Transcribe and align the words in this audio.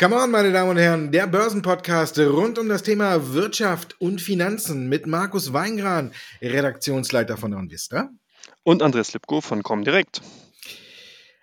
Come 0.00 0.16
on, 0.16 0.30
meine 0.30 0.50
Damen 0.50 0.70
und 0.70 0.78
Herren, 0.78 1.12
der 1.12 1.26
Börsenpodcast 1.26 2.18
rund 2.20 2.58
um 2.58 2.70
das 2.70 2.82
Thema 2.82 3.34
Wirtschaft 3.34 4.00
und 4.00 4.22
Finanzen 4.22 4.88
mit 4.88 5.06
Markus 5.06 5.52
Weingran, 5.52 6.12
Redaktionsleiter 6.40 7.36
von 7.36 7.52
OnVista. 7.52 8.08
Und 8.62 8.82
Andreas 8.82 9.12
Lipko 9.12 9.42
von 9.42 9.62
Comdirect. 9.62 10.22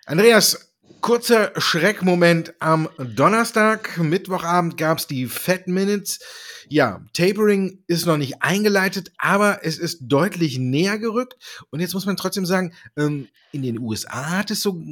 Andreas, 0.06 0.74
kurzer 1.00 1.52
Schreckmoment 1.56 2.52
am 2.58 2.88
Donnerstag. 2.98 3.96
Mittwochabend 3.96 4.76
gab 4.76 4.98
es 4.98 5.06
die 5.06 5.26
Fat 5.26 5.68
Minutes. 5.68 6.18
Ja, 6.68 7.04
Tapering 7.12 7.84
ist 7.86 8.06
noch 8.06 8.16
nicht 8.16 8.42
eingeleitet, 8.42 9.12
aber 9.18 9.60
es 9.62 9.78
ist 9.78 10.00
deutlich 10.08 10.58
näher 10.58 10.98
gerückt. 10.98 11.36
Und 11.70 11.78
jetzt 11.78 11.94
muss 11.94 12.06
man 12.06 12.16
trotzdem 12.16 12.44
sagen, 12.44 12.74
ähm, 12.96 13.28
in 13.52 13.62
den 13.62 13.78
USA 13.78 14.38
hat 14.38 14.50
es 14.50 14.62
so 14.62 14.82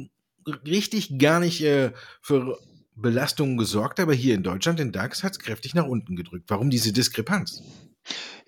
richtig 0.65 1.19
gar 1.19 1.41
nicht 1.41 1.61
äh, 1.61 1.91
für 2.21 2.57
Belastungen 2.97 3.57
gesorgt, 3.57 3.99
aber 3.99 4.13
hier 4.13 4.35
in 4.35 4.43
Deutschland, 4.43 4.79
den 4.79 4.91
DAX, 4.91 5.23
hat 5.23 5.33
es 5.33 5.39
kräftig 5.39 5.75
nach 5.75 5.85
unten 5.85 6.15
gedrückt. 6.15 6.49
Warum 6.49 6.69
diese 6.69 6.91
Diskrepanz? 6.91 7.61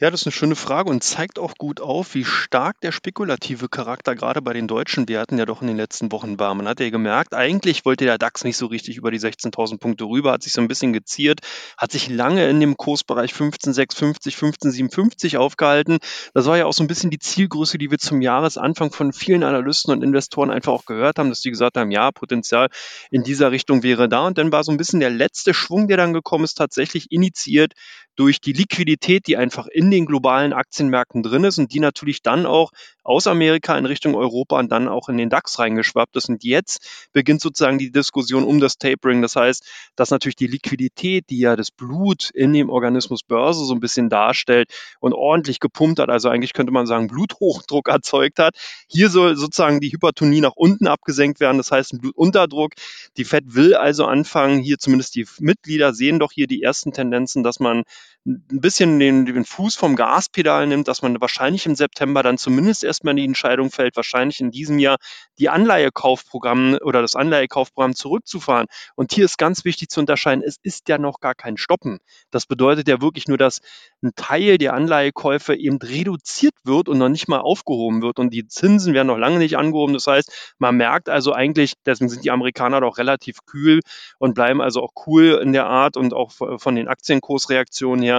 Ja, 0.02 0.10
das 0.10 0.22
ist 0.22 0.28
eine 0.28 0.32
schöne 0.32 0.56
Frage 0.56 0.90
und 0.90 1.04
zeigt 1.04 1.40
auch 1.40 1.56
gut 1.58 1.82
auf, 1.82 2.16
wie 2.16 2.24
stark 2.24 2.80
der 2.80 2.94
spekulative 2.94 3.68
Charakter 3.68 4.16
gerade 4.16 4.42
bei 4.42 4.54
den 4.54 4.66
deutschen 4.66 5.10
Werten 5.10 5.38
ja 5.38 5.46
doch 5.46 5.60
in 5.62 5.68
den 5.68 5.76
letzten 5.76 6.10
Wochen 6.14 6.40
war. 6.40 6.56
Man 6.56 6.70
hat 6.70 6.80
ja 6.80 6.90
gemerkt, 6.90 7.34
eigentlich 7.34 7.84
wollte 7.84 8.06
der 8.06 8.18
DAX 8.18 8.46
nicht 8.46 8.56
so 8.56 8.68
richtig 8.68 8.96
über 8.96 9.12
die 9.12 9.20
16.000 9.20 9.78
Punkte 9.78 10.06
rüber, 10.06 10.32
hat 10.32 10.44
sich 10.44 10.54
so 10.54 10.62
ein 10.62 10.70
bisschen 10.70 10.94
geziert, 10.94 11.42
hat 11.78 11.92
sich 11.92 12.08
lange 12.08 12.48
in 12.50 12.62
dem 12.62 12.78
Kursbereich 12.78 13.34
15,650, 13.34 14.38
15,750 14.38 15.36
aufgehalten. 15.36 15.98
Das 16.34 16.46
war 16.46 16.58
ja 16.58 16.66
auch 16.66 16.72
so 16.72 16.82
ein 16.82 16.88
bisschen 16.88 17.10
die 17.10 17.20
Zielgröße, 17.20 17.78
die 17.78 17.92
wir 17.92 17.98
zum 17.98 18.22
Jahresanfang 18.22 18.94
von 18.94 19.12
vielen 19.12 19.44
Analysten 19.44 19.92
und 19.92 20.02
Investoren 20.02 20.50
einfach 20.50 20.72
auch 20.72 20.86
gehört 20.86 21.20
haben, 21.20 21.28
dass 21.28 21.42
die 21.42 21.50
gesagt 21.50 21.76
haben, 21.76 21.92
ja, 21.92 22.14
Potenzial 22.14 22.70
in 23.12 23.24
dieser 23.24 23.52
Richtung 23.52 23.84
wäre 23.84 24.08
da. 24.08 24.28
Und 24.28 24.38
dann 24.38 24.54
war 24.54 24.64
so 24.64 24.72
ein 24.72 24.78
bisschen 24.78 25.02
der 25.02 25.10
letzte 25.10 25.54
Schwung, 25.54 25.90
der 25.90 25.98
dann 25.98 26.14
gekommen 26.14 26.46
ist, 26.46 26.54
tatsächlich 26.54 27.12
initiiert 27.12 27.74
durch 28.16 28.42
die 28.42 28.52
Liquidität, 28.52 29.28
die 29.28 29.38
einfach 29.38 29.68
in 29.68 29.89
den 29.92 30.06
globalen 30.06 30.54
Aktienmärkten 30.54 31.24
drin 31.24 31.44
ist 31.44 31.58
und 31.58 31.74
die 31.74 31.80
natürlich 31.80 32.22
dann 32.22 32.46
auch 32.46 32.72
aus 33.04 33.26
Amerika 33.26 33.76
in 33.76 33.88
Richtung 33.88 34.14
Europa 34.14 34.60
und 34.60 34.72
dann 34.72 34.88
auch 34.88 35.10
in 35.10 35.18
den 35.18 35.30
DAX 35.30 35.58
reingeschwappt 35.58 36.16
ist. 36.16 36.30
Und 36.30 36.44
jetzt 36.44 37.10
beginnt 37.12 37.42
sozusagen 37.42 37.80
die 37.80 37.92
Diskussion 37.92 38.44
um 38.44 38.60
das 38.60 38.78
Tapering. 38.78 39.24
Das 39.24 39.36
heißt, 39.36 39.66
dass 39.96 40.12
natürlich 40.12 40.36
die 40.36 40.48
Liquidität, 40.48 41.26
die 41.30 41.40
ja 41.40 41.56
das 41.56 41.72
Blut 41.72 42.30
in 42.32 42.54
dem 42.54 42.70
Organismus 42.70 43.24
Börse 43.24 43.66
so 43.66 43.74
ein 43.74 43.80
bisschen 43.80 44.10
darstellt 44.10 44.72
und 45.00 45.14
ordentlich 45.14 45.60
gepumpt 45.60 46.00
hat, 46.00 46.10
also 46.10 46.30
eigentlich 46.30 46.54
könnte 46.54 46.72
man 46.72 46.86
sagen, 46.86 47.08
Bluthochdruck 47.08 47.88
erzeugt 47.90 48.38
hat. 48.38 48.56
Hier 48.88 49.10
soll 49.10 49.36
sozusagen 49.36 49.80
die 49.80 49.92
Hypertonie 49.92 50.42
nach 50.42 50.56
unten 50.56 50.88
abgesenkt 50.88 51.40
werden, 51.40 51.58
das 51.58 51.72
heißt 51.72 51.94
ein 51.94 52.02
Blutunterdruck. 52.02 52.74
Die 53.18 53.26
Fed 53.26 53.56
will 53.56 53.74
also 53.74 54.06
anfangen, 54.06 54.60
hier 54.60 54.78
zumindest 54.78 55.16
die 55.16 55.26
Mitglieder 55.40 55.96
sehen 55.96 56.20
doch 56.20 56.32
hier 56.32 56.46
die 56.46 56.62
ersten 56.62 56.92
Tendenzen, 56.92 57.44
dass 57.44 57.60
man 57.60 57.84
ein 58.30 58.62
bisschen 58.62 59.00
den, 59.00 59.26
den 59.26 59.44
Fuß 59.44 59.76
vom 59.76 59.96
Gaspedal 59.96 60.68
nimmt, 60.68 60.88
dass 60.88 61.02
man 61.02 61.20
wahrscheinlich 61.20 61.66
im 61.66 61.74
September 61.74 62.22
dann 62.22 62.38
zumindest 62.38 62.84
erstmal 62.84 63.16
die 63.16 63.26
Entscheidung 63.26 63.72
fällt, 63.72 63.96
wahrscheinlich 63.96 64.40
in 64.40 64.52
diesem 64.52 64.78
Jahr 64.78 64.98
die 65.40 65.50
Anleihekaufprogramm 65.50 66.78
oder 66.84 67.02
das 67.02 67.16
Anleihekaufprogramm 67.16 67.96
zurückzufahren. 67.96 68.68
Und 68.96 69.14
hier 69.14 69.26
ist 69.26 69.38
ganz 69.40 69.66
wichtig 69.66 69.90
zu 69.90 70.00
unterscheiden, 70.00 70.44
es 70.46 70.58
ist 70.62 70.90
ja 70.90 71.00
noch 71.00 71.22
gar 71.22 71.34
kein 71.34 71.58
Stoppen. 71.58 72.00
Das 72.30 72.46
bedeutet 72.46 72.88
ja 72.88 73.02
wirklich 73.02 73.28
nur, 73.28 73.38
dass 73.38 73.62
ein 74.04 74.12
Teil 74.16 74.60
der 74.60 74.74
Anleihekäufe 74.74 75.56
eben 75.56 75.78
reduziert 75.78 76.54
wird 76.64 76.88
und 76.88 77.00
noch 77.00 77.10
nicht 77.10 77.28
mal 77.28 77.40
aufgehoben 77.40 78.04
wird. 78.04 78.20
Und 78.20 78.32
die 78.32 78.48
Zinsen 78.48 78.94
werden 78.94 79.08
noch 79.08 79.18
lange 79.18 79.40
nicht 79.40 79.58
angehoben. 79.58 79.94
Das 79.94 80.06
heißt, 80.06 80.56
man 80.60 80.78
merkt 80.78 81.10
also 81.10 81.34
eigentlich, 81.34 81.74
deswegen 81.86 82.10
sind 82.10 82.24
die 82.24 82.32
Amerikaner 82.32 82.82
doch 82.82 83.00
relativ 83.00 83.40
kühl 83.48 83.80
und 84.20 84.36
bleiben 84.36 84.62
also 84.62 84.84
auch 84.84 84.92
cool 85.08 85.40
in 85.42 85.52
der 85.52 85.66
Art 85.66 85.98
und 85.98 86.14
auch 86.14 86.32
von 86.32 86.76
den 86.76 86.88
Aktienkursreaktionen 86.88 88.04
her, 88.04 88.19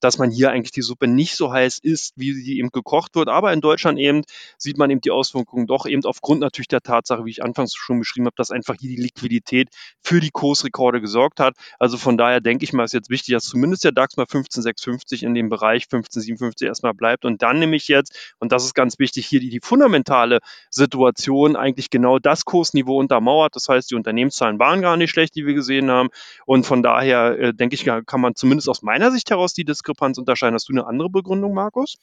dass 0.00 0.18
man 0.18 0.30
hier 0.30 0.50
eigentlich 0.50 0.72
die 0.72 0.82
Suppe 0.82 1.06
nicht 1.06 1.36
so 1.36 1.52
heiß 1.52 1.78
isst, 1.78 2.14
wie 2.16 2.32
sie 2.32 2.58
eben 2.58 2.70
gekocht 2.70 3.14
wird. 3.14 3.28
Aber 3.28 3.52
in 3.52 3.60
Deutschland 3.60 3.98
eben 3.98 4.22
sieht 4.58 4.78
man 4.78 4.90
eben 4.90 5.00
die 5.00 5.10
Auswirkungen 5.10 5.66
doch 5.66 5.86
eben 5.86 6.04
aufgrund 6.04 6.40
natürlich 6.40 6.68
der 6.68 6.80
Tatsache, 6.80 7.24
wie 7.24 7.30
ich 7.30 7.42
anfangs 7.42 7.74
schon 7.74 7.98
beschrieben 7.98 8.26
habe, 8.26 8.36
dass 8.36 8.50
einfach 8.50 8.76
hier 8.78 8.90
die 8.90 9.02
Liquidität 9.02 9.68
für 10.02 10.20
die 10.20 10.30
Kursrekorde 10.30 11.00
gesorgt 11.00 11.40
hat. 11.40 11.54
Also 11.78 11.98
von 11.98 12.16
daher 12.16 12.40
denke 12.40 12.64
ich 12.64 12.72
mal, 12.72 12.84
ist 12.84 12.94
jetzt 12.94 13.10
wichtig, 13.10 13.34
dass 13.34 13.44
zumindest 13.44 13.84
der 13.84 13.92
DAX 13.92 14.16
mal 14.16 14.26
15,650 14.26 15.22
in 15.22 15.34
dem 15.34 15.48
Bereich 15.48 15.86
15,750 15.88 16.66
erstmal 16.66 16.94
bleibt 16.94 17.24
und 17.24 17.42
dann 17.42 17.58
nehme 17.58 17.76
ich 17.76 17.88
jetzt, 17.88 18.34
und 18.38 18.52
das 18.52 18.64
ist 18.64 18.74
ganz 18.74 18.98
wichtig, 18.98 19.26
hier 19.26 19.40
die, 19.40 19.50
die 19.50 19.60
fundamentale 19.60 20.40
Situation 20.70 21.56
eigentlich 21.56 21.90
genau 21.90 22.18
das 22.18 22.44
Kursniveau 22.44 22.98
untermauert. 22.98 23.54
Das 23.54 23.68
heißt, 23.68 23.90
die 23.90 23.94
Unternehmenszahlen 23.94 24.58
waren 24.58 24.80
gar 24.80 24.96
nicht 24.96 25.10
schlecht, 25.10 25.34
die 25.34 25.46
wir 25.46 25.54
gesehen 25.54 25.90
haben. 25.90 26.08
Und 26.46 26.64
von 26.64 26.82
daher 26.82 27.38
äh, 27.38 27.54
denke 27.54 27.74
ich, 27.74 27.84
kann 27.84 28.20
man 28.20 28.34
zumindest 28.34 28.68
aus 28.68 28.82
meiner 28.82 29.10
Sicht 29.10 29.30
heraus 29.30 29.52
die 29.52 29.64
Diskussion 29.64 29.89
Diskrepanz 29.90 30.18
unterscheiden. 30.18 30.54
Hast 30.54 30.68
du 30.68 30.72
eine 30.72 30.86
andere 30.86 31.10
Begründung, 31.10 31.54
Markus? 31.54 31.96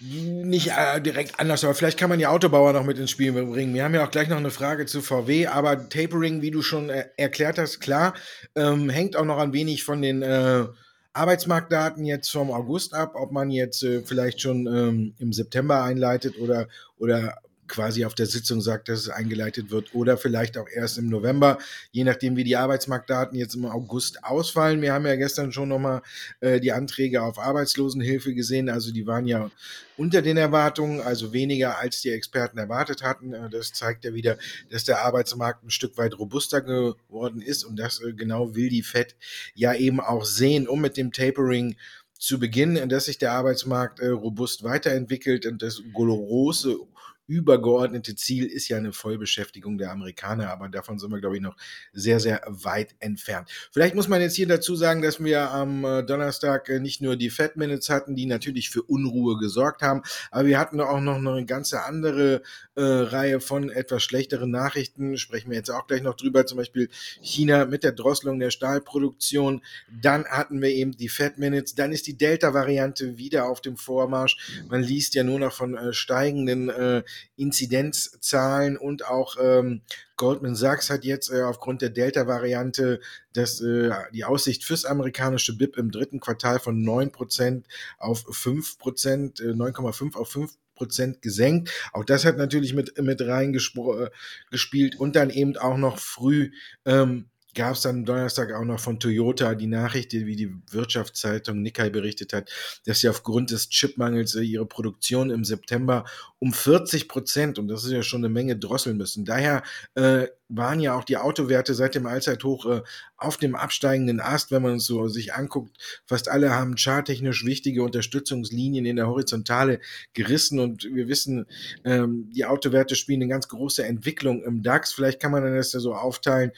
Nicht 0.00 0.68
äh, 0.68 1.00
direkt 1.00 1.38
anders, 1.38 1.62
aber 1.62 1.74
vielleicht 1.74 1.98
kann 1.98 2.10
man 2.10 2.18
die 2.18 2.26
Autobauer 2.26 2.72
noch 2.72 2.84
mit 2.84 2.98
ins 2.98 3.10
Spiel 3.10 3.32
bringen. 3.32 3.72
Wir 3.72 3.84
haben 3.84 3.94
ja 3.94 4.04
auch 4.04 4.10
gleich 4.10 4.28
noch 4.28 4.36
eine 4.36 4.50
Frage 4.50 4.84
zu 4.84 5.00
VW, 5.00 5.46
aber 5.46 5.88
Tapering, 5.88 6.42
wie 6.42 6.50
du 6.50 6.60
schon 6.60 6.90
äh, 6.90 7.04
erklärt 7.16 7.58
hast, 7.58 7.78
klar, 7.78 8.14
ähm, 8.56 8.90
hängt 8.90 9.14
auch 9.14 9.24
noch 9.24 9.38
ein 9.38 9.52
wenig 9.52 9.84
von 9.84 10.02
den 10.02 10.22
äh, 10.22 10.64
Arbeitsmarktdaten 11.12 12.04
jetzt 12.04 12.30
vom 12.30 12.50
August 12.50 12.94
ab, 12.94 13.12
ob 13.14 13.30
man 13.30 13.50
jetzt 13.50 13.84
äh, 13.84 14.02
vielleicht 14.02 14.40
schon 14.40 14.66
ähm, 14.66 15.14
im 15.18 15.32
September 15.32 15.84
einleitet 15.84 16.36
oder, 16.40 16.66
oder 16.98 17.38
quasi 17.72 18.04
auf 18.04 18.14
der 18.14 18.26
Sitzung 18.26 18.60
sagt, 18.60 18.88
dass 18.88 19.00
es 19.00 19.08
eingeleitet 19.08 19.70
wird 19.70 19.94
oder 19.94 20.18
vielleicht 20.18 20.58
auch 20.58 20.68
erst 20.68 20.98
im 20.98 21.08
November, 21.08 21.58
je 21.90 22.04
nachdem, 22.04 22.36
wie 22.36 22.44
die 22.44 22.56
Arbeitsmarktdaten 22.56 23.36
jetzt 23.38 23.54
im 23.54 23.64
August 23.64 24.22
ausfallen. 24.24 24.82
Wir 24.82 24.92
haben 24.92 25.06
ja 25.06 25.16
gestern 25.16 25.52
schon 25.52 25.70
nochmal 25.70 26.02
äh, 26.40 26.60
die 26.60 26.72
Anträge 26.72 27.22
auf 27.22 27.38
Arbeitslosenhilfe 27.38 28.34
gesehen, 28.34 28.68
also 28.68 28.92
die 28.92 29.06
waren 29.06 29.26
ja 29.26 29.50
unter 29.96 30.20
den 30.20 30.36
Erwartungen, 30.36 31.00
also 31.00 31.32
weniger 31.32 31.78
als 31.78 32.02
die 32.02 32.10
Experten 32.10 32.58
erwartet 32.58 33.02
hatten. 33.02 33.32
Äh, 33.32 33.48
das 33.48 33.72
zeigt 33.72 34.04
ja 34.04 34.12
wieder, 34.12 34.36
dass 34.70 34.84
der 34.84 35.00
Arbeitsmarkt 35.00 35.64
ein 35.64 35.70
Stück 35.70 35.96
weit 35.96 36.18
robuster 36.18 36.60
geworden 36.60 37.40
ist 37.40 37.64
und 37.64 37.76
das 37.76 38.02
äh, 38.02 38.12
genau 38.12 38.54
will 38.54 38.68
die 38.68 38.82
FED 38.82 39.16
ja 39.54 39.74
eben 39.74 39.98
auch 39.98 40.26
sehen, 40.26 40.68
um 40.68 40.82
mit 40.82 40.98
dem 40.98 41.10
Tapering 41.10 41.76
zu 42.22 42.38
beginnen, 42.38 42.88
dass 42.88 43.06
sich 43.06 43.18
der 43.18 43.32
Arbeitsmarkt 43.32 43.98
äh, 43.98 44.06
robust 44.06 44.62
weiterentwickelt 44.62 45.44
und 45.44 45.60
das 45.60 45.82
große 45.92 46.78
übergeordnete 47.26 48.14
Ziel 48.14 48.46
ist 48.46 48.68
ja 48.68 48.76
eine 48.76 48.92
Vollbeschäftigung 48.92 49.78
der 49.78 49.90
Amerikaner, 49.90 50.50
aber 50.50 50.68
davon 50.68 50.98
sind 50.98 51.10
wir, 51.10 51.20
glaube 51.20 51.36
ich, 51.36 51.42
noch 51.42 51.56
sehr, 51.92 52.20
sehr 52.20 52.42
weit 52.46 52.94
entfernt. 52.98 53.48
Vielleicht 53.70 53.94
muss 53.94 54.08
man 54.08 54.20
jetzt 54.20 54.36
hier 54.36 54.48
dazu 54.48 54.74
sagen, 54.76 55.02
dass 55.02 55.22
wir 55.22 55.50
am 55.50 55.84
äh, 55.84 56.02
Donnerstag 56.02 56.68
äh, 56.68 56.80
nicht 56.80 57.00
nur 57.00 57.16
die 57.16 57.30
Fed 57.30 57.56
Minutes 57.56 57.88
hatten, 57.90 58.16
die 58.16 58.26
natürlich 58.26 58.70
für 58.70 58.82
Unruhe 58.82 59.38
gesorgt 59.38 59.82
haben, 59.82 60.02
aber 60.30 60.46
wir 60.46 60.58
hatten 60.58 60.80
auch 60.80 61.00
noch 61.00 61.16
eine 61.16 61.46
ganze 61.46 61.84
andere 61.84 62.42
äh, 62.74 62.82
Reihe 62.82 63.40
von 63.40 63.70
etwas 63.70 64.02
schlechteren 64.02 64.50
Nachrichten. 64.50 65.16
Sprechen 65.16 65.50
wir 65.50 65.56
jetzt 65.56 65.70
auch 65.70 65.86
gleich 65.86 66.02
noch 66.02 66.14
drüber, 66.14 66.46
zum 66.46 66.58
Beispiel 66.58 66.88
China 67.20 67.66
mit 67.66 67.84
der 67.84 67.92
Drosselung 67.92 68.38
der 68.38 68.50
Stahlproduktion. 68.50 69.62
Dann 69.90 70.24
hatten 70.26 70.60
wir 70.60 70.70
eben 70.70 70.92
die 70.92 71.08
Fed 71.08 71.38
Minutes. 71.38 71.74
Dann 71.74 71.92
ist 71.92 72.06
die 72.06 72.16
Delta-Variante 72.16 73.18
wieder 73.18 73.46
auf 73.46 73.60
dem 73.60 73.76
Vormarsch. 73.76 74.62
Man 74.68 74.82
liest 74.82 75.14
ja 75.14 75.24
nur 75.24 75.38
noch 75.38 75.52
von 75.52 75.76
äh, 75.76 75.92
steigenden 75.92 76.68
äh, 76.68 77.02
Inzidenzzahlen 77.36 78.76
und 78.76 79.06
auch 79.06 79.36
ähm, 79.40 79.82
Goldman 80.16 80.54
Sachs 80.54 80.90
hat 80.90 81.04
jetzt 81.04 81.30
äh, 81.30 81.42
aufgrund 81.42 81.82
der 81.82 81.90
Delta-Variante 81.90 83.00
das, 83.32 83.60
äh, 83.60 83.90
die 84.12 84.24
Aussicht 84.24 84.64
fürs 84.64 84.84
amerikanische 84.84 85.56
BIP 85.56 85.76
im 85.76 85.90
dritten 85.90 86.20
Quartal 86.20 86.60
von 86.60 86.82
9% 86.82 87.64
auf 87.98 88.24
5%, 88.26 89.42
äh, 89.42 89.52
9,5 89.52 90.16
auf 90.16 90.28
5 90.28 90.52
Prozent 90.74 91.22
gesenkt. 91.22 91.70
Auch 91.92 92.04
das 92.04 92.24
hat 92.24 92.38
natürlich 92.38 92.74
mit, 92.74 92.98
mit 92.98 93.20
reingespielt 93.20 94.94
äh, 94.94 94.96
und 94.96 95.16
dann 95.16 95.30
eben 95.30 95.56
auch 95.56 95.76
noch 95.76 95.98
früh 95.98 96.50
ähm, 96.84 97.26
gab 97.54 97.74
es 97.74 97.82
dann 97.82 98.04
Donnerstag 98.04 98.52
auch 98.52 98.64
noch 98.64 98.80
von 98.80 98.98
Toyota 98.98 99.54
die 99.54 99.66
Nachricht, 99.66 100.12
wie 100.12 100.36
die 100.36 100.54
Wirtschaftszeitung 100.70 101.62
Nikkei 101.62 101.90
berichtet 101.90 102.32
hat, 102.32 102.50
dass 102.86 103.00
sie 103.00 103.08
aufgrund 103.08 103.50
des 103.50 103.68
Chipmangels 103.68 104.34
äh, 104.34 104.42
ihre 104.42 104.66
Produktion 104.66 105.30
im 105.30 105.44
September 105.44 106.04
um 106.38 106.52
40 106.52 107.08
Prozent, 107.08 107.58
und 107.58 107.68
das 107.68 107.84
ist 107.84 107.92
ja 107.92 108.02
schon 108.02 108.24
eine 108.24 108.32
Menge, 108.32 108.56
drosseln 108.56 108.96
müssen. 108.96 109.24
Daher 109.24 109.62
äh, 109.94 110.28
waren 110.54 110.80
ja 110.80 110.94
auch 110.94 111.04
die 111.04 111.16
Autowerte 111.16 111.74
seit 111.74 111.94
dem 111.94 112.06
Allzeithoch 112.06 112.66
äh, 112.66 112.82
auf 113.16 113.36
dem 113.36 113.54
absteigenden 113.54 114.20
Ast, 114.20 114.50
wenn 114.50 114.62
man 114.62 114.76
es 114.76 114.86
so 114.86 115.08
sich 115.08 115.34
anguckt. 115.34 115.76
Fast 116.06 116.28
alle 116.28 116.50
haben 116.50 116.76
charttechnisch 116.76 117.44
wichtige 117.44 117.82
Unterstützungslinien 117.82 118.84
in 118.84 118.96
der 118.96 119.08
Horizontale 119.08 119.80
gerissen 120.12 120.58
und 120.58 120.84
wir 120.84 121.08
wissen, 121.08 121.46
ähm, 121.84 122.30
die 122.34 122.44
Autowerte 122.44 122.94
spielen 122.96 123.22
eine 123.22 123.30
ganz 123.30 123.48
große 123.48 123.84
Entwicklung 123.84 124.42
im 124.42 124.62
DAX. 124.62 124.92
Vielleicht 124.92 125.20
kann 125.20 125.32
man 125.32 125.42
das 125.44 125.72
ja 125.72 125.80
so 125.80 125.94
aufteilen, 125.94 126.52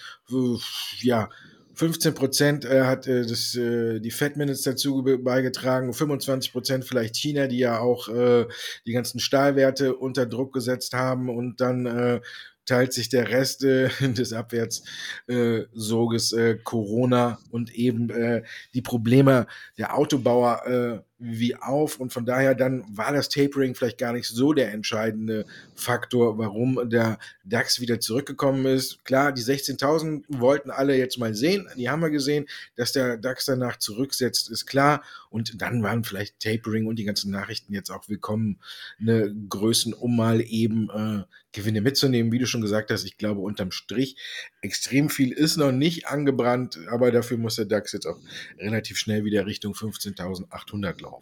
ja, 1.01 1.29
15 1.75 2.15
Prozent 2.15 2.65
äh, 2.65 2.85
hat 2.85 3.07
äh, 3.07 3.27
das, 3.27 3.55
äh, 3.57 4.01
die 4.01 4.11
Fed 4.11 4.37
Minutes 4.37 4.63
dazu 4.63 5.03
beigetragen, 5.03 5.93
25 5.93 6.53
Prozent 6.53 6.85
vielleicht 6.85 7.17
China, 7.17 7.47
die 7.47 7.59
ja 7.59 7.81
auch 7.81 8.09
äh, 8.09 8.47
die 8.87 8.93
ganzen 8.93 9.19
Stahlwerte 9.19 9.97
unter 9.97 10.27
Druck 10.27 10.53
gesetzt 10.53 10.95
haben 10.95 11.29
und 11.29 11.61
dann 11.61 11.87
äh, 11.87 12.21
teilt 12.67 12.93
sich 12.93 13.09
der 13.09 13.29
Rest 13.29 13.65
äh, 13.65 13.89
des 14.01 14.33
Abwärtssoges 14.33 16.33
äh, 16.33 16.59
Corona 16.63 17.39
und 17.51 17.75
eben 17.75 18.11
äh, 18.11 18.43
die 18.75 18.83
Probleme 18.83 19.47
der 19.79 19.97
Autobauer 19.97 20.67
äh, 20.67 20.99
wie 21.19 21.55
auf 21.55 22.01
und 22.01 22.13
von 22.13 22.27
daher 22.27 22.55
dann 22.55 22.85
war 22.89 23.13
das 23.13 23.29
Tapering 23.29 23.75
vielleicht 23.75 23.99
gar 23.99 24.13
nicht 24.13 24.27
so 24.27 24.53
der 24.53 24.73
entscheidende 24.73 25.47
Faktor, 25.75 26.39
warum 26.39 26.89
der 26.91 27.19
DAX 27.45 27.81
wieder 27.81 28.01
zurückgekommen 28.01 28.67
ist. 28.67 29.05
Klar, 29.05 29.33
die 29.33 29.43
16.000 29.43 30.25
wollten 30.29 30.71
alle 30.71 30.97
jetzt 30.97 31.19
mal 31.19 31.35
sehen, 31.35 31.69
die 31.77 31.89
haben 31.89 32.03
wir 32.03 32.11
gesehen, 32.11 32.47
dass 32.77 32.93
der 32.93 33.17
DAX 33.17 33.45
danach 33.45 33.77
zurücksetzt, 33.79 34.51
ist 34.51 34.67
klar 34.67 35.03
und 35.31 35.61
dann 35.63 35.83
waren 35.83 36.05
vielleicht 36.05 36.41
Tapering 36.41 36.87
und 36.87 36.97
die 36.97 37.05
ganzen 37.05 37.31
Nachrichten 37.31 37.73
jetzt 37.75 37.91
auch 37.91 38.09
willkommen, 38.09 38.59
eine 39.01 39.35
Größen, 39.49 39.95
um 39.95 40.17
mal 40.17 40.41
eben 40.41 40.91
äh, 40.91 41.25
Gewinne 41.55 41.81
mitzunehmen, 41.81 42.33
wie 42.33 42.39
du 42.39 42.47
schon 42.47 42.61
gesagt 42.61 42.91
hast. 42.91 43.05
Ich 43.05 43.17
glaube, 43.17 43.41
unterm 43.41 43.71
Strich 43.71 44.17
extrem 44.61 45.09
viel 45.09 45.33
ist 45.33 45.57
noch 45.57 45.73
nicht 45.73 46.09
angebrannt, 46.09 46.79
aber 46.89 47.13
dafür 47.13 47.39
muss 47.39 47.57
der 47.57 47.65
DAX 47.65 47.93
jetzt 47.93 48.07
auch 48.07 48.19
relativ 48.59 48.99
schnell 48.99 49.25
wieder 49.25 49.47
Richtung 49.47 49.73
15.800 49.73 51.01
laufen. 51.01 51.14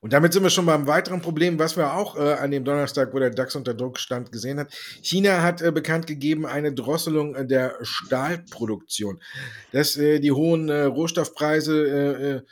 Und 0.00 0.12
damit 0.12 0.32
sind 0.32 0.42
wir 0.42 0.50
schon 0.50 0.66
beim 0.66 0.86
weiteren 0.86 1.20
Problem, 1.20 1.58
was 1.58 1.76
wir 1.76 1.94
auch 1.94 2.16
äh, 2.16 2.34
an 2.34 2.50
dem 2.50 2.64
Donnerstag, 2.64 3.12
wo 3.12 3.18
der 3.18 3.30
DAX 3.30 3.54
unter 3.56 3.74
Druck 3.74 3.98
stand, 3.98 4.32
gesehen 4.32 4.58
hat. 4.58 4.72
China 5.02 5.42
hat 5.42 5.62
äh, 5.62 5.72
bekannt 5.72 6.06
gegeben 6.06 6.46
eine 6.46 6.72
Drosselung 6.72 7.34
äh, 7.34 7.46
der 7.46 7.76
Stahlproduktion. 7.82 9.20
Dass 9.72 9.96
äh, 9.96 10.20
die 10.20 10.32
hohen 10.32 10.68
äh, 10.68 10.82
Rohstoffpreise 10.82 11.86
äh, 11.86 12.42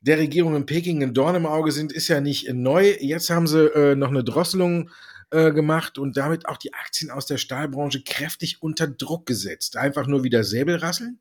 der 0.00 0.18
Regierung 0.18 0.54
in 0.54 0.66
Peking 0.66 1.02
ein 1.02 1.14
Dorn 1.14 1.34
im 1.34 1.46
Auge 1.46 1.72
sind, 1.72 1.92
ist 1.92 2.08
ja 2.08 2.20
nicht 2.20 2.52
neu. 2.52 2.94
Jetzt 3.00 3.30
haben 3.30 3.48
sie 3.48 3.96
noch 3.96 4.10
eine 4.10 4.22
Drosselung 4.22 4.90
gemacht 5.30 5.98
und 5.98 6.16
damit 6.16 6.46
auch 6.46 6.58
die 6.58 6.74
Aktien 6.74 7.10
aus 7.10 7.26
der 7.26 7.38
Stahlbranche 7.38 8.04
kräftig 8.04 8.62
unter 8.62 8.86
Druck 8.86 9.26
gesetzt. 9.26 9.76
Einfach 9.76 10.06
nur 10.06 10.22
wieder 10.22 10.44
Säbelrasseln? 10.44 11.18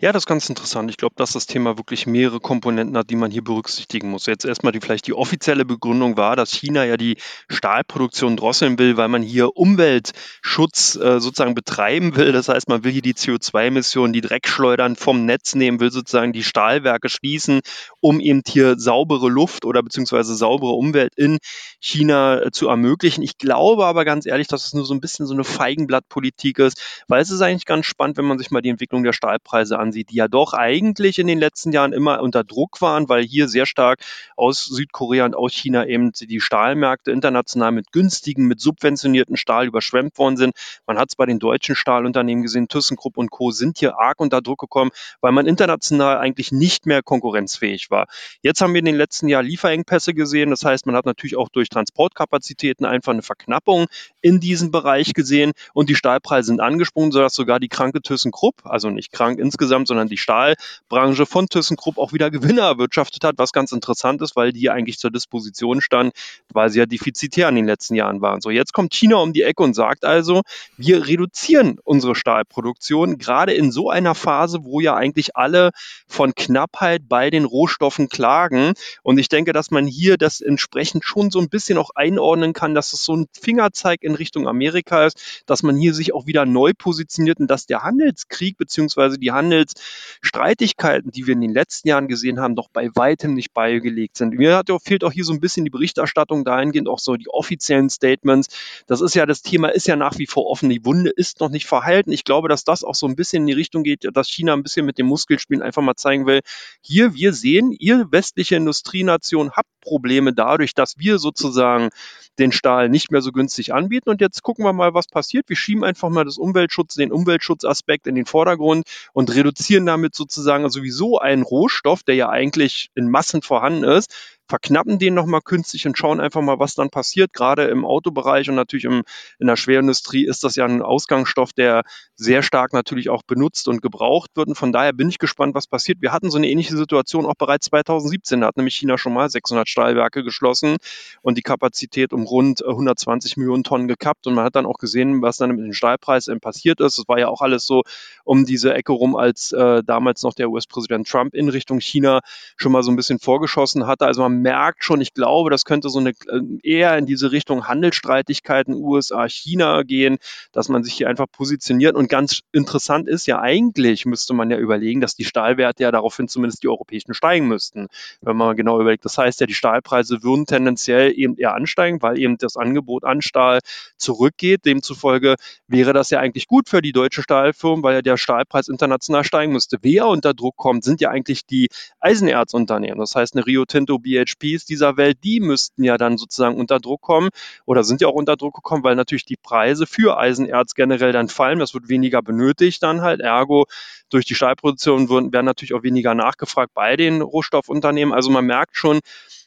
Ja, 0.00 0.12
das 0.12 0.22
ist 0.22 0.26
ganz 0.28 0.48
interessant. 0.48 0.88
Ich 0.90 0.96
glaube, 0.96 1.16
dass 1.16 1.32
das 1.32 1.48
Thema 1.48 1.76
wirklich 1.76 2.06
mehrere 2.06 2.38
Komponenten 2.38 2.96
hat, 2.96 3.10
die 3.10 3.16
man 3.16 3.32
hier 3.32 3.42
berücksichtigen 3.42 4.10
muss. 4.10 4.26
Jetzt 4.26 4.44
erstmal 4.44 4.70
die 4.72 4.78
vielleicht 4.80 5.08
die 5.08 5.12
offizielle 5.12 5.64
Begründung 5.64 6.16
war, 6.16 6.36
dass 6.36 6.52
China 6.52 6.84
ja 6.84 6.96
die 6.96 7.16
Stahlproduktion 7.50 8.36
drosseln 8.36 8.78
will, 8.78 8.96
weil 8.96 9.08
man 9.08 9.22
hier 9.22 9.56
Umweltschutz 9.56 10.94
äh, 10.94 11.18
sozusagen 11.18 11.56
betreiben 11.56 12.14
will. 12.14 12.30
Das 12.30 12.48
heißt, 12.48 12.68
man 12.68 12.84
will 12.84 12.92
hier 12.92 13.02
die 13.02 13.14
CO2-Emissionen, 13.14 14.12
die 14.12 14.20
Dreckschleudern 14.20 14.94
vom 14.94 15.24
Netz 15.26 15.56
nehmen, 15.56 15.80
will 15.80 15.90
sozusagen 15.90 16.32
die 16.32 16.44
Stahlwerke 16.44 17.08
schließen, 17.08 17.58
um 17.98 18.20
eben 18.20 18.42
hier 18.46 18.78
saubere 18.78 19.28
Luft 19.28 19.64
oder 19.64 19.82
beziehungsweise 19.82 20.36
saubere 20.36 20.74
Umwelt 20.74 21.14
in 21.16 21.38
China 21.80 22.40
äh, 22.40 22.50
zu 22.52 22.68
ermöglichen. 22.68 23.22
Ich 23.22 23.36
glaube 23.36 23.84
aber 23.84 24.04
ganz 24.04 24.26
ehrlich, 24.26 24.46
dass 24.46 24.64
es 24.64 24.74
nur 24.74 24.84
so 24.84 24.94
ein 24.94 25.00
bisschen 25.00 25.26
so 25.26 25.34
eine 25.34 25.42
Feigenblattpolitik 25.42 26.60
ist, 26.60 26.80
weil 27.08 27.20
es 27.20 27.32
ist 27.32 27.40
eigentlich 27.40 27.66
ganz 27.66 27.86
spannend, 27.86 28.16
wenn 28.16 28.26
man 28.26 28.38
sich 28.38 28.52
mal 28.52 28.62
die 28.62 28.68
Entwicklung 28.68 29.02
der 29.02 29.12
Stahlpreise 29.12 29.76
ansieht 29.76 29.87
ansieht, 29.88 30.10
die 30.10 30.16
ja 30.16 30.28
doch 30.28 30.52
eigentlich 30.52 31.18
in 31.18 31.26
den 31.26 31.38
letzten 31.38 31.72
Jahren 31.72 31.92
immer 31.92 32.20
unter 32.20 32.44
Druck 32.44 32.80
waren, 32.80 33.08
weil 33.08 33.24
hier 33.24 33.48
sehr 33.48 33.64
stark 33.66 34.00
aus 34.36 34.66
Südkorea 34.66 35.24
und 35.24 35.34
aus 35.34 35.52
China 35.52 35.86
eben 35.86 36.12
die 36.12 36.40
Stahlmärkte 36.40 37.10
international 37.10 37.72
mit 37.72 37.90
günstigen, 37.92 38.46
mit 38.46 38.60
subventionierten 38.60 39.36
Stahl 39.36 39.66
überschwemmt 39.66 40.18
worden 40.18 40.36
sind. 40.36 40.54
Man 40.86 40.98
hat 40.98 41.08
es 41.08 41.16
bei 41.16 41.24
den 41.24 41.38
deutschen 41.38 41.74
Stahlunternehmen 41.74 42.42
gesehen, 42.42 42.68
ThyssenKrupp 42.68 43.16
und 43.16 43.30
Co. 43.30 43.50
sind 43.50 43.78
hier 43.78 43.98
arg 43.98 44.20
unter 44.20 44.42
Druck 44.42 44.60
gekommen, 44.60 44.90
weil 45.20 45.32
man 45.32 45.46
international 45.46 46.18
eigentlich 46.18 46.52
nicht 46.52 46.84
mehr 46.84 47.02
konkurrenzfähig 47.02 47.90
war. 47.90 48.06
Jetzt 48.42 48.60
haben 48.60 48.74
wir 48.74 48.80
in 48.80 48.84
den 48.84 48.96
letzten 48.96 49.28
Jahren 49.28 49.46
Lieferengpässe 49.46 50.12
gesehen. 50.12 50.50
Das 50.50 50.64
heißt, 50.64 50.84
man 50.84 50.96
hat 50.96 51.06
natürlich 51.06 51.36
auch 51.36 51.48
durch 51.48 51.70
Transportkapazitäten 51.70 52.84
einfach 52.84 53.12
eine 53.12 53.22
Verknappung 53.22 53.86
in 54.20 54.40
diesem 54.40 54.70
Bereich 54.70 55.14
gesehen 55.14 55.52
und 55.72 55.88
die 55.88 55.94
Stahlpreise 55.94 56.48
sind 56.48 56.60
angesprungen, 56.60 57.12
sodass 57.12 57.34
sogar 57.34 57.58
die 57.60 57.68
kranke 57.68 58.02
ThyssenKrupp, 58.02 58.66
also 58.66 58.90
nicht 58.90 59.12
krank 59.12 59.38
insgesamt, 59.38 59.77
insgesamt, 59.78 59.88
sondern 59.88 60.08
die 60.08 60.16
Stahlbranche 60.16 61.26
von 61.26 61.48
ThyssenKrupp 61.48 61.98
auch 61.98 62.12
wieder 62.12 62.30
Gewinne 62.30 62.62
erwirtschaftet 62.62 63.24
hat, 63.24 63.36
was 63.38 63.52
ganz 63.52 63.72
interessant 63.72 64.20
ist, 64.22 64.36
weil 64.36 64.52
die 64.52 64.70
eigentlich 64.70 64.98
zur 64.98 65.10
Disposition 65.10 65.80
stand, 65.80 66.12
weil 66.52 66.70
sie 66.70 66.78
ja 66.78 66.86
defizitär 66.86 67.48
in 67.48 67.56
den 67.56 67.66
letzten 67.66 67.94
Jahren 67.94 68.20
waren. 68.20 68.40
So, 68.40 68.50
jetzt 68.50 68.72
kommt 68.72 68.92
China 68.92 69.16
um 69.16 69.32
die 69.32 69.42
Ecke 69.42 69.62
und 69.62 69.74
sagt 69.74 70.04
also, 70.04 70.42
wir 70.76 71.06
reduzieren 71.06 71.78
unsere 71.84 72.14
Stahlproduktion, 72.14 73.18
gerade 73.18 73.52
in 73.52 73.72
so 73.72 73.90
einer 73.90 74.14
Phase, 74.14 74.60
wo 74.62 74.80
ja 74.80 74.94
eigentlich 74.94 75.36
alle 75.36 75.70
von 76.06 76.34
Knappheit 76.34 77.02
bei 77.08 77.30
den 77.30 77.44
Rohstoffen 77.44 78.08
klagen. 78.08 78.74
Und 79.02 79.18
ich 79.18 79.28
denke, 79.28 79.52
dass 79.52 79.70
man 79.70 79.86
hier 79.86 80.16
das 80.16 80.40
entsprechend 80.40 81.04
schon 81.04 81.30
so 81.30 81.38
ein 81.38 81.48
bisschen 81.48 81.78
auch 81.78 81.90
einordnen 81.94 82.52
kann, 82.52 82.74
dass 82.74 82.92
es 82.92 83.04
so 83.04 83.14
ein 83.14 83.26
Fingerzeig 83.38 84.02
in 84.02 84.14
Richtung 84.14 84.48
Amerika 84.48 85.06
ist, 85.06 85.42
dass 85.46 85.62
man 85.62 85.76
hier 85.76 85.94
sich 85.94 86.14
auch 86.14 86.26
wieder 86.26 86.46
neu 86.46 86.72
positioniert 86.76 87.38
und 87.40 87.48
dass 87.48 87.66
der 87.66 87.82
Handelskrieg 87.82 88.56
beziehungsweise 88.56 89.18
die 89.18 89.32
Handels 89.68 90.18
Streitigkeiten, 90.20 91.10
die 91.10 91.26
wir 91.26 91.34
in 91.34 91.40
den 91.40 91.52
letzten 91.52 91.88
Jahren 91.88 92.08
gesehen 92.08 92.40
haben, 92.40 92.54
noch 92.54 92.68
bei 92.68 92.90
weitem 92.94 93.34
nicht 93.34 93.52
beigelegt 93.52 94.16
sind. 94.16 94.34
Mir 94.34 94.56
hat, 94.56 94.68
fehlt 94.84 95.04
auch 95.04 95.12
hier 95.12 95.24
so 95.24 95.32
ein 95.32 95.40
bisschen 95.40 95.64
die 95.64 95.70
Berichterstattung 95.70 96.44
dahingehend, 96.44 96.88
auch 96.88 96.98
so 96.98 97.16
die 97.16 97.28
offiziellen 97.28 97.88
Statements. 97.88 98.48
Das 98.86 99.00
ist 99.00 99.14
ja, 99.14 99.26
das 99.26 99.42
Thema 99.42 99.68
ist 99.68 99.86
ja 99.86 99.96
nach 99.96 100.18
wie 100.18 100.26
vor 100.26 100.46
offen. 100.46 100.68
Die 100.68 100.84
Wunde 100.84 101.10
ist 101.10 101.40
noch 101.40 101.50
nicht 101.50 101.66
verhalten. 101.66 102.12
Ich 102.12 102.24
glaube, 102.24 102.48
dass 102.48 102.64
das 102.64 102.84
auch 102.84 102.94
so 102.94 103.06
ein 103.06 103.16
bisschen 103.16 103.42
in 103.42 103.46
die 103.46 103.52
Richtung 103.52 103.82
geht, 103.82 104.08
dass 104.12 104.28
China 104.28 104.54
ein 104.54 104.62
bisschen 104.62 104.86
mit 104.86 104.98
dem 104.98 105.06
Muskelspielen 105.06 105.62
einfach 105.62 105.82
mal 105.82 105.94
zeigen 105.94 106.26
will, 106.26 106.40
hier, 106.80 107.14
wir 107.14 107.32
sehen, 107.32 107.72
ihr 107.78 108.08
westliche 108.10 108.56
Industrienation 108.56 109.52
habt 109.52 109.68
Probleme 109.80 110.32
dadurch, 110.32 110.74
dass 110.74 110.98
wir 110.98 111.18
sozusagen 111.18 111.90
den 112.38 112.52
Stahl 112.52 112.88
nicht 112.88 113.10
mehr 113.10 113.22
so 113.22 113.32
günstig 113.32 113.72
anbieten. 113.72 114.10
Und 114.10 114.20
jetzt 114.20 114.42
gucken 114.42 114.64
wir 114.64 114.72
mal, 114.72 114.94
was 114.94 115.06
passiert. 115.06 115.48
Wir 115.48 115.56
schieben 115.56 115.82
einfach 115.82 116.08
mal 116.08 116.24
das 116.24 116.38
Umweltschutz, 116.38 116.94
den 116.94 117.10
Umweltschutzaspekt 117.10 118.06
in 118.06 118.14
den 118.14 118.26
Vordergrund 118.26 118.86
und 119.12 119.34
reduzieren 119.34 119.47
damit 119.86 120.14
sozusagen 120.14 120.68
sowieso 120.70 121.18
einen 121.18 121.42
Rohstoff, 121.42 122.02
der 122.02 122.14
ja 122.14 122.28
eigentlich 122.28 122.90
in 122.94 123.10
Massen 123.10 123.42
vorhanden 123.42 123.84
ist, 123.84 124.14
verknappen 124.48 124.98
den 124.98 125.14
nochmal 125.14 125.42
künstlich 125.42 125.86
und 125.86 125.98
schauen 125.98 126.20
einfach 126.20 126.40
mal, 126.40 126.58
was 126.58 126.74
dann 126.74 126.90
passiert. 126.90 127.32
Gerade 127.32 127.64
im 127.64 127.84
Autobereich 127.84 128.48
und 128.48 128.56
natürlich 128.56 128.84
im, 128.84 129.02
in 129.38 129.46
der 129.46 129.56
Schwerindustrie 129.56 130.26
ist 130.26 130.42
das 130.42 130.56
ja 130.56 130.64
ein 130.64 130.82
Ausgangsstoff, 130.82 131.52
der 131.52 131.82
sehr 132.14 132.42
stark 132.42 132.72
natürlich 132.72 133.10
auch 133.10 133.22
benutzt 133.22 133.68
und 133.68 133.82
gebraucht 133.82 134.30
wird. 134.34 134.48
Und 134.48 134.54
von 134.54 134.72
daher 134.72 134.92
bin 134.92 135.08
ich 135.08 135.18
gespannt, 135.18 135.54
was 135.54 135.66
passiert. 135.66 135.98
Wir 136.00 136.12
hatten 136.12 136.30
so 136.30 136.38
eine 136.38 136.48
ähnliche 136.48 136.76
Situation 136.76 137.26
auch 137.26 137.34
bereits 137.34 137.66
2017. 137.66 138.40
Da 138.40 138.48
hat 138.48 138.56
nämlich 138.56 138.76
China 138.76 138.96
schon 138.96 139.12
mal 139.12 139.28
600 139.28 139.68
Stahlwerke 139.68 140.24
geschlossen 140.24 140.76
und 141.20 141.36
die 141.36 141.42
Kapazität 141.42 142.12
um 142.12 142.24
rund 142.24 142.64
120 142.64 143.36
Millionen 143.36 143.64
Tonnen 143.64 143.86
gekappt. 143.86 144.26
Und 144.26 144.34
man 144.34 144.44
hat 144.44 144.56
dann 144.56 144.66
auch 144.66 144.78
gesehen, 144.78 145.20
was 145.22 145.36
dann 145.36 145.50
mit 145.50 145.64
dem 145.64 145.72
Stahlpreis 145.72 146.28
passiert 146.40 146.80
ist. 146.80 146.98
Es 146.98 147.08
war 147.08 147.18
ja 147.18 147.28
auch 147.28 147.42
alles 147.42 147.66
so 147.66 147.82
um 148.24 148.46
diese 148.46 148.72
Ecke 148.74 148.92
rum, 148.92 149.14
als 149.16 149.52
äh, 149.52 149.82
damals 149.84 150.22
noch 150.22 150.34
der 150.34 150.50
US-Präsident 150.50 151.06
Trump 151.06 151.34
in 151.34 151.48
Richtung 151.48 151.80
China 151.80 152.20
schon 152.56 152.72
mal 152.72 152.82
so 152.82 152.90
ein 152.90 152.96
bisschen 152.96 153.18
vorgeschossen 153.18 153.86
hatte. 153.86 154.06
Also 154.06 154.22
man 154.22 154.37
merkt 154.42 154.84
schon, 154.84 155.00
ich 155.00 155.14
glaube, 155.14 155.50
das 155.50 155.64
könnte 155.64 155.88
so 155.88 155.98
eine 155.98 156.10
äh, 156.10 156.40
eher 156.62 156.96
in 156.98 157.06
diese 157.06 157.32
Richtung 157.32 157.66
Handelsstreitigkeiten 157.66 158.74
USA, 158.74 159.28
China 159.28 159.82
gehen, 159.82 160.18
dass 160.52 160.68
man 160.68 160.84
sich 160.84 160.94
hier 160.94 161.08
einfach 161.08 161.26
positioniert. 161.30 161.94
Und 161.94 162.08
ganz 162.08 162.40
interessant 162.52 163.08
ist 163.08 163.26
ja 163.26 163.40
eigentlich, 163.40 164.06
müsste 164.06 164.34
man 164.34 164.50
ja 164.50 164.58
überlegen, 164.58 165.00
dass 165.00 165.14
die 165.14 165.24
Stahlwerte 165.24 165.82
ja 165.82 165.90
daraufhin 165.90 166.28
zumindest 166.28 166.62
die 166.62 166.68
europäischen 166.68 167.14
steigen 167.14 167.48
müssten, 167.48 167.88
wenn 168.20 168.36
man 168.36 168.56
genau 168.56 168.80
überlegt. 168.80 169.04
Das 169.04 169.18
heißt 169.18 169.40
ja, 169.40 169.46
die 169.46 169.54
Stahlpreise 169.54 170.22
würden 170.22 170.46
tendenziell 170.46 171.12
eben 171.16 171.36
eher 171.36 171.54
ansteigen, 171.54 172.02
weil 172.02 172.18
eben 172.18 172.38
das 172.38 172.56
Angebot 172.56 173.04
an 173.04 173.22
Stahl 173.22 173.60
zurückgeht. 173.96 174.64
Demzufolge 174.64 175.36
wäre 175.66 175.92
das 175.92 176.10
ja 176.10 176.20
eigentlich 176.20 176.46
gut 176.46 176.68
für 176.68 176.82
die 176.82 176.92
deutsche 176.92 177.22
Stahlfirmen, 177.22 177.82
weil 177.82 177.94
ja 177.94 178.02
der 178.02 178.16
Stahlpreis 178.16 178.68
international 178.68 179.24
steigen 179.24 179.52
müsste. 179.52 179.78
Wer 179.82 180.06
unter 180.06 180.34
Druck 180.34 180.56
kommt, 180.56 180.84
sind 180.84 181.00
ja 181.00 181.10
eigentlich 181.10 181.46
die 181.46 181.68
Eisenerzunternehmen. 182.00 182.98
Das 182.98 183.14
heißt, 183.14 183.34
eine 183.34 183.46
Rio 183.46 183.64
Tinto, 183.64 183.98
BHP, 183.98 184.27
HPs 184.28 184.64
dieser 184.66 184.96
Welt, 184.96 185.18
die 185.24 185.40
müssten 185.40 185.84
ja 185.84 185.96
dann 185.96 186.18
sozusagen 186.18 186.56
unter 186.56 186.78
Druck 186.78 187.00
kommen 187.00 187.30
oder 187.66 187.84
sind 187.84 188.00
ja 188.00 188.08
auch 188.08 188.14
unter 188.14 188.36
Druck 188.36 188.54
gekommen, 188.54 188.84
weil 188.84 188.94
natürlich 188.94 189.24
die 189.24 189.36
Preise 189.36 189.86
für 189.86 190.18
Eisenerz 190.18 190.74
generell 190.74 191.12
dann 191.12 191.28
fallen. 191.28 191.58
Das 191.58 191.74
wird 191.74 191.88
weniger 191.88 192.22
benötigt 192.22 192.82
dann 192.82 193.00
halt. 193.00 193.20
Ergo, 193.20 193.66
durch 194.10 194.24
die 194.24 194.34
Stahlproduktion 194.34 195.08
werden 195.08 195.46
natürlich 195.46 195.74
auch 195.74 195.82
weniger 195.82 196.14
nachgefragt 196.14 196.72
bei 196.74 196.96
den 196.96 197.22
Rohstoffunternehmen. 197.22 198.14
Also 198.14 198.30
man 198.30 198.46
merkt 198.46 198.76
schon, 198.76 199.00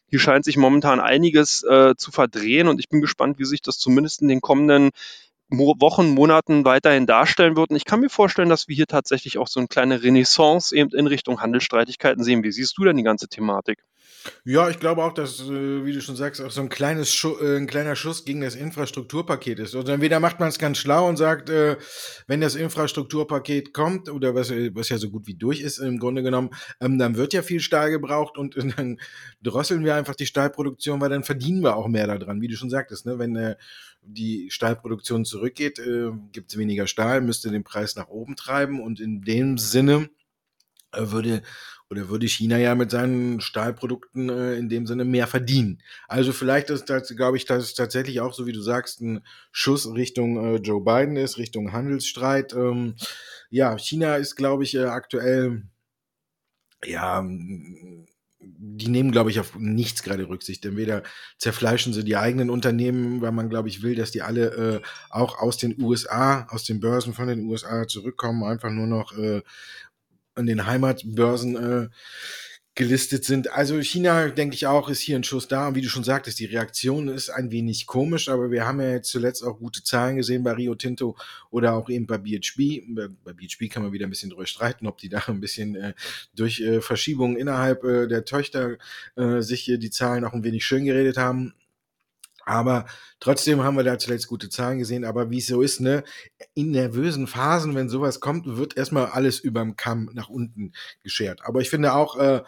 hier 0.07 0.19
scheint 0.19 0.43
sich 0.43 0.57
momentan 0.57 1.00
einiges 1.00 1.63
äh, 1.63 1.95
zu 1.95 2.11
verdrehen 2.11 2.67
und 2.67 2.79
ich 2.79 2.89
bin 2.89 3.00
gespannt, 3.00 3.39
wie 3.39 3.45
sich 3.45 3.61
das 3.61 3.77
zumindest 3.77 4.21
in 4.21 4.27
den 4.27 4.41
kommenden 4.41 4.89
Wochen, 5.51 6.09
Monaten 6.09 6.63
weiterhin 6.63 7.05
darstellen 7.05 7.55
wird. 7.55 7.71
Und 7.71 7.75
ich 7.75 7.85
kann 7.85 8.00
mir 8.00 8.09
vorstellen, 8.09 8.50
dass 8.50 8.67
wir 8.67 8.75
hier 8.75 8.88
tatsächlich 8.88 9.38
auch 9.38 9.47
so 9.47 9.59
eine 9.59 9.67
kleine 9.67 10.01
Renaissance 10.01 10.75
eben 10.75 10.91
in 10.91 11.07
Richtung 11.07 11.41
Handelsstreitigkeiten 11.41 12.23
sehen. 12.23 12.43
Wie 12.43 12.51
siehst 12.51 12.77
du 12.77 12.85
denn 12.85 12.97
die 12.97 13.03
ganze 13.03 13.27
Thematik? 13.27 13.83
Ja, 14.45 14.69
ich 14.71 14.79
glaube 14.79 15.03
auch, 15.03 15.13
dass, 15.13 15.39
äh, 15.41 15.85
wie 15.85 15.93
du 15.93 16.01
schon 16.01 16.15
sagst, 16.15 16.41
auch 16.41 16.49
so 16.49 16.61
ein 16.61 16.69
kleines 16.69 17.13
Schu 17.13 17.35
äh, 17.39 17.57
'n 17.57 17.67
kleiner 17.67 17.95
Schuss 17.95 18.25
gegen 18.25 18.41
das 18.41 18.55
Infrastrukturpaket 18.55 19.59
ist. 19.59 19.75
Also, 19.75 19.91
entweder 19.91 20.19
macht 20.19 20.39
man 20.39 20.49
es 20.49 20.57
ganz 20.57 20.79
schlau 20.79 21.07
und 21.07 21.17
sagt, 21.17 21.51
äh, 21.51 21.77
wenn 22.25 22.41
das 22.41 22.55
Infrastrukturpaket 22.55 23.71
kommt 23.71 24.09
oder 24.09 24.33
was 24.33 24.49
was 24.49 24.89
ja 24.89 24.97
so 24.97 25.11
gut 25.11 25.27
wie 25.27 25.35
durch 25.35 25.61
ist 25.61 25.77
im 25.77 25.99
Grunde 25.99 26.23
genommen, 26.23 26.49
ähm, 26.79 26.97
dann 26.97 27.17
wird 27.17 27.33
ja 27.33 27.43
viel 27.43 27.59
Stahl 27.59 27.91
gebraucht 27.91 28.35
und 28.35 28.55
dann 28.77 28.99
drosseln 29.43 29.85
wir 29.85 29.93
einfach 29.93 30.15
die 30.15 30.25
Stahlproduktion, 30.25 30.99
weil 31.01 31.09
dann 31.09 31.23
verdienen 31.23 31.61
wir 31.61 31.75
auch 31.75 31.87
mehr 31.87 32.07
daran, 32.07 32.41
wie 32.41 32.47
du 32.47 32.55
schon 32.57 32.71
sagtest, 32.71 33.05
ne? 33.05 33.19
Wenn, 33.19 33.55
die 34.03 34.49
Stahlproduktion 34.49 35.25
zurückgeht, 35.25 35.77
äh, 35.77 36.09
gibt's 36.31 36.57
weniger 36.57 36.87
Stahl, 36.87 37.21
müsste 37.21 37.51
den 37.51 37.63
Preis 37.63 37.95
nach 37.95 38.07
oben 38.07 38.35
treiben 38.35 38.81
und 38.81 38.99
in 38.99 39.21
dem 39.21 39.59
Sinne, 39.59 40.09
würde 40.95 41.43
oder 41.91 42.07
würde 42.07 42.25
China 42.25 42.57
ja 42.57 42.74
mit 42.74 42.89
seinen 42.89 43.41
Stahlprodukten 43.41 44.29
äh, 44.29 44.55
in 44.55 44.69
dem 44.69 44.88
Sinne 44.88 45.03
mehr 45.03 45.27
verdienen. 45.27 45.83
Also 46.07 46.31
vielleicht 46.31 46.69
ist 46.69 46.89
das, 46.89 47.13
glaube 47.17 47.36
ich, 47.36 47.43
dass 47.43 47.74
tatsächlich 47.74 48.21
auch, 48.21 48.33
so 48.33 48.48
wie 48.48 48.53
du 48.53 48.62
sagst, 48.62 49.01
ein 49.01 49.25
Schuss 49.51 49.93
Richtung 49.93 50.38
äh, 50.38 50.55
Joe 50.60 50.81
Biden 50.81 51.17
ist, 51.17 51.38
Richtung 51.38 51.74
Handelsstreit. 51.74 52.53
Ähm, 52.53 52.95
ja, 53.50 53.77
China 53.77 54.15
ist, 54.15 54.38
glaube 54.38 54.63
ich, 54.63 54.74
äh, 54.74 54.86
aktuell, 54.86 55.63
ja, 56.86 57.21
die 58.39 58.88
nehmen, 58.88 59.12
glaube 59.12 59.29
ich, 59.29 59.41
auf 59.41 59.55
nichts 59.60 60.01
gerade 60.01 60.29
Rücksicht. 60.29 60.65
Entweder 60.65 61.03
zerfleischen 61.38 61.91
sie 61.91 62.05
die 62.05 62.15
eigenen 62.15 62.50
Unternehmen, 62.50 63.21
weil 63.21 63.33
man, 63.33 63.50
glaube 63.50 63.67
ich, 63.67 63.83
will, 63.83 63.95
dass 63.95 64.12
die 64.12 64.21
alle 64.21 64.45
äh, 64.77 64.81
auch 65.10 65.39
aus 65.39 65.57
den 65.57 65.79
USA, 65.81 66.48
aus 66.50 66.63
den 66.63 66.79
Börsen 66.79 67.13
von 67.13 67.27
den 67.27 67.45
USA 67.48 67.86
zurückkommen, 67.86 68.45
einfach 68.45 68.71
nur 68.71 68.88
noch 68.88 69.15
äh, 69.17 69.41
an 70.35 70.45
den 70.45 70.65
Heimatbörsen 70.65 71.55
äh, 71.55 71.89
gelistet 72.73 73.25
sind. 73.25 73.51
Also 73.51 73.81
China, 73.81 74.29
denke 74.29 74.55
ich 74.55 74.65
auch, 74.65 74.88
ist 74.88 75.01
hier 75.01 75.17
ein 75.17 75.25
Schuss 75.25 75.47
da. 75.47 75.67
Und 75.67 75.75
wie 75.75 75.81
du 75.81 75.89
schon 75.89 76.05
sagtest, 76.05 76.39
die 76.39 76.45
Reaktion 76.45 77.09
ist 77.09 77.29
ein 77.29 77.51
wenig 77.51 77.85
komisch, 77.85 78.29
aber 78.29 78.50
wir 78.50 78.65
haben 78.65 78.79
ja 78.79 79.01
zuletzt 79.01 79.43
auch 79.43 79.59
gute 79.59 79.83
Zahlen 79.83 80.15
gesehen 80.15 80.43
bei 80.43 80.53
Rio 80.53 80.75
Tinto 80.75 81.17
oder 81.50 81.73
auch 81.73 81.89
eben 81.89 82.07
bei 82.07 82.17
BHP. 82.17 82.83
Bei 83.23 83.33
BHP 83.33 83.69
kann 83.69 83.83
man 83.83 83.91
wieder 83.91 84.07
ein 84.07 84.09
bisschen 84.09 84.29
drüber 84.29 84.45
streiten, 84.45 84.88
ob 84.88 85.00
die 85.00 85.09
da 85.09 85.21
ein 85.27 85.41
bisschen 85.41 85.75
äh, 85.75 85.93
durch 86.33 86.61
äh, 86.61 86.79
Verschiebungen 86.79 87.35
innerhalb 87.35 87.83
äh, 87.83 88.07
der 88.07 88.23
Töchter 88.23 88.77
äh, 89.17 89.41
sich 89.41 89.61
hier 89.61 89.77
die 89.77 89.89
Zahlen 89.89 90.23
auch 90.23 90.33
ein 90.33 90.45
wenig 90.45 90.65
schön 90.65 90.85
geredet 90.85 91.17
haben. 91.17 91.53
Aber 92.45 92.86
trotzdem 93.19 93.63
haben 93.63 93.77
wir 93.77 93.83
da 93.83 93.98
zuletzt 93.98 94.27
gute 94.27 94.50
Zahlen 94.50 94.79
gesehen. 94.79 95.05
Aber 95.05 95.29
wie 95.29 95.39
es 95.39 95.48
so 95.48 95.62
ist, 95.62 95.81
ne, 95.81 96.03
in 96.53 96.71
nervösen 96.71 97.27
Phasen, 97.27 97.75
wenn 97.75 97.89
sowas 97.89 98.19
kommt, 98.19 98.45
wird 98.57 98.77
erstmal 98.77 99.07
alles 99.07 99.39
überm 99.39 99.75
Kamm 99.75 100.10
nach 100.13 100.29
unten 100.29 100.74
geschert. 101.03 101.41
Aber 101.43 101.62
ich 101.62 101.69
finde 101.69 101.93
auch, 101.93 102.17
äh, 102.17 102.41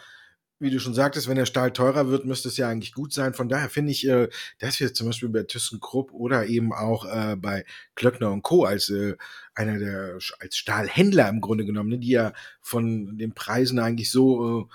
wie 0.60 0.70
du 0.70 0.78
schon 0.78 0.94
sagtest, 0.94 1.28
wenn 1.28 1.36
der 1.36 1.46
Stahl 1.46 1.72
teurer 1.72 2.08
wird, 2.08 2.24
müsste 2.24 2.48
es 2.48 2.56
ja 2.56 2.68
eigentlich 2.68 2.94
gut 2.94 3.12
sein. 3.12 3.34
Von 3.34 3.48
daher 3.48 3.68
finde 3.68 3.90
ich, 3.90 4.06
äh, 4.06 4.28
dass 4.60 4.78
wir 4.78 4.94
zum 4.94 5.08
Beispiel 5.08 5.28
bei 5.28 5.42
ThyssenKrupp 5.42 6.12
oder 6.12 6.46
eben 6.46 6.72
auch 6.72 7.04
äh, 7.04 7.36
bei 7.36 7.64
Klöckner 7.94 8.30
und 8.30 8.42
Co. 8.42 8.64
als 8.64 8.88
äh, 8.88 9.16
einer 9.54 9.78
der 9.78 10.18
als 10.38 10.56
Stahlhändler 10.56 11.28
im 11.28 11.40
Grunde 11.40 11.64
genommen, 11.64 11.90
ne, 11.90 11.98
die 11.98 12.10
ja 12.10 12.32
von 12.60 13.18
den 13.18 13.34
Preisen 13.34 13.78
eigentlich 13.78 14.10
so 14.10 14.68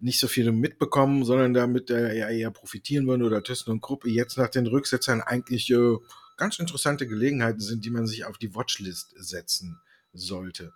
nicht 0.00 0.18
so 0.18 0.28
viel 0.28 0.50
mitbekommen, 0.52 1.24
sondern 1.24 1.54
damit 1.54 1.90
ja 1.90 2.28
eher 2.28 2.50
profitieren 2.50 3.06
würden 3.06 3.22
oder 3.22 3.42
Thyssen 3.42 3.70
und 3.70 3.80
Krupp 3.80 4.06
jetzt 4.06 4.36
nach 4.38 4.48
den 4.48 4.66
Rücksetzern 4.66 5.20
eigentlich 5.20 5.72
ganz 6.36 6.58
interessante 6.58 7.06
Gelegenheiten 7.06 7.60
sind, 7.60 7.84
die 7.84 7.90
man 7.90 8.06
sich 8.06 8.24
auf 8.24 8.38
die 8.38 8.54
Watchlist 8.54 9.14
setzen 9.16 9.80
sollte. 10.12 10.72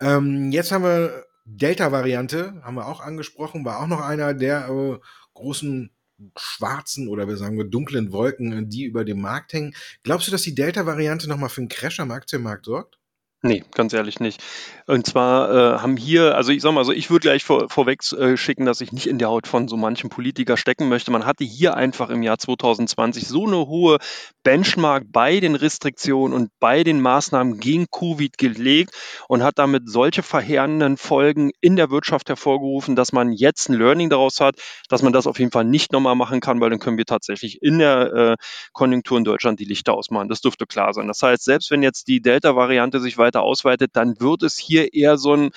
Ähm, 0.00 0.52
jetzt 0.52 0.72
haben 0.72 0.84
wir 0.84 1.26
Delta-Variante, 1.56 2.62
haben 2.62 2.76
wir 2.76 2.86
auch 2.86 3.00
angesprochen, 3.00 3.64
war 3.64 3.80
auch 3.80 3.86
noch 3.86 4.00
einer 4.00 4.34
der 4.34 4.68
äh, 4.68 4.98
großen 5.34 5.90
schwarzen 6.36 7.08
oder 7.08 7.26
wir 7.28 7.36
sagen 7.36 7.56
wir 7.56 7.64
dunklen 7.64 8.12
Wolken, 8.12 8.68
die 8.68 8.84
über 8.84 9.04
dem 9.04 9.20
Markt 9.20 9.52
hängen. 9.52 9.74
Glaubst 10.02 10.28
du, 10.28 10.30
dass 10.30 10.42
die 10.42 10.54
Delta-Variante 10.54 11.28
nochmal 11.28 11.48
für 11.48 11.62
einen 11.62 11.68
Crash 11.68 11.98
am 11.98 12.10
Aktienmarkt 12.10 12.66
sorgt? 12.66 12.99
Nee, 13.42 13.64
ganz 13.74 13.94
ehrlich 13.94 14.20
nicht. 14.20 14.42
Und 14.86 15.06
zwar 15.06 15.50
äh, 15.50 15.78
haben 15.78 15.96
hier, 15.96 16.34
also 16.34 16.52
ich 16.52 16.60
sag 16.60 16.72
mal 16.72 16.84
so, 16.84 16.92
ich 16.92 17.08
würde 17.08 17.22
gleich 17.22 17.42
vor, 17.42 17.70
vorweg 17.70 18.00
äh, 18.12 18.36
schicken, 18.36 18.66
dass 18.66 18.82
ich 18.82 18.92
nicht 18.92 19.06
in 19.06 19.16
der 19.16 19.28
Haut 19.28 19.46
von 19.46 19.66
so 19.66 19.78
manchem 19.78 20.10
Politiker 20.10 20.58
stecken 20.58 20.90
möchte. 20.90 21.10
Man 21.10 21.24
hatte 21.24 21.44
hier 21.44 21.74
einfach 21.74 22.10
im 22.10 22.22
Jahr 22.22 22.36
2020 22.36 23.26
so 23.26 23.46
eine 23.46 23.66
hohe 23.66 23.96
Benchmark 24.42 25.04
bei 25.10 25.40
den 25.40 25.54
Restriktionen 25.54 26.34
und 26.36 26.50
bei 26.60 26.84
den 26.84 27.00
Maßnahmen 27.00 27.60
gegen 27.60 27.86
Covid 27.90 28.36
gelegt 28.36 28.94
und 29.28 29.42
hat 29.42 29.58
damit 29.58 29.88
solche 29.88 30.22
verheerenden 30.22 30.98
Folgen 30.98 31.50
in 31.62 31.76
der 31.76 31.90
Wirtschaft 31.90 32.28
hervorgerufen, 32.28 32.94
dass 32.94 33.12
man 33.12 33.32
jetzt 33.32 33.70
ein 33.70 33.74
Learning 33.74 34.10
daraus 34.10 34.40
hat, 34.40 34.56
dass 34.90 35.00
man 35.02 35.14
das 35.14 35.26
auf 35.26 35.38
jeden 35.38 35.52
Fall 35.52 35.64
nicht 35.64 35.92
nochmal 35.92 36.14
machen 36.14 36.40
kann, 36.40 36.60
weil 36.60 36.68
dann 36.68 36.78
können 36.78 36.98
wir 36.98 37.06
tatsächlich 37.06 37.62
in 37.62 37.78
der 37.78 38.12
äh, 38.12 38.36
Konjunktur 38.72 39.16
in 39.16 39.24
Deutschland 39.24 39.60
die 39.60 39.64
Lichter 39.64 39.94
ausmachen. 39.94 40.28
Das 40.28 40.40
dürfte 40.42 40.66
klar 40.66 40.92
sein. 40.92 41.08
Das 41.08 41.22
heißt, 41.22 41.44
selbst 41.44 41.70
wenn 41.70 41.82
jetzt 41.82 42.08
die 42.08 42.20
Delta-Variante 42.20 43.00
sich 43.00 43.16
weiter 43.16 43.29
weiter 43.30 43.42
ausweitet, 43.42 43.92
dann 43.94 44.20
wird 44.20 44.42
es 44.42 44.58
hier 44.58 44.92
eher 44.94 45.16
so 45.16 45.34
ein 45.34 45.50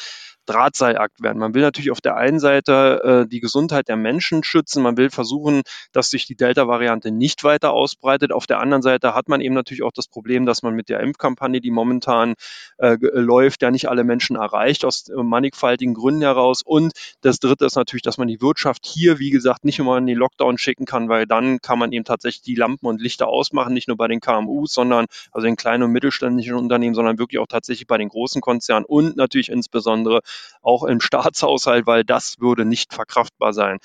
Drahtseilakt 0.45 1.21
werden. 1.21 1.39
Man 1.39 1.53
will 1.53 1.61
natürlich 1.61 1.91
auf 1.91 2.01
der 2.01 2.15
einen 2.15 2.39
Seite 2.39 3.23
äh, 3.23 3.29
die 3.29 3.39
Gesundheit 3.39 3.87
der 3.87 3.95
Menschen 3.95 4.43
schützen, 4.43 4.83
man 4.83 4.97
will 4.97 5.09
versuchen, 5.09 5.61
dass 5.91 6.09
sich 6.09 6.25
die 6.25 6.35
Delta-Variante 6.35 7.11
nicht 7.11 7.43
weiter 7.43 7.71
ausbreitet. 7.73 8.31
Auf 8.31 8.47
der 8.47 8.59
anderen 8.59 8.81
Seite 8.81 9.15
hat 9.15 9.29
man 9.29 9.41
eben 9.41 9.55
natürlich 9.55 9.83
auch 9.83 9.91
das 9.93 10.07
Problem, 10.07 10.45
dass 10.45 10.63
man 10.63 10.73
mit 10.73 10.89
der 10.89 10.99
Impfkampagne, 10.99 11.61
die 11.61 11.71
momentan 11.71 12.33
äh, 12.77 12.97
läuft, 12.99 13.61
ja 13.61 13.71
nicht 13.71 13.89
alle 13.89 14.03
Menschen 14.03 14.35
erreicht, 14.35 14.85
aus 14.85 15.09
äh, 15.09 15.15
mannigfaltigen 15.15 15.93
Gründen 15.93 16.21
heraus. 16.21 16.61
Und 16.63 16.93
das 17.21 17.39
Dritte 17.39 17.65
ist 17.65 17.75
natürlich, 17.75 18.01
dass 18.01 18.17
man 18.17 18.27
die 18.27 18.41
Wirtschaft 18.41 18.85
hier, 18.85 19.19
wie 19.19 19.29
gesagt, 19.29 19.65
nicht 19.65 19.79
immer 19.79 19.97
in 19.97 20.07
den 20.07 20.17
Lockdown 20.17 20.57
schicken 20.57 20.85
kann, 20.85 21.09
weil 21.09 21.25
dann 21.25 21.59
kann 21.61 21.79
man 21.79 21.91
eben 21.91 22.05
tatsächlich 22.05 22.43
die 22.43 22.55
Lampen 22.55 22.87
und 22.87 23.01
Lichter 23.01 23.27
ausmachen, 23.27 23.73
nicht 23.73 23.87
nur 23.87 23.97
bei 23.97 24.07
den 24.07 24.19
KMUs, 24.19 24.73
sondern 24.73 25.05
also 25.31 25.45
den 25.45 25.55
kleinen 25.55 25.83
und 25.83 25.91
mittelständischen 25.91 26.55
Unternehmen, 26.55 26.95
sondern 26.95 27.17
wirklich 27.17 27.39
auch 27.39 27.47
tatsächlich 27.47 27.87
bei 27.87 27.97
den 27.97 28.09
großen 28.09 28.41
Konzernen 28.41 28.85
und 28.85 29.15
natürlich 29.17 29.49
insbesondere 29.49 30.21
auch 30.61 30.83
im 30.83 30.99
Staatshaushalt, 31.01 31.85
weil 31.85 32.03
das 32.03 32.39
würde 32.39 32.65
nicht 32.65 32.93
verkraftbar 32.93 33.53
sein. 33.53 33.79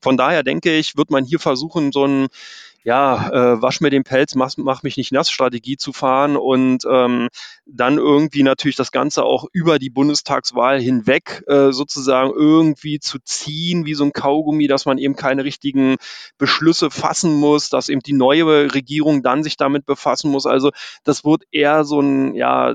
Von 0.00 0.16
daher 0.16 0.42
denke 0.42 0.76
ich, 0.76 0.96
wird 0.96 1.10
man 1.10 1.24
hier 1.24 1.38
versuchen, 1.38 1.92
so 1.92 2.06
ein 2.06 2.28
ja, 2.84 3.30
äh, 3.30 3.62
wasch 3.62 3.80
mir 3.80 3.88
den 3.88 4.04
Pelz, 4.04 4.34
mach, 4.34 4.52
mach 4.58 4.82
mich 4.82 4.98
nicht 4.98 5.10
nass 5.10 5.30
Strategie 5.30 5.78
zu 5.78 5.94
fahren 5.94 6.36
und 6.36 6.84
ähm, 6.88 7.28
dann 7.64 7.96
irgendwie 7.96 8.42
natürlich 8.42 8.76
das 8.76 8.92
Ganze 8.92 9.24
auch 9.24 9.46
über 9.52 9.78
die 9.78 9.88
Bundestagswahl 9.88 10.80
hinweg 10.80 11.42
äh, 11.46 11.72
sozusagen 11.72 12.30
irgendwie 12.30 13.00
zu 13.00 13.18
ziehen, 13.24 13.86
wie 13.86 13.94
so 13.94 14.04
ein 14.04 14.12
Kaugummi, 14.12 14.66
dass 14.66 14.84
man 14.84 14.98
eben 14.98 15.16
keine 15.16 15.44
richtigen 15.44 15.96
Beschlüsse 16.36 16.90
fassen 16.90 17.34
muss, 17.34 17.70
dass 17.70 17.88
eben 17.88 18.02
die 18.02 18.12
neue 18.12 18.74
Regierung 18.74 19.22
dann 19.22 19.42
sich 19.42 19.56
damit 19.56 19.86
befassen 19.86 20.30
muss. 20.30 20.44
Also 20.44 20.70
das 21.04 21.24
wird 21.24 21.44
eher 21.50 21.84
so 21.84 22.00
ein 22.00 22.34
ja, 22.34 22.74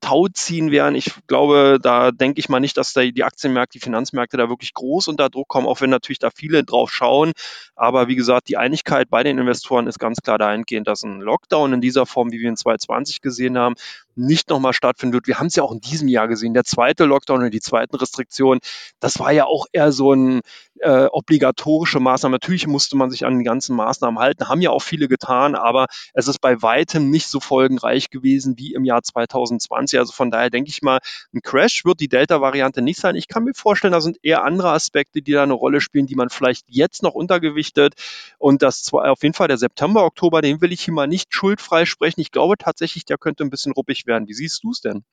Tauziehen 0.00 0.70
werden. 0.70 0.94
Ich 0.94 1.12
glaube, 1.26 1.78
da 1.82 2.10
denke 2.10 2.40
ich 2.40 2.48
mal 2.48 2.60
nicht, 2.60 2.76
dass 2.76 2.92
da 2.92 3.02
die 3.02 3.24
Aktienmärkte, 3.24 3.78
die 3.78 3.84
Finanzmärkte 3.84 4.36
da 4.36 4.48
wirklich 4.48 4.74
groß 4.74 5.08
unter 5.08 5.28
Druck 5.28 5.48
kommen, 5.48 5.66
auch 5.66 5.80
wenn 5.80 5.90
natürlich 5.90 6.18
da 6.18 6.30
viele 6.30 6.62
drauf 6.62 6.92
schauen. 6.92 7.32
Aber 7.74 8.08
wie 8.08 8.16
gesagt, 8.16 8.48
die 8.48 8.56
Einigkeit 8.56 9.08
bei 9.10 9.22
den 9.22 9.38
Investoren 9.46 9.86
ist 9.86 9.98
ganz 9.98 10.18
klar 10.20 10.38
dahingehend, 10.38 10.88
dass 10.88 11.02
ein 11.02 11.20
Lockdown 11.20 11.74
in 11.74 11.80
dieser 11.80 12.04
Form, 12.04 12.32
wie 12.32 12.40
wir 12.40 12.48
in 12.48 12.56
2020 12.56 13.20
gesehen 13.20 13.56
haben, 13.56 13.76
nicht 14.16 14.50
nochmal 14.50 14.72
stattfinden 14.72 15.14
wird. 15.14 15.26
Wir 15.26 15.38
haben 15.38 15.46
es 15.46 15.56
ja 15.56 15.62
auch 15.62 15.72
in 15.72 15.80
diesem 15.80 16.08
Jahr 16.08 16.26
gesehen. 16.26 16.54
Der 16.54 16.64
zweite 16.64 17.04
Lockdown 17.04 17.44
und 17.44 17.54
die 17.54 17.60
zweiten 17.60 17.96
Restriktionen, 17.96 18.60
das 18.98 19.18
war 19.18 19.30
ja 19.30 19.44
auch 19.44 19.66
eher 19.72 19.92
so 19.92 20.12
ein 20.12 20.40
äh, 20.80 21.06
obligatorische 21.10 22.00
Maßnahme. 22.00 22.34
Natürlich 22.34 22.66
musste 22.66 22.96
man 22.96 23.10
sich 23.10 23.24
an 23.24 23.38
die 23.38 23.44
ganzen 23.44 23.76
Maßnahmen 23.76 24.18
halten, 24.18 24.48
haben 24.48 24.60
ja 24.60 24.70
auch 24.70 24.82
viele 24.82 25.08
getan, 25.08 25.54
aber 25.54 25.86
es 26.14 26.28
ist 26.28 26.40
bei 26.40 26.60
weitem 26.62 27.10
nicht 27.10 27.28
so 27.28 27.40
folgenreich 27.40 28.10
gewesen 28.10 28.54
wie 28.58 28.74
im 28.74 28.84
Jahr 28.84 29.02
2020. 29.02 29.98
Also 29.98 30.12
von 30.12 30.30
daher 30.30 30.50
denke 30.50 30.70
ich 30.70 30.82
mal, 30.82 30.98
ein 31.32 31.40
Crash 31.42 31.84
wird 31.84 32.00
die 32.00 32.08
Delta-Variante 32.08 32.82
nicht 32.82 33.00
sein. 33.00 33.16
Ich 33.16 33.28
kann 33.28 33.44
mir 33.44 33.54
vorstellen, 33.54 33.92
da 33.92 34.00
sind 34.00 34.18
eher 34.22 34.44
andere 34.44 34.70
Aspekte, 34.70 35.22
die 35.22 35.32
da 35.32 35.42
eine 35.42 35.54
Rolle 35.54 35.80
spielen, 35.80 36.06
die 36.06 36.14
man 36.14 36.30
vielleicht 36.30 36.66
jetzt 36.68 37.02
noch 37.02 37.14
untergewichtet. 37.14 37.94
Und 38.38 38.62
das 38.62 38.82
zwar 38.82 39.10
auf 39.10 39.22
jeden 39.22 39.34
Fall 39.34 39.48
der 39.48 39.58
September, 39.58 40.04
Oktober, 40.04 40.42
den 40.42 40.60
will 40.60 40.72
ich 40.72 40.82
hier 40.82 40.94
mal 40.94 41.06
nicht 41.06 41.34
schuldfrei 41.34 41.84
sprechen. 41.86 42.20
Ich 42.20 42.30
glaube 42.30 42.56
tatsächlich, 42.58 43.04
der 43.04 43.18
könnte 43.18 43.44
ein 43.44 43.50
bisschen 43.50 43.72
ruppig 43.72 44.06
werden. 44.06 44.28
Wie 44.28 44.34
siehst 44.34 44.64
du 44.64 44.70
es 44.70 44.80
denn? 44.80 45.04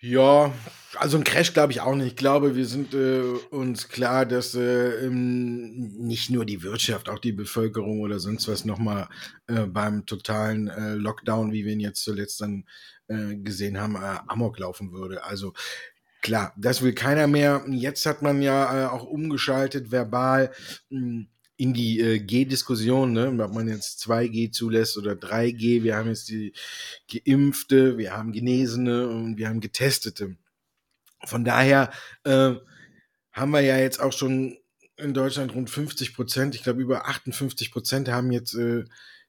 Ja, 0.00 0.52
also 0.98 1.16
ein 1.16 1.24
Crash 1.24 1.54
glaube 1.54 1.72
ich 1.72 1.80
auch 1.80 1.94
nicht. 1.94 2.06
Ich 2.08 2.16
glaube, 2.16 2.54
wir 2.54 2.66
sind 2.66 2.92
äh, 2.92 3.22
uns 3.50 3.88
klar, 3.88 4.26
dass 4.26 4.54
äh, 4.54 5.08
nicht 5.10 6.28
nur 6.30 6.44
die 6.44 6.62
Wirtschaft, 6.62 7.08
auch 7.08 7.18
die 7.18 7.32
Bevölkerung 7.32 8.00
oder 8.00 8.18
sonst 8.18 8.46
was 8.46 8.66
nochmal 8.66 9.08
äh, 9.46 9.66
beim 9.66 10.04
totalen 10.04 10.68
äh, 10.68 10.94
Lockdown, 10.94 11.52
wie 11.52 11.64
wir 11.64 11.72
ihn 11.72 11.80
jetzt 11.80 12.02
zuletzt 12.04 12.42
dann 12.42 12.64
äh, 13.08 13.36
gesehen 13.36 13.80
haben, 13.80 13.96
äh, 13.96 14.18
amok 14.28 14.58
laufen 14.58 14.92
würde. 14.92 15.24
Also 15.24 15.54
klar, 16.20 16.52
das 16.58 16.82
will 16.82 16.92
keiner 16.92 17.26
mehr. 17.26 17.64
Jetzt 17.68 18.04
hat 18.04 18.20
man 18.20 18.42
ja 18.42 18.84
äh, 18.84 18.86
auch 18.88 19.04
umgeschaltet 19.04 19.90
verbal. 19.90 20.52
Mh, 20.90 21.00
hm, 21.00 21.28
in 21.56 21.72
die 21.72 22.00
äh, 22.00 22.18
G-Diskussion, 22.18 23.12
ne, 23.12 23.28
ob 23.42 23.54
man 23.54 23.68
jetzt 23.68 24.06
2G 24.06 24.52
zulässt 24.52 24.98
oder 24.98 25.12
3G. 25.12 25.82
Wir 25.82 25.96
haben 25.96 26.08
jetzt 26.08 26.28
die 26.28 26.52
Geimpfte, 27.10 27.96
wir 27.96 28.12
haben 28.12 28.32
Genesene 28.32 29.08
und 29.08 29.38
wir 29.38 29.48
haben 29.48 29.60
Getestete. 29.60 30.36
Von 31.24 31.44
daher 31.44 31.90
äh, 32.24 32.54
haben 33.32 33.50
wir 33.50 33.60
ja 33.60 33.78
jetzt 33.78 34.00
auch 34.00 34.12
schon 34.12 34.58
in 34.96 35.14
Deutschland 35.14 35.54
rund 35.54 35.70
50 35.70 36.14
Prozent. 36.14 36.54
Ich 36.54 36.62
glaube, 36.62 36.80
über 36.82 37.06
58 37.06 37.70
Prozent 37.72 38.08
haben 38.08 38.32
jetzt 38.32 38.54
äh, 38.54 38.84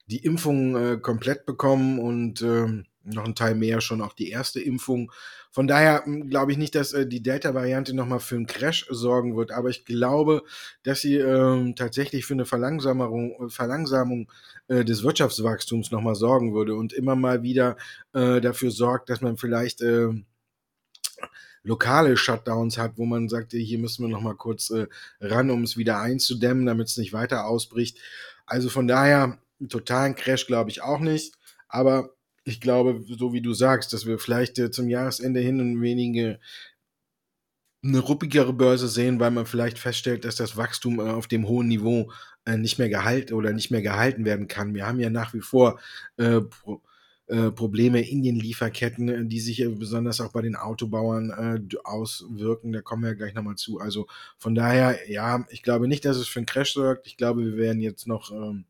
die 0.06 0.24
Impfung 0.24 0.76
äh, 0.76 0.98
komplett 0.98 1.46
bekommen 1.46 1.98
und 1.98 2.42
ähm, 2.42 2.86
noch 3.04 3.24
ein 3.24 3.34
Teil 3.34 3.54
mehr 3.54 3.80
schon 3.80 4.00
auch 4.00 4.12
die 4.12 4.30
erste 4.30 4.60
Impfung. 4.60 5.12
Von 5.50 5.66
daher 5.66 6.04
hm, 6.04 6.28
glaube 6.28 6.52
ich 6.52 6.58
nicht, 6.58 6.74
dass 6.74 6.92
äh, 6.92 7.06
die 7.06 7.22
Delta-Variante 7.22 7.94
nochmal 7.94 8.20
für 8.20 8.36
einen 8.36 8.46
Crash 8.46 8.86
sorgen 8.90 9.36
wird, 9.36 9.50
aber 9.50 9.68
ich 9.68 9.84
glaube, 9.84 10.42
dass 10.82 11.00
sie 11.00 11.16
ähm, 11.16 11.74
tatsächlich 11.74 12.26
für 12.26 12.34
eine 12.34 12.44
Verlangsamung, 12.44 13.50
Verlangsamung 13.50 14.30
äh, 14.68 14.84
des 14.84 15.02
Wirtschaftswachstums 15.02 15.90
nochmal 15.90 16.14
sorgen 16.14 16.54
würde 16.54 16.74
und 16.74 16.92
immer 16.92 17.16
mal 17.16 17.42
wieder 17.42 17.76
äh, 18.12 18.40
dafür 18.40 18.70
sorgt, 18.70 19.10
dass 19.10 19.20
man 19.20 19.36
vielleicht 19.36 19.80
äh, 19.80 20.10
lokale 21.62 22.16
Shutdowns 22.16 22.78
hat, 22.78 22.92
wo 22.96 23.04
man 23.04 23.28
sagt, 23.28 23.52
hier 23.52 23.78
müssen 23.78 24.04
wir 24.04 24.08
nochmal 24.08 24.36
kurz 24.36 24.70
äh, 24.70 24.86
ran, 25.20 25.50
um 25.50 25.62
es 25.62 25.76
wieder 25.76 26.00
einzudämmen, 26.00 26.66
damit 26.66 26.88
es 26.88 26.96
nicht 26.96 27.12
weiter 27.12 27.46
ausbricht. 27.46 27.98
Also 28.46 28.68
von 28.68 28.88
daher, 28.88 29.38
einen 29.60 29.68
totalen 29.68 30.14
Crash 30.14 30.46
glaube 30.46 30.70
ich 30.70 30.82
auch 30.82 31.00
nicht, 31.00 31.34
aber 31.68 32.10
ich 32.48 32.60
glaube, 32.60 33.04
so 33.06 33.32
wie 33.32 33.42
du 33.42 33.52
sagst, 33.52 33.92
dass 33.92 34.06
wir 34.06 34.18
vielleicht 34.18 34.58
äh, 34.58 34.70
zum 34.70 34.88
Jahresende 34.88 35.40
hin 35.40 35.60
ein 35.60 35.82
wenige 35.82 36.40
eine 37.84 38.00
ruppigere 38.00 38.52
Börse 38.52 38.88
sehen, 38.88 39.20
weil 39.20 39.30
man 39.30 39.46
vielleicht 39.46 39.78
feststellt, 39.78 40.24
dass 40.24 40.34
das 40.34 40.56
Wachstum 40.56 40.98
äh, 40.98 41.10
auf 41.10 41.28
dem 41.28 41.46
hohen 41.46 41.68
Niveau 41.68 42.10
äh, 42.44 42.56
nicht 42.56 42.78
mehr 42.78 42.88
gehalten 42.88 43.34
oder 43.34 43.52
nicht 43.52 43.70
mehr 43.70 43.82
gehalten 43.82 44.24
werden 44.24 44.48
kann. 44.48 44.74
Wir 44.74 44.86
haben 44.86 44.98
ja 44.98 45.10
nach 45.10 45.34
wie 45.34 45.40
vor 45.40 45.78
Pro 46.16 46.82
Probleme 47.54 48.00
in 48.00 48.22
den 48.22 48.36
Lieferketten, 48.36 49.28
die 49.28 49.40
sich 49.40 49.62
besonders 49.78 50.18
auch 50.22 50.32
bei 50.32 50.40
den 50.40 50.56
Autobauern 50.56 51.68
auswirken. 51.84 52.72
Da 52.72 52.80
kommen 52.80 53.02
wir 53.02 53.10
ja 53.10 53.16
gleich 53.16 53.34
nochmal 53.34 53.56
zu. 53.56 53.80
Also 53.80 54.06
von 54.38 54.54
daher, 54.54 54.98
ja, 55.10 55.44
ich 55.50 55.62
glaube 55.62 55.88
nicht, 55.88 56.06
dass 56.06 56.16
es 56.16 56.26
für 56.26 56.38
einen 56.38 56.46
Crash 56.46 56.72
sorgt. 56.72 57.06
Ich 57.06 57.18
glaube, 57.18 57.44
wir 57.44 57.58
werden 57.58 57.82
jetzt 57.82 58.06
noch 58.06 58.32
ähm, 58.32 58.64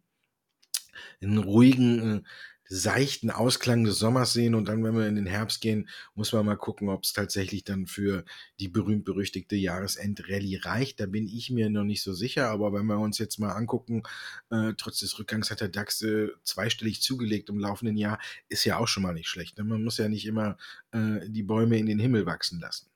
einen 1.23 1.39
ruhigen 1.39 2.27
seichten 2.69 3.31
Ausklang 3.31 3.85
des 3.85 3.99
Sommers 3.99 4.33
sehen 4.33 4.55
und 4.55 4.69
dann, 4.69 4.85
wenn 4.85 4.97
wir 4.97 5.09
in 5.09 5.17
den 5.17 5.27
Herbst 5.27 5.61
gehen, 5.61 5.89
muss 6.15 6.33
man 6.33 6.45
mal 6.45 6.57
gucken, 6.57 6.89
ob 6.89 7.05
es 7.05 7.13
tatsächlich 7.13 7.65
dann 7.65 7.87
für 7.87 8.25
die 8.61 8.69
berühmt-berüchtigte 8.69 9.57
Jahresendrallye 9.57 10.65
reicht. 10.65 11.01
Da 11.01 11.07
bin 11.07 11.27
ich 11.27 11.51
mir 11.51 11.71
noch 11.71 11.85
nicht 11.85 12.03
so 12.03 12.13
sicher, 12.13 12.51
aber 12.51 12.73
wenn 12.73 12.87
wir 12.87 12.99
uns 12.99 13.19
jetzt 13.19 13.39
mal 13.39 13.53
angucken, 13.53 14.03
äh, 14.51 14.75
trotz 14.77 15.01
des 15.01 15.19
Rückgangs 15.19 15.51
hat 15.51 15.61
der 15.61 15.69
DAX 15.69 16.03
äh, 16.03 16.29
zweistellig 16.45 17.01
zugelegt 17.01 17.49
im 17.49 17.59
laufenden 17.59 17.97
Jahr, 17.97 18.19
ist 18.49 18.65
ja 18.65 18.79
auch 18.79 18.89
schon 18.89 19.03
mal 19.03 19.15
nicht 19.15 19.29
schlecht. 19.29 19.57
Ne? 19.59 19.65
Man 19.65 19.83
muss 19.83 19.97
ja 19.97 20.09
nicht 20.09 20.27
immer 20.27 20.59
äh, 20.93 21.21
die 21.27 21.43
Bäume 21.43 21.79
in 21.79 21.87
den 21.87 21.99
Himmel 21.99 22.27
wachsen 22.27 22.61
lassen. 22.61 22.87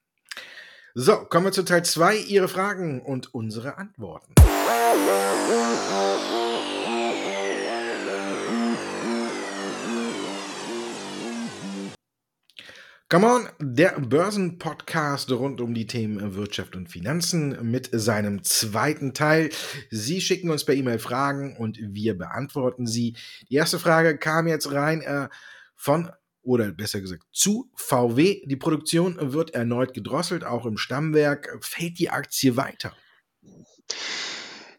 So, 0.94 1.24
kommen 1.24 1.46
wir 1.46 1.52
zu 1.52 1.64
Teil 1.64 1.86
2, 1.86 2.16
Ihre 2.18 2.48
Fragen 2.48 3.00
und 3.00 3.32
unsere 3.32 3.78
Antworten. 3.78 4.34
Come 13.12 13.26
on, 13.26 13.48
der 13.58 14.00
Börsenpodcast 14.00 15.30
rund 15.32 15.60
um 15.60 15.74
die 15.74 15.86
Themen 15.86 16.34
Wirtschaft 16.34 16.74
und 16.74 16.88
Finanzen 16.88 17.70
mit 17.70 17.90
seinem 17.92 18.42
zweiten 18.42 19.12
Teil. 19.12 19.50
Sie 19.90 20.22
schicken 20.22 20.48
uns 20.48 20.64
per 20.64 20.74
E-Mail 20.74 20.98
Fragen 20.98 21.54
und 21.58 21.78
wir 21.78 22.16
beantworten 22.16 22.86
sie. 22.86 23.14
Die 23.50 23.56
erste 23.56 23.78
Frage 23.78 24.16
kam 24.16 24.46
jetzt 24.46 24.72
rein 24.72 25.02
äh, 25.02 25.28
von 25.76 26.10
oder 26.40 26.72
besser 26.72 27.02
gesagt 27.02 27.24
zu 27.32 27.70
VW. 27.74 28.46
Die 28.46 28.56
Produktion 28.56 29.34
wird 29.34 29.50
erneut 29.50 29.92
gedrosselt, 29.92 30.42
auch 30.42 30.64
im 30.64 30.78
Stammwerk. 30.78 31.58
Fällt 31.60 31.98
die 31.98 32.08
Aktie 32.08 32.56
weiter? 32.56 32.96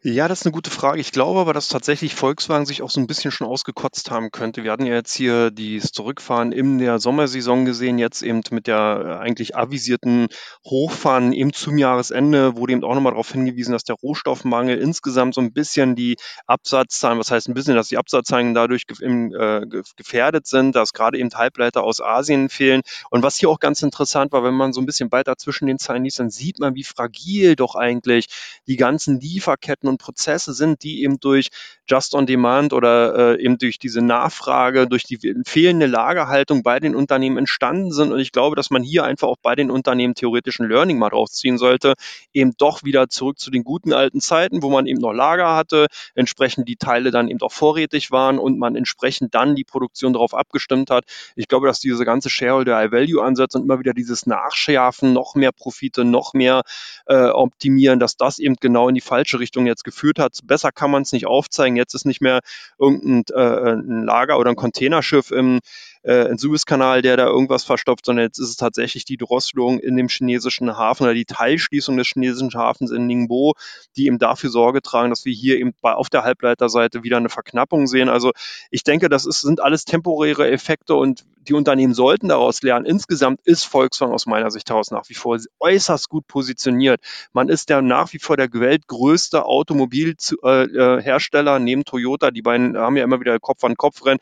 Ja, 0.06 0.28
das 0.28 0.42
ist 0.42 0.46
eine 0.46 0.52
gute 0.52 0.70
Frage. 0.70 1.00
Ich 1.00 1.14
glaube 1.14 1.40
aber, 1.40 1.54
dass 1.54 1.70
tatsächlich 1.70 2.14
Volkswagen 2.14 2.66
sich 2.66 2.82
auch 2.82 2.90
so 2.90 3.00
ein 3.00 3.08
bisschen 3.08 3.32
schon 3.32 3.48
ausgekotzt 3.48 4.12
haben 4.12 4.32
könnte. 4.32 4.66
Wir 4.66 4.74
hatten 4.74 4.86
ja 4.86 4.96
jetzt 4.96 5.14
hier 5.14 5.50
das 5.50 5.94
Zurückfahren 5.94 6.52
in 6.52 6.78
der 6.78 7.00
Sommersaison 7.00 7.64
gesehen, 7.64 7.98
jetzt 7.98 8.22
eben 8.22 8.42
mit 8.52 8.68
der 8.68 9.20
äh, 9.22 9.24
eigentlich 9.24 9.56
avisierten 9.56 10.28
Hochfahren 10.66 11.32
eben 11.32 11.54
zum 11.54 11.78
Jahresende 11.78 12.58
wurde 12.58 12.74
eben 12.74 12.84
auch 12.84 12.96
nochmal 12.96 13.14
darauf 13.14 13.32
hingewiesen, 13.32 13.72
dass 13.72 13.86
der 13.86 13.96
Rohstoffmangel 13.96 14.78
insgesamt 14.78 15.36
so 15.36 15.40
ein 15.42 15.54
bisschen 15.54 15.96
die 15.96 16.18
Absatzzahlen, 16.48 17.18
was 17.18 17.32
heißt 17.32 17.48
ein 17.48 17.54
bisschen, 17.54 17.76
dass 17.76 17.88
die 17.88 17.98
Absatzzahlen 17.98 18.54
dadurch 18.54 18.84
äh, 19.00 19.62
gefährdet 19.96 20.48
sind, 20.48 20.76
dass 20.76 20.92
gerade 20.92 21.18
eben 21.18 21.30
Halbleiter 21.34 21.82
aus 21.82 22.02
Asien 22.02 22.50
fehlen. 22.50 22.82
Und 23.10 23.24
was 23.24 23.38
hier 23.38 23.50
auch 23.50 23.62
ganz 23.62 23.82
interessant 23.82 24.34
war, 24.34 24.44
wenn 24.44 24.54
man 24.54 24.74
so 24.74 24.82
ein 24.82 24.86
bisschen 24.86 25.14
weiter 25.14 25.38
zwischen 25.38 25.66
den 25.66 25.80
Zeilen 25.80 26.04
liest, 26.04 26.20
dann 26.20 26.30
sieht 26.30 26.60
man, 26.60 26.76
wie 26.76 26.84
fragil 26.84 27.56
doch 27.56 27.76
eigentlich 27.76 28.28
die 28.68 28.76
ganzen 28.76 29.22
Lieferketten 29.22 29.93
und 29.94 29.98
Prozesse 30.00 30.54
sind, 30.54 30.84
die 30.84 31.04
eben 31.04 31.20
durch 31.20 31.50
Just 31.88 32.16
on 32.16 32.26
Demand 32.26 32.74
oder 32.74 33.36
äh, 33.38 33.44
eben 33.44 33.58
durch 33.58 33.78
diese 33.78 34.02
Nachfrage, 34.02 34.88
durch 34.88 35.04
die 35.04 35.20
fehlende 35.46 35.86
Lagerhaltung 35.86 36.64
bei 36.64 36.80
den 36.80 36.96
Unternehmen 36.96 37.38
entstanden 37.38 37.92
sind. 37.92 38.12
Und 38.12 38.20
ich 38.20 38.32
glaube, 38.32 38.56
dass 38.56 38.70
man 38.70 38.84
hier 38.84 39.04
einfach 39.04 39.28
auch 39.28 39.38
bei 39.42 39.56
den 39.56 39.70
Unternehmen 39.70 40.16
theoretischen 40.16 40.68
Learning 40.68 40.98
mal 40.98 41.10
drauf 41.10 41.30
ziehen 41.30 41.58
sollte, 41.58 41.94
eben 42.34 42.54
doch 42.58 42.84
wieder 42.84 43.10
zurück 43.10 43.40
zu 43.40 43.52
den 43.52 43.64
guten 43.64 43.94
alten 43.94 44.22
Zeiten, 44.22 44.62
wo 44.62 44.70
man 44.70 44.88
eben 44.88 45.00
noch 45.00 45.14
Lager 45.14 45.56
hatte, 45.56 45.88
entsprechend 46.16 46.68
die 46.68 46.78
Teile 46.78 47.12
dann 47.12 47.28
eben 47.28 47.42
auch 47.42 47.52
vorrätig 47.52 48.12
waren 48.12 48.40
und 48.40 48.58
man 48.58 48.76
entsprechend 48.76 49.36
dann 49.36 49.56
die 49.56 49.64
Produktion 49.64 50.14
darauf 50.14 50.34
abgestimmt 50.34 50.90
hat. 50.90 51.06
Ich 51.36 51.48
glaube, 51.48 51.68
dass 51.68 51.80
diese 51.80 52.06
ganze 52.06 52.30
Shareholder-Value-Ansatz 52.30 53.56
und 53.56 53.64
immer 53.64 53.80
wieder 53.80 53.94
dieses 53.94 54.26
Nachschärfen, 54.26 55.14
noch 55.14 55.36
mehr 55.36 55.52
Profite, 55.52 56.06
noch 56.06 56.34
mehr 56.34 56.64
äh, 57.06 57.28
optimieren, 57.28 58.00
dass 58.00 58.18
das 58.18 58.40
eben 58.40 58.56
genau 58.60 58.90
in 58.90 58.96
die 58.96 59.02
falsche 59.02 59.40
Richtung 59.40 59.68
jetzt 59.68 59.83
geführt 59.84 60.20
hat. 60.20 60.40
Besser 60.44 60.72
kann 60.72 60.92
man 60.92 61.04
es 61.04 61.12
nicht 61.12 61.28
aufzeigen. 61.28 61.76
Jetzt 61.76 61.94
ist 61.94 62.06
nicht 62.06 62.22
mehr 62.22 62.40
irgendein 62.80 63.24
äh, 63.36 63.72
ein 63.74 64.04
Lager 64.06 64.40
oder 64.40 64.50
ein 64.50 64.56
Containerschiff 64.56 65.32
im 65.32 65.60
äh, 66.04 66.30
ein 66.30 66.38
Suezkanal, 66.38 67.02
der 67.02 67.18
da 67.18 67.26
irgendwas 67.26 67.64
verstopft, 67.64 68.06
sondern 68.06 68.26
jetzt 68.26 68.40
ist 68.40 68.50
es 68.50 68.58
tatsächlich 68.58 69.06
die 69.06 69.18
Drosselung 69.18 69.80
in 69.80 69.96
dem 69.96 70.10
chinesischen 70.10 70.78
Hafen 70.78 71.04
oder 71.04 71.14
die 71.14 71.26
Teilschließung 71.26 71.98
des 71.98 72.08
chinesischen 72.08 72.54
Hafens 72.54 72.92
in 72.92 73.08
Ningbo, 73.08 73.54
die 73.96 74.08
eben 74.08 74.20
dafür 74.20 74.50
Sorge 74.50 74.82
tragen, 74.82 75.10
dass 75.10 75.26
wir 75.26 75.34
hier 75.34 75.58
eben 75.58 75.74
bei, 75.82 75.94
auf 75.94 76.10
der 76.10 76.24
Halbleiterseite 76.24 77.04
wieder 77.04 77.18
eine 77.18 77.30
Verknappung 77.30 77.88
sehen. 77.88 78.10
Also 78.10 78.32
ich 78.70 78.84
denke, 78.84 79.10
das 79.10 79.26
ist, 79.26 79.42
sind 79.42 79.62
alles 79.62 79.86
temporäre 79.86 80.50
Effekte 80.50 80.96
und 80.96 81.26
die 81.48 81.54
Unternehmen 81.54 81.94
sollten 81.94 82.30
daraus 82.30 82.62
lernen. 82.62 82.86
Insgesamt 82.86 83.42
ist 83.44 83.66
Volkswagen 83.66 84.14
aus 84.14 84.26
meiner 84.26 84.50
Sicht 84.52 84.70
heraus 84.70 84.92
nach 84.92 85.10
wie 85.10 85.14
vor 85.14 85.38
äußerst 85.60 86.08
gut 86.10 86.26
positioniert. 86.28 87.02
Man 87.34 87.50
ist 87.50 87.70
der 87.70 87.82
nach 87.82 88.14
wie 88.14 88.20
vor 88.20 88.38
der 88.38 88.54
weltgrößte 88.54 89.46
Automobilhersteller 89.46 91.60
neben 91.60 91.84
Toyota. 91.84 92.32
Die 92.32 92.42
beiden 92.42 92.78
haben 92.78 92.96
ja 92.96 93.04
immer 93.04 93.20
wieder 93.20 93.38
Kopf 93.40 93.62
an 93.64 93.76
Kopf 93.76 94.06
rennen 94.06 94.20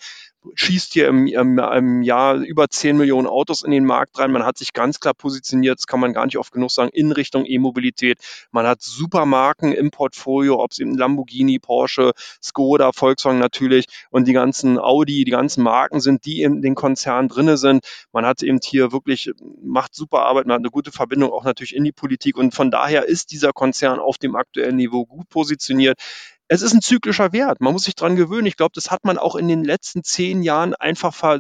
schießt 0.56 0.94
hier 0.94 1.08
im, 1.08 1.28
im, 1.28 1.60
im, 1.60 2.02
Jahr 2.02 2.36
über 2.36 2.68
10 2.68 2.98
Millionen 2.98 3.28
Autos 3.28 3.64
in 3.64 3.72
den 3.72 3.86
Markt 3.86 4.18
rein. 4.18 4.32
Man 4.32 4.44
hat 4.44 4.58
sich 4.58 4.74
ganz 4.74 5.00
klar 5.00 5.14
positioniert, 5.14 5.78
das 5.78 5.88
kann 5.88 6.00
man 6.00 6.14
gar 6.14 6.26
nicht 6.26 6.38
oft 6.38 6.52
genug 6.52 6.72
sagen, 6.72 6.90
in 6.94 7.12
Richtung 7.12 7.46
E-Mobilität. 7.46 8.18
Man 8.52 8.66
hat 8.66 8.82
super 8.82 9.26
Marken 9.26 9.72
im 9.72 9.92
Portfolio, 9.92 10.62
ob 10.62 10.72
es 10.72 10.80
eben 10.80 10.98
Lamborghini, 10.98 11.60
Porsche, 11.60 12.12
Skoda, 12.42 12.92
Volkswagen 12.92 13.40
natürlich 13.40 13.86
und 14.10 14.28
die 14.28 14.34
ganzen 14.34 14.80
Audi, 14.80 15.24
die 15.26 15.32
ganzen 15.32 15.64
Marken 15.64 16.02
sind, 16.02 16.26
die 16.26 16.42
in 16.42 16.62
den 16.62 16.76
Konzernen 16.76 17.30
drinne 17.30 17.58
sind. 17.58 17.86
Man 18.12 18.26
hat 18.26 18.42
eben 18.42 18.60
hier 18.64 18.92
wirklich, 18.92 19.32
macht 19.64 19.94
super 19.94 20.24
Arbeit, 20.24 20.48
man 20.48 20.56
hat 20.56 20.62
eine 20.62 20.72
gute 20.72 20.92
Verbindung 20.92 21.32
auch 21.32 21.44
natürlich 21.44 21.76
in 21.76 21.84
die 21.84 21.92
Politik 21.92 22.38
und 22.38 22.54
von 22.56 22.72
daher 22.72 23.06
ist 23.06 23.32
dieser 23.32 23.54
Konzern 23.54 24.00
auf 24.00 24.18
dem 24.18 24.36
aktuellen 24.36 24.76
Niveau 24.76 25.06
gut 25.06 25.30
positioniert 25.30 26.00
es 26.52 26.62
ist 26.62 26.74
ein 26.74 26.82
zyklischer 26.82 27.32
Wert. 27.32 27.62
Man 27.62 27.72
muss 27.72 27.86
sich 27.86 27.96
dran 27.96 28.18
gewöhnen. 28.18 28.46
Ich 28.46 28.58
glaube, 28.58 28.74
das 28.76 28.92
hat 28.92 29.06
man 29.06 29.18
auch 29.18 29.38
in 29.38 29.48
den 29.48 29.64
letzten 29.64 30.04
zehn 30.04 30.44
Jahren 30.44 30.76
einfach 30.76 31.14
ver 31.14 31.40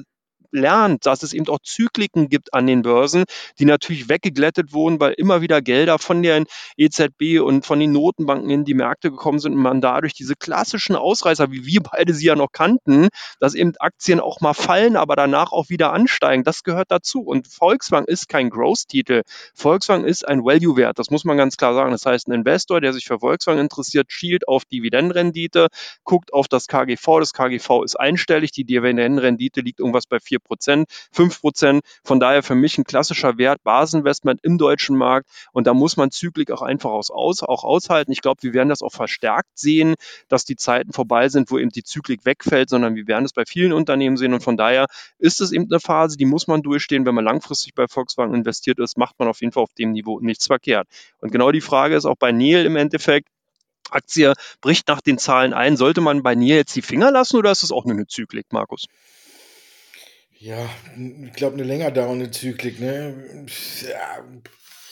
lernt, 0.51 1.05
dass 1.05 1.23
es 1.23 1.33
eben 1.33 1.47
auch 1.49 1.59
Zykliken 1.63 2.29
gibt 2.29 2.53
an 2.53 2.67
den 2.67 2.81
Börsen, 2.81 3.23
die 3.59 3.65
natürlich 3.65 4.09
weggeglättet 4.09 4.73
wurden, 4.73 4.99
weil 4.99 5.13
immer 5.13 5.41
wieder 5.41 5.61
Gelder 5.61 5.99
von 5.99 6.21
der 6.21 6.43
EZB 6.77 7.39
und 7.41 7.65
von 7.65 7.79
den 7.79 7.91
Notenbanken 7.91 8.49
in 8.49 8.65
die 8.65 8.73
Märkte 8.73 9.11
gekommen 9.11 9.39
sind 9.39 9.53
und 9.53 9.61
man 9.61 9.81
dadurch 9.81 10.13
diese 10.13 10.35
klassischen 10.35 10.95
Ausreißer, 10.95 11.51
wie 11.51 11.65
wir 11.65 11.81
beide 11.81 12.13
sie 12.13 12.25
ja 12.25 12.35
noch 12.35 12.51
kannten, 12.51 13.09
dass 13.39 13.55
eben 13.55 13.73
Aktien 13.79 14.19
auch 14.19 14.41
mal 14.41 14.53
fallen, 14.53 14.95
aber 14.95 15.15
danach 15.15 15.51
auch 15.51 15.69
wieder 15.69 15.93
ansteigen. 15.93 16.43
Das 16.43 16.63
gehört 16.63 16.91
dazu. 16.91 17.21
Und 17.21 17.47
Volkswagen 17.47 18.07
ist 18.07 18.27
kein 18.27 18.49
Growth-Titel. 18.49 19.21
Volkswagen 19.53 20.05
ist 20.05 20.27
ein 20.27 20.43
Value-Wert. 20.43 20.99
Das 20.99 21.09
muss 21.09 21.25
man 21.25 21.37
ganz 21.37 21.57
klar 21.57 21.73
sagen. 21.73 21.91
Das 21.91 22.05
heißt, 22.05 22.27
ein 22.27 22.33
Investor, 22.33 22.81
der 22.81 22.93
sich 22.93 23.05
für 23.05 23.19
Volkswagen 23.19 23.59
interessiert, 23.59 24.11
schielt 24.11 24.47
auf 24.47 24.65
Dividendenrendite, 24.65 25.67
guckt 26.03 26.33
auf 26.33 26.47
das 26.47 26.67
KGV. 26.67 27.19
Das 27.19 27.33
KGV 27.33 27.83
ist 27.83 27.99
einstellig. 27.99 28.51
Die 28.51 28.65
Dividendenrendite 28.65 29.61
liegt 29.61 29.79
irgendwas 29.79 30.07
bei 30.07 30.19
4 30.19 30.40
Prozent, 30.43 30.89
5 31.11 31.41
Prozent. 31.41 31.81
Von 32.03 32.19
daher 32.19 32.43
für 32.43 32.55
mich 32.55 32.77
ein 32.77 32.83
klassischer 32.83 33.37
Wert, 33.37 33.63
Basinvestment 33.63 34.39
im 34.43 34.57
deutschen 34.57 34.97
Markt. 34.97 35.29
Und 35.51 35.67
da 35.67 35.73
muss 35.73 35.97
man 35.97 36.11
Zyklik 36.11 36.51
auch 36.51 36.61
einfach 36.61 36.91
aus, 36.91 37.11
auch 37.11 37.63
aushalten. 37.63 38.11
Ich 38.11 38.21
glaube, 38.21 38.43
wir 38.43 38.53
werden 38.53 38.69
das 38.69 38.81
auch 38.81 38.91
verstärkt 38.91 39.57
sehen, 39.57 39.95
dass 40.27 40.45
die 40.45 40.55
Zeiten 40.55 40.93
vorbei 40.93 41.29
sind, 41.29 41.51
wo 41.51 41.57
eben 41.57 41.69
die 41.69 41.83
Zyklik 41.83 42.25
wegfällt, 42.25 42.69
sondern 42.69 42.95
wir 42.95 43.07
werden 43.07 43.25
es 43.25 43.33
bei 43.33 43.45
vielen 43.45 43.73
Unternehmen 43.73 44.17
sehen. 44.17 44.33
Und 44.33 44.43
von 44.43 44.57
daher 44.57 44.87
ist 45.17 45.41
es 45.41 45.51
eben 45.51 45.67
eine 45.69 45.79
Phase, 45.79 46.17
die 46.17 46.25
muss 46.25 46.47
man 46.47 46.61
durchstehen. 46.61 47.05
Wenn 47.05 47.15
man 47.15 47.25
langfristig 47.25 47.75
bei 47.75 47.87
Volkswagen 47.87 48.33
investiert 48.33 48.79
ist, 48.79 48.97
macht 48.97 49.19
man 49.19 49.27
auf 49.27 49.41
jeden 49.41 49.53
Fall 49.53 49.63
auf 49.63 49.73
dem 49.73 49.91
Niveau 49.91 50.19
nichts 50.19 50.47
verkehrt. 50.47 50.87
Und 51.19 51.31
genau 51.31 51.51
die 51.51 51.61
Frage 51.61 51.95
ist 51.95 52.05
auch 52.05 52.17
bei 52.17 52.31
Neil 52.31 52.65
im 52.65 52.75
Endeffekt, 52.75 53.27
Aktie 53.91 54.33
bricht 54.61 54.87
nach 54.87 55.01
den 55.01 55.17
Zahlen 55.17 55.53
ein. 55.53 55.77
Sollte 55.77 56.01
man 56.01 56.23
bei 56.23 56.35
Nier 56.35 56.55
jetzt 56.55 56.75
die 56.75 56.81
Finger 56.81 57.11
lassen 57.11 57.37
oder 57.37 57.51
ist 57.51 57.63
das 57.63 57.71
auch 57.71 57.85
nur 57.85 57.95
eine 57.95 58.07
Zyklik, 58.07 58.47
Markus? 58.51 58.85
Ja, 60.41 60.67
ich 60.97 61.33
glaube, 61.33 61.53
eine 61.53 61.63
länger 61.63 61.91
dauernde 61.91 62.31
Zyklik. 62.31 62.79
Ne? 62.79 63.45
Ja, 63.87 64.25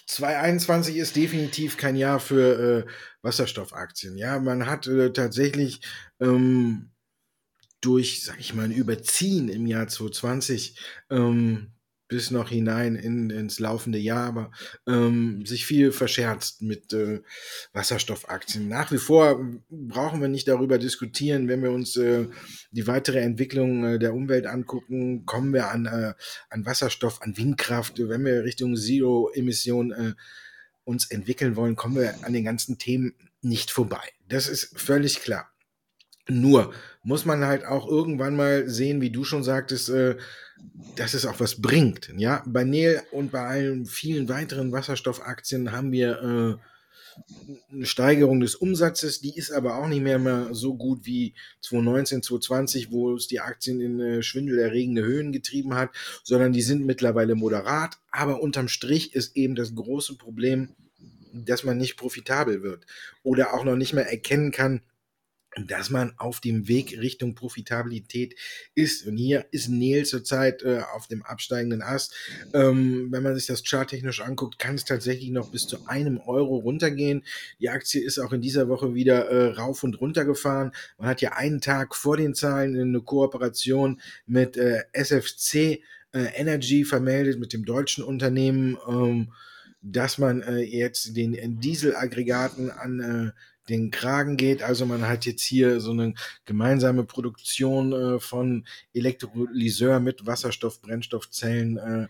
2021 0.06 0.96
ist 0.98 1.16
definitiv 1.16 1.76
kein 1.76 1.96
Jahr 1.96 2.20
für 2.20 2.86
äh, 2.86 2.92
Wasserstoffaktien. 3.24 4.16
Ja, 4.16 4.38
man 4.40 4.68
hat 4.68 4.86
äh, 4.86 5.12
tatsächlich 5.12 5.82
ähm, 6.20 6.92
durch, 7.82 8.24
sag 8.24 8.40
ich 8.40 8.54
mal, 8.54 8.66
ein 8.66 8.72
Überziehen 8.72 9.50
im 9.50 9.66
Jahr 9.66 9.88
2020 9.88 10.78
ähm, 11.10 11.72
bis 12.10 12.32
noch 12.32 12.50
hinein 12.50 12.96
in, 12.96 13.30
ins 13.30 13.60
laufende 13.60 14.00
Jahr, 14.00 14.28
aber 14.28 14.52
ähm, 14.88 15.46
sich 15.46 15.66
viel 15.66 15.92
verscherzt 15.92 16.62
mit 16.62 16.92
äh, 16.92 17.22
Wasserstoffaktien. 17.72 18.68
Nach 18.68 18.92
wie 18.92 18.98
vor 18.98 19.40
brauchen 19.70 20.20
wir 20.20 20.28
nicht 20.28 20.48
darüber 20.48 20.80
diskutieren, 20.80 21.48
wenn 21.48 21.64
wir 21.64 21.72
uns 21.72 21.96
äh, 21.96 22.28
die 22.72 22.88
weitere 22.88 23.20
Entwicklung 23.20 23.86
äh, 23.86 24.00
der 24.00 24.14
Umwelt 24.14 24.48
angucken, 24.48 25.26
kommen 25.26 25.54
wir 25.54 25.70
an, 25.70 25.86
äh, 25.86 26.14
an 26.50 26.66
Wasserstoff, 26.66 27.22
an 27.22 27.38
Windkraft, 27.38 28.00
wenn 28.00 28.26
wir 28.26 28.44
Richtung 28.44 28.76
Zero-Emission 28.76 29.92
äh, 29.92 30.14
uns 30.84 31.12
entwickeln 31.12 31.56
wollen, 31.56 31.76
kommen 31.76 31.96
wir 31.96 32.26
an 32.26 32.34
den 32.34 32.44
ganzen 32.44 32.80
Themen 32.80 33.14
nicht 33.42 33.70
vorbei. 33.70 34.02
Das 34.28 34.48
ist 34.48 34.78
völlig 34.78 35.22
klar. 35.22 35.52
Nur 36.30 36.74
muss 37.04 37.26
man 37.26 37.46
halt 37.46 37.66
auch 37.66 37.88
irgendwann 37.88 38.36
mal 38.36 38.70
sehen, 38.70 39.02
wie 39.02 39.10
du 39.10 39.24
schon 39.24 39.44
sagtest, 39.44 39.90
äh, 39.90 40.16
dass 40.96 41.14
es 41.14 41.26
auch 41.26 41.40
was 41.40 41.62
bringt. 41.62 42.12
Ja, 42.18 42.44
bei 42.46 42.64
Nel 42.64 43.02
und 43.12 43.32
bei 43.32 43.46
allen 43.46 43.86
vielen 43.86 44.30
weiteren 44.30 44.72
Wasserstoffaktien 44.72 45.72
haben 45.72 45.92
wir 45.92 46.60
äh, 46.60 46.70
eine 47.72 47.86
Steigerung 47.86 48.40
des 48.40 48.56
Umsatzes, 48.56 49.22
die 49.22 49.36
ist 49.36 49.52
aber 49.52 49.78
auch 49.78 49.88
nicht 49.88 50.02
mehr, 50.02 50.20
mehr 50.20 50.50
so 50.52 50.76
gut 50.76 51.06
wie 51.06 51.34
2019, 51.62 52.24
2020, 52.24 52.92
wo 52.92 53.16
es 53.16 53.28
die 53.28 53.40
Aktien 53.40 53.82
in 53.82 54.00
äh, 54.00 54.24
schwindelerregende 54.24 55.04
Höhen 55.04 55.32
getrieben 55.32 55.76
hat, 55.76 55.90
sondern 56.24 56.54
die 56.54 56.62
sind 56.62 56.86
mittlerweile 56.86 57.36
moderat. 57.36 57.98
Aber 58.12 58.42
unterm 58.42 58.68
Strich 58.68 59.16
ist 59.16 59.36
eben 59.36 59.56
das 59.56 59.76
große 59.76 60.16
Problem, 60.16 60.70
dass 61.34 61.64
man 61.64 61.78
nicht 61.78 61.96
profitabel 61.96 62.64
wird 62.64 62.86
oder 63.24 63.54
auch 63.54 63.64
noch 63.64 63.76
nicht 63.76 63.94
mehr 63.94 64.10
erkennen 64.10 64.52
kann, 64.52 64.82
dass 65.56 65.90
man 65.90 66.14
auf 66.18 66.40
dem 66.40 66.68
Weg 66.68 66.98
Richtung 67.00 67.36
Profitabilität 67.36 68.36
ist. 68.76 69.08
Und 69.08 69.18
hier 69.18 69.46
ist 69.52 69.70
Neil 69.70 70.06
zurzeit 70.06 70.62
äh, 70.64 70.82
auf 70.94 71.08
dem 71.08 71.24
absteigenden 71.24 71.82
Ast. 71.82 72.16
Ähm, 72.54 73.08
wenn 73.12 73.24
man 73.24 73.36
sich 73.36 73.48
das 73.48 73.64
charttechnisch 73.64 74.22
anguckt, 74.22 74.60
kann 74.60 74.76
es 74.76 74.86
tatsächlich 74.86 75.32
noch 75.32 75.52
bis 75.52 75.68
zu 75.68 75.88
einem 75.88 76.20
Euro 76.20 76.58
runtergehen. 76.58 77.24
Die 77.60 77.70
Aktie 77.70 78.02
ist 78.02 78.20
auch 78.20 78.32
in 78.32 78.42
dieser 78.42 78.70
Woche 78.70 78.94
wieder 78.94 79.26
äh, 79.30 79.54
rauf 79.54 79.84
und 79.84 80.00
runter 80.00 80.26
gefahren. 80.26 80.72
Man 80.98 81.08
hat 81.08 81.22
ja 81.22 81.34
einen 81.34 81.62
Tag 81.62 81.96
vor 81.96 82.18
den 82.18 82.36
Zahlen 82.36 82.80
eine 82.80 83.02
Kooperation 83.02 84.00
mit 84.28 84.56
äh, 84.56 84.84
SFC 84.94 85.56
äh, 85.56 85.80
Energy 86.36 86.86
vermeldet, 86.86 87.40
mit 87.40 87.54
dem 87.54 87.66
deutschen 87.66 88.04
Unternehmen. 88.04 88.78
Ähm, 88.88 89.32
dass 89.82 90.18
man 90.18 90.42
äh, 90.42 90.58
jetzt 90.58 91.16
den 91.16 91.60
Dieselaggregaten 91.62 92.70
an 92.70 93.00
äh, 93.00 93.40
den 93.70 93.92
Kragen 93.92 94.38
geht. 94.38 94.64
Also 94.64 94.86
man 94.86 95.08
hat 95.08 95.26
jetzt 95.26 95.44
hier 95.44 95.80
so 95.80 95.92
eine 95.92 96.14
gemeinsame 96.46 97.04
Produktion 97.04 97.94
äh, 97.94 98.20
von 98.20 98.66
Elektrolyseur 98.94 100.00
mit 100.00 100.26
Wasserstoff, 100.26 100.82
Brennstoffzellen. 100.82 101.78
Äh, 101.78 102.08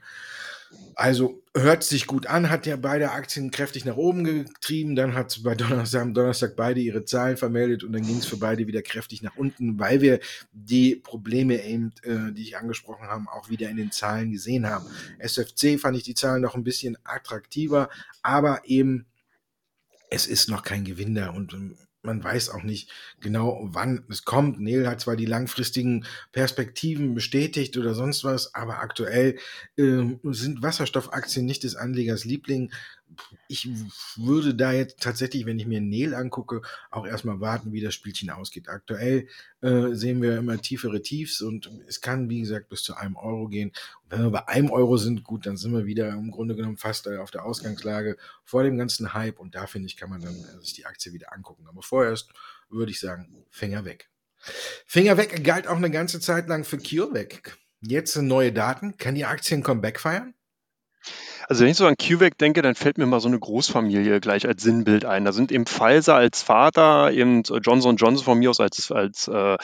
also 0.96 1.42
hört 1.56 1.84
sich 1.84 2.06
gut 2.06 2.28
an, 2.28 2.50
hat 2.50 2.66
ja 2.66 2.76
beide 2.76 3.12
Aktien 3.12 3.52
kräftig 3.52 3.86
nach 3.86 3.96
oben 3.96 4.24
getrieben. 4.24 4.96
Dann 4.96 5.14
hat 5.14 5.42
bei 5.44 5.56
Donnerstag, 5.56 6.14
Donnerstag 6.14 6.56
beide 6.56 6.80
ihre 6.80 7.06
Zahlen 7.06 7.38
vermeldet 7.38 7.84
und 7.84 7.94
dann 7.94 8.06
ging 8.06 8.18
es 8.18 8.26
für 8.26 8.38
beide 8.38 8.68
wieder 8.68 8.82
kräftig 8.82 9.22
nach 9.22 9.36
unten, 9.36 9.80
weil 9.80 10.02
wir 10.02 10.20
die 10.52 10.96
Probleme 10.96 11.64
eben, 11.64 11.94
äh, 12.04 12.32
die 12.34 12.44
ich 12.44 12.58
angesprochen 12.58 13.08
habe, 13.08 13.26
auch 13.32 13.50
wieder 13.50 13.70
in 13.70 13.78
den 13.78 13.92
Zahlen 13.92 14.32
gesehen 14.32 14.68
haben. 14.68 14.86
SFC 15.20 15.80
fand 15.80 15.98
ich 15.98 16.04
die 16.04 16.16
Zahlen 16.16 16.42
noch 16.42 16.56
ein 16.56 16.64
bisschen 16.64 16.98
attraktiver, 17.04 17.90
aber 18.22 18.62
eben 18.66 19.06
es 20.10 20.28
ist 20.28 20.50
noch 20.50 20.64
kein 20.64 20.84
Gewinn 20.84 21.18
und 21.18 21.54
ähm, 21.54 21.78
man 22.02 22.24
weiß 22.24 22.50
auch 22.52 22.64
nicht 22.64 22.90
genau, 23.20 23.60
wann 23.62 24.06
es 24.10 24.24
kommt. 24.24 24.60
Neil 24.60 24.88
hat 24.88 25.02
zwar 25.02 25.18
die 25.18 25.26
langfristigen 25.26 26.06
Perspektiven 26.32 27.14
bestätigt 27.14 27.78
oder 27.78 27.94
sonst 27.94 28.24
was, 28.24 28.56
aber 28.56 28.80
aktuell 28.80 29.38
äh, 29.76 30.04
sind 30.24 30.62
Wasserstoffaktien 30.62 31.46
nicht 31.46 31.64
des 31.64 31.76
Anlegers 31.76 32.24
Liebling 32.24 32.72
ich 33.48 33.68
würde 34.16 34.56
da 34.56 34.72
jetzt 34.72 35.02
tatsächlich, 35.02 35.46
wenn 35.46 35.60
ich 35.60 35.66
mir 35.66 35.82
Neil 35.82 36.14
angucke, 36.14 36.62
auch 36.92 37.06
erstmal 37.06 37.40
warten, 37.40 37.72
wie 37.72 37.82
das 37.82 37.94
Spielchen 37.94 38.30
ausgeht. 38.30 38.70
Aktuell 38.70 39.28
äh, 39.62 39.94
sehen 39.94 40.22
wir 40.22 40.38
immer 40.38 40.62
tiefere 40.62 41.02
Tiefs 41.02 41.42
und 41.42 41.70
es 41.88 42.02
kann, 42.02 42.30
wie 42.30 42.42
gesagt, 42.42 42.70
bis 42.70 42.84
zu 42.84 42.96
einem 42.96 43.16
Euro 43.16 43.48
gehen. 43.48 43.72
Und 44.04 44.12
wenn 44.12 44.22
wir 44.24 44.32
bei 44.32 44.48
einem 44.48 44.72
Euro 44.72 44.98
sind, 44.98 45.24
gut, 45.24 45.46
dann 45.46 45.58
sind 45.58 45.74
wir 45.74 45.86
wieder 45.86 46.10
im 46.10 46.32
Grunde 46.32 46.56
genommen 46.56 46.78
fast 46.78 47.08
äh, 47.08 47.18
auf 47.18 47.32
der 47.32 47.46
Ausgangslage 47.46 48.18
vor 48.44 48.64
dem 48.64 48.78
ganzen 48.78 49.14
Hype 49.14 49.40
und 49.40 49.56
da 49.56 49.68
finde 49.68 49.88
ich, 49.88 49.98
kann 49.98 50.10
man 50.10 50.22
dann 50.22 50.36
äh, 50.36 50.62
sich 50.62 50.74
die 50.74 50.86
Aktie 50.86 51.14
wieder 51.14 51.34
angucken. 51.34 51.66
Aber 51.68 51.82
vorerst 51.82 52.30
würde 52.70 52.92
ich 52.92 53.00
sagen, 53.00 53.46
Finger 53.50 53.86
weg. 53.86 54.10
Finger 54.86 55.18
weg 55.18 55.44
galt 55.44 55.68
auch 55.68 55.78
eine 55.78 55.92
ganze 55.92 56.20
Zeit 56.20 56.48
lang 56.48 56.64
für 56.64 56.78
CureVac. 56.78 57.58
Jetzt 57.82 58.16
neue 58.18 58.52
Daten. 58.52 58.98
Kann 58.98 59.16
die 59.16 59.26
Aktie 59.26 59.58
ein 59.58 59.64
Comeback 59.64 60.00
feiern? 60.00 60.34
Also 61.48 61.64
wenn 61.64 61.72
ich 61.72 61.78
so 61.78 61.86
an 61.86 61.96
CureVac 61.98 62.38
denke, 62.38 62.62
dann 62.62 62.76
fällt 62.76 62.98
mir 62.98 63.06
mal 63.06 63.20
so 63.20 63.28
eine 63.28 63.40
Großfamilie 63.40 64.20
gleich 64.20 64.48
als 64.48 64.62
Sinnbild 64.62 65.06
ein. 65.06 65.26
Da 65.26 65.32
sind 65.32 65.52
eben 65.52 65.66
Pfizer 65.66 66.16
als 66.16 66.42
Vater, 66.42 67.12
eben 67.12 67.44
Johnson 67.44 67.96
Johnson 67.96 68.26
von 68.26 68.40
mir 68.40 68.50
aus 68.50 68.60
als, 68.60 68.92
als, 68.92 69.28
äh, 69.28 69.58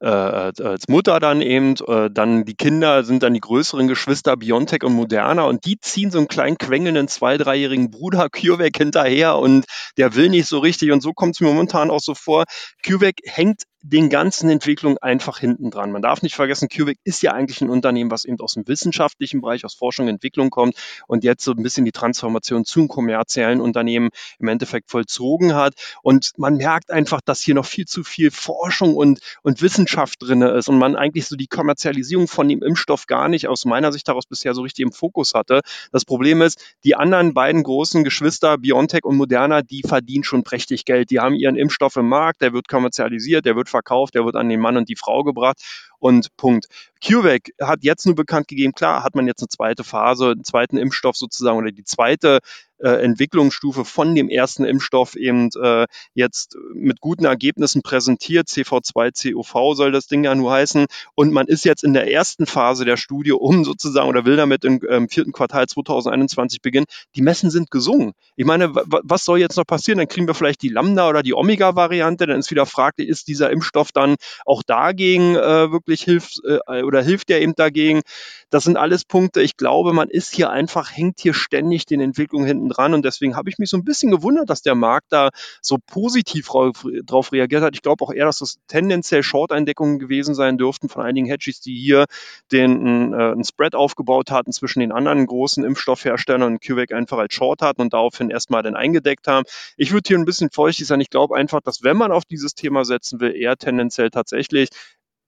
äh, 0.00 0.06
als 0.06 0.88
Mutter 0.88 1.20
dann 1.20 1.40
eben, 1.42 1.74
äh, 1.86 2.10
dann 2.10 2.44
die 2.44 2.54
Kinder 2.54 3.04
sind 3.04 3.22
dann 3.22 3.34
die 3.34 3.40
größeren 3.40 3.88
Geschwister 3.88 4.36
BioNTech 4.36 4.82
und 4.84 4.94
Moderna 4.94 5.44
und 5.44 5.64
die 5.64 5.78
ziehen 5.80 6.10
so 6.10 6.18
einen 6.18 6.28
kleinen 6.28 6.58
quengelnden 6.58 7.08
zwei-, 7.08 7.38
dreijährigen 7.38 7.90
Bruder 7.90 8.28
CureVac 8.30 8.76
hinterher 8.76 9.36
und 9.38 9.64
der 9.96 10.14
will 10.14 10.28
nicht 10.28 10.48
so 10.48 10.58
richtig 10.58 10.92
und 10.92 11.02
so 11.02 11.12
kommt 11.12 11.34
es 11.34 11.40
mir 11.40 11.48
momentan 11.48 11.90
auch 11.90 12.00
so 12.00 12.14
vor. 12.14 12.44
CureVac 12.84 13.16
hängt 13.24 13.62
den 13.82 14.10
ganzen 14.10 14.50
Entwicklungen 14.50 14.98
einfach 14.98 15.38
hinten 15.38 15.70
dran. 15.70 15.92
Man 15.92 16.02
darf 16.02 16.22
nicht 16.22 16.34
vergessen, 16.34 16.68
CureVac 16.68 16.96
ist 17.04 17.22
ja 17.22 17.32
eigentlich 17.32 17.60
ein 17.60 17.70
Unternehmen, 17.70 18.10
was 18.10 18.24
eben 18.24 18.40
aus 18.40 18.54
dem 18.54 18.66
wissenschaftlichen 18.66 19.40
Bereich, 19.40 19.64
aus 19.64 19.74
Forschung 19.74 20.06
und 20.06 20.10
Entwicklung 20.10 20.50
kommt 20.50 20.74
und 21.06 21.17
jetzt 21.24 21.44
so 21.44 21.52
ein 21.52 21.62
bisschen 21.62 21.84
die 21.84 21.92
Transformation 21.92 22.64
zum 22.64 22.88
kommerziellen 22.88 23.60
Unternehmen 23.60 24.10
im 24.38 24.48
Endeffekt 24.48 24.90
vollzogen 24.90 25.54
hat. 25.54 25.74
Und 26.02 26.32
man 26.36 26.56
merkt 26.56 26.90
einfach, 26.90 27.20
dass 27.20 27.40
hier 27.40 27.54
noch 27.54 27.66
viel 27.66 27.86
zu 27.86 28.04
viel 28.04 28.30
Forschung 28.30 28.96
und, 28.96 29.20
und 29.42 29.62
Wissenschaft 29.62 30.22
drin 30.22 30.42
ist 30.42 30.68
und 30.68 30.78
man 30.78 30.96
eigentlich 30.96 31.26
so 31.26 31.36
die 31.36 31.46
Kommerzialisierung 31.46 32.28
von 32.28 32.48
dem 32.48 32.62
Impfstoff 32.62 33.06
gar 33.06 33.28
nicht 33.28 33.48
aus 33.48 33.64
meiner 33.64 33.92
Sicht 33.92 34.08
daraus 34.08 34.26
bisher 34.26 34.54
so 34.54 34.62
richtig 34.62 34.84
im 34.84 34.92
Fokus 34.92 35.34
hatte. 35.34 35.60
Das 35.92 36.04
Problem 36.04 36.42
ist, 36.42 36.60
die 36.84 36.94
anderen 36.94 37.34
beiden 37.34 37.62
großen 37.62 38.04
Geschwister, 38.04 38.58
BioNTech 38.58 39.04
und 39.04 39.16
Moderna, 39.16 39.62
die 39.62 39.82
verdienen 39.82 40.24
schon 40.24 40.44
prächtig 40.44 40.84
Geld. 40.84 41.10
Die 41.10 41.20
haben 41.20 41.34
ihren 41.34 41.56
Impfstoff 41.56 41.96
im 41.96 42.08
Markt, 42.08 42.42
der 42.42 42.52
wird 42.52 42.68
kommerzialisiert, 42.68 43.44
der 43.44 43.56
wird 43.56 43.68
verkauft, 43.68 44.14
der 44.14 44.24
wird 44.24 44.36
an 44.36 44.48
den 44.48 44.60
Mann 44.60 44.76
und 44.76 44.88
die 44.88 44.96
Frau 44.96 45.24
gebracht 45.24 45.58
und 45.98 46.36
Punkt. 46.36 46.66
CureVac 47.04 47.50
hat 47.60 47.80
jetzt 47.82 48.06
nur 48.06 48.14
bekannt 48.14 48.48
gegeben, 48.48 48.72
klar, 48.72 49.02
hat 49.02 49.14
man 49.14 49.26
jetzt 49.26 49.42
eine 49.42 49.48
zweite 49.48 49.84
Phase, 49.84 50.30
einen 50.30 50.44
zweiten 50.44 50.76
Impfstoff 50.76 51.16
sozusagen 51.16 51.58
oder 51.58 51.72
die 51.72 51.84
zweite 51.84 52.40
äh, 52.78 53.02
Entwicklungsstufe 53.02 53.84
von 53.84 54.14
dem 54.14 54.28
ersten 54.28 54.64
Impfstoff 54.64 55.16
eben 55.16 55.50
äh, 55.60 55.86
jetzt 56.14 56.56
mit 56.74 57.00
guten 57.00 57.24
Ergebnissen 57.24 57.82
präsentiert. 57.82 58.48
CV2, 58.48 59.32
COV 59.32 59.76
soll 59.76 59.92
das 59.92 60.06
Ding 60.06 60.24
ja 60.24 60.34
nur 60.34 60.52
heißen. 60.52 60.86
Und 61.14 61.32
man 61.32 61.46
ist 61.46 61.64
jetzt 61.64 61.84
in 61.84 61.92
der 61.92 62.10
ersten 62.12 62.46
Phase 62.46 62.84
der 62.84 62.96
Studie, 62.96 63.32
um 63.32 63.64
sozusagen 63.64 64.08
oder 64.08 64.24
will 64.24 64.36
damit 64.36 64.64
im 64.64 64.80
ähm, 64.88 65.08
vierten 65.08 65.32
Quartal 65.32 65.66
2021 65.66 66.60
beginnen. 66.62 66.86
Die 67.14 67.22
Messen 67.22 67.50
sind 67.50 67.70
gesungen. 67.70 68.12
Ich 68.36 68.46
meine, 68.46 68.72
was 68.74 69.24
soll 69.24 69.38
jetzt 69.38 69.56
noch 69.56 69.66
passieren? 69.66 69.98
Dann 69.98 70.08
kriegen 70.08 70.26
wir 70.26 70.34
vielleicht 70.34 70.62
die 70.62 70.68
Lambda 70.68 71.08
oder 71.08 71.22
die 71.22 71.34
Omega-Variante. 71.34 72.26
Dann 72.26 72.38
ist 72.38 72.50
wieder 72.50 72.66
fraglich, 72.66 73.08
ist 73.08 73.28
dieser 73.28 73.50
Impfstoff 73.50 73.92
dann 73.92 74.16
auch 74.46 74.62
dagegen 74.62 75.36
äh, 75.36 75.72
wirklich 75.72 76.02
hilft 76.02 76.40
äh, 76.44 76.82
oder 76.82 77.02
hilft 77.02 77.28
der 77.28 77.40
eben 77.42 77.54
dagegen? 77.54 78.02
Das 78.50 78.64
sind 78.64 78.76
alles 78.76 79.04
Punkte. 79.04 79.42
Ich 79.42 79.56
glaube, 79.56 79.92
man 79.92 80.08
ist 80.08 80.34
hier 80.34 80.50
einfach, 80.50 80.90
hängt 80.96 81.20
hier 81.20 81.34
ständig 81.34 81.86
den 81.86 82.00
Entwicklungen 82.00 82.46
hinten 82.46 82.67
dran. 82.68 82.94
Und 82.94 83.04
deswegen 83.04 83.36
habe 83.36 83.50
ich 83.50 83.58
mich 83.58 83.70
so 83.70 83.76
ein 83.76 83.84
bisschen 83.84 84.10
gewundert, 84.10 84.50
dass 84.50 84.62
der 84.62 84.74
Markt 84.74 85.12
da 85.12 85.30
so 85.60 85.78
positiv 85.86 86.48
drauf 87.04 87.32
reagiert 87.32 87.62
hat. 87.62 87.74
Ich 87.74 87.82
glaube 87.82 88.04
auch 88.04 88.12
eher, 88.12 88.26
dass 88.26 88.38
das 88.38 88.58
tendenziell 88.68 89.22
Short-Eindeckungen 89.22 89.98
gewesen 89.98 90.34
sein 90.34 90.58
dürften 90.58 90.88
von 90.88 91.02
einigen 91.02 91.26
Hedges, 91.26 91.60
die 91.60 91.76
hier 91.76 92.06
den 92.52 93.12
äh, 93.12 93.16
einen 93.16 93.44
Spread 93.44 93.74
aufgebaut 93.74 94.30
hatten 94.30 94.52
zwischen 94.52 94.80
den 94.80 94.92
anderen 94.92 95.26
großen 95.26 95.64
Impfstoffherstellern 95.64 96.42
und 96.42 96.60
CureVac 96.60 96.92
einfach 96.92 97.18
als 97.18 97.34
Short 97.34 97.62
hatten 97.62 97.80
und 97.80 97.92
daraufhin 97.92 98.30
erstmal 98.30 98.62
dann 98.62 98.76
eingedeckt 98.76 99.26
haben. 99.26 99.44
Ich 99.76 99.92
würde 99.92 100.08
hier 100.08 100.18
ein 100.18 100.24
bisschen 100.24 100.50
feuchtig 100.50 100.86
sein. 100.86 101.00
Ich 101.00 101.10
glaube 101.10 101.36
einfach, 101.36 101.60
dass 101.60 101.82
wenn 101.82 101.96
man 101.96 102.12
auf 102.12 102.24
dieses 102.24 102.54
Thema 102.54 102.84
setzen 102.84 103.20
will, 103.20 103.34
eher 103.34 103.56
tendenziell 103.56 104.10
tatsächlich 104.10 104.68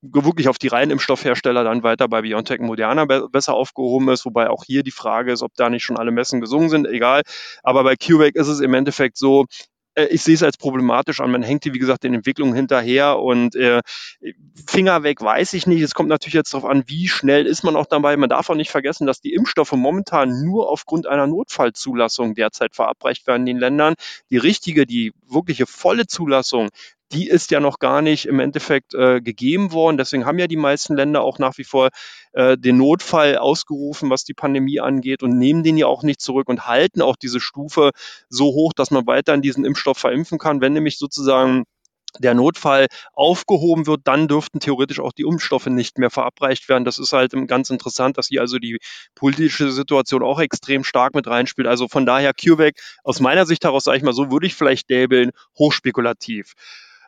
wirklich 0.03 0.49
auf 0.49 0.59
die 0.59 0.69
reinen 0.69 0.93
Impfstoffhersteller 0.93 1.65
dann 1.65 1.83
weiter 1.83 2.09
bei 2.09 2.23
BioNTech 2.23 2.61
Moderna 2.61 3.05
be 3.05 3.29
besser 3.31 3.55
aufgehoben 3.55 4.09
ist, 4.09 4.25
wobei 4.25 4.49
auch 4.49 4.65
hier 4.65 4.83
die 4.83 4.91
Frage 4.91 5.33
ist, 5.33 5.43
ob 5.43 5.55
da 5.55 5.71
nicht 5.71 5.85
schon 5.85 5.99
alle 5.99 6.11
Messen 6.11 6.41
gesungen 6.41 6.71
sind, 6.71 6.87
egal. 6.87 7.23
Aber 7.63 7.85
bei 7.85 7.97
CureVac 7.97 8.35
ist 8.35 8.49
es 8.49 8.61
im 8.61 8.75
Endeffekt 8.75 9.19
so, 9.19 9.47
äh, 9.95 10.07
ich 10.07 10.23
sehe 10.23 10.35
es 10.35 10.43
als 10.43 10.57
problematisch 10.57 11.21
an. 11.21 11.31
Man 11.31 11.43
hängt 11.43 11.65
hier, 11.65 11.75
wie 11.75 11.79
gesagt, 11.79 12.05
den 12.05 12.15
Entwicklungen 12.15 12.55
hinterher 12.55 13.19
und 13.19 13.55
äh, 13.57 13.81
Finger 14.67 15.03
weg 15.03 15.21
weiß 15.21 15.53
ich 15.55 15.67
nicht. 15.67 15.83
Es 15.83 15.95
kommt 15.95 16.09
natürlich 16.09 16.35
jetzt 16.35 16.55
darauf 16.55 16.69
an, 16.69 16.85
wie 16.87 17.09
schnell 17.09 17.47
ist 17.47 17.63
man 17.63 17.77
auch 17.77 17.87
dabei. 17.87 18.17
Man 18.17 18.31
darf 18.31 18.51
auch 18.51 18.55
nicht 18.55 18.71
vergessen, 18.71 19.07
dass 19.07 19.21
die 19.21 19.35
Impfstoffe 19.35 19.73
momentan 19.73 20.43
nur 20.45 20.69
aufgrund 20.69 21.07
einer 21.07 21.27
Notfallzulassung 21.27 22.35
derzeit 22.35 22.75
verabreicht 22.75 23.27
werden 23.27 23.43
in 23.43 23.57
den 23.57 23.59
Ländern. 23.59 23.95
Die 24.31 24.39
richtige, 24.39 24.87
die 24.87 25.13
wirkliche 25.27 25.67
volle 25.67 26.07
Zulassung, 26.07 26.69
die 27.13 27.29
ist 27.29 27.51
ja 27.51 27.61
noch 27.61 27.79
gar 27.79 28.03
nicht 28.03 28.27
im 28.27 28.41
Endeffekt 28.41 28.95
äh, 28.95 29.21
gegeben 29.21 29.73
worden. 29.73 29.97
Deswegen 29.97 30.27
haben 30.27 30.39
ja 30.39 30.47
die 30.47 30.57
meisten 30.57 30.95
Länder 30.95 31.23
auch 31.23 31.39
nach 31.39 31.59
wie 31.59 31.65
vor 31.65 31.89
äh, 32.33 32.57
den 32.57 32.77
Notfall 32.77 33.37
ausgerufen, 33.37 34.11
was 34.11 34.25
die 34.25 34.35
Pandemie 34.35 34.81
angeht 34.81 35.23
und 35.23 35.37
nehmen 35.37 35.63
den 35.63 35.77
ja 35.77 35.87
auch 35.87 36.03
nicht 36.03 36.21
zurück 36.21 36.49
und 36.49 36.67
halten 36.67 37.03
auch 37.03 37.17
diese 37.17 37.41
Stufe 37.41 37.91
so 38.29 38.47
hoch, 38.47 38.73
dass 38.73 38.91
man 38.91 39.07
weiterhin 39.07 39.43
diesen 39.43 39.65
Impfstoff 39.65 39.99
verimpfen 39.99 40.39
kann. 40.39 40.61
Wenn 40.61 40.73
nämlich 40.73 40.99
sozusagen 40.99 41.65
der 42.19 42.35
Notfall 42.35 42.87
aufgehoben 43.13 43.87
wird, 43.87 44.01
dann 44.05 44.27
dürften 44.29 44.61
theoretisch 44.61 45.01
auch 45.01 45.13
die 45.13 45.23
Impfstoffe 45.23 45.67
nicht 45.67 45.99
mehr 45.99 46.11
verabreicht 46.11 46.69
werden. 46.69 46.85
Das 46.85 46.99
ist 46.99 47.13
halt 47.13 47.33
ganz 47.47 47.71
interessant, 47.71 48.19
dass 48.19 48.29
hier 48.29 48.41
also 48.41 48.59
die 48.59 48.79
politische 49.15 49.71
Situation 49.71 50.23
auch 50.23 50.41
extrem 50.41 50.85
stark 50.85 51.15
mit 51.15 51.27
reinspielt. 51.27 51.69
Also 51.69 51.89
von 51.89 52.07
daher 52.07 52.33
CureVac 52.35 52.75
aus 53.05 53.21
meiner 53.21 53.47
Sicht 53.47 53.65
heraus, 53.65 53.85
sage 53.85 53.99
ich 53.99 54.03
mal 54.03 54.13
so, 54.13 54.31
würde 54.31 54.47
ich 54.47 54.55
vielleicht 54.55 54.91
däbeln, 54.91 55.31
hochspekulativ. 55.59 56.55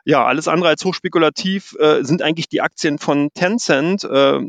Ja, 0.05 0.25
alles 0.25 0.47
andere 0.47 0.69
als 0.69 0.83
hochspekulativ 0.83 1.75
äh, 1.79 2.03
sind 2.03 2.21
eigentlich 2.21 2.49
die 2.49 2.61
Aktien 2.61 2.99
von 2.99 3.29
Tencent. 3.33 4.03
Äh, 4.03 4.39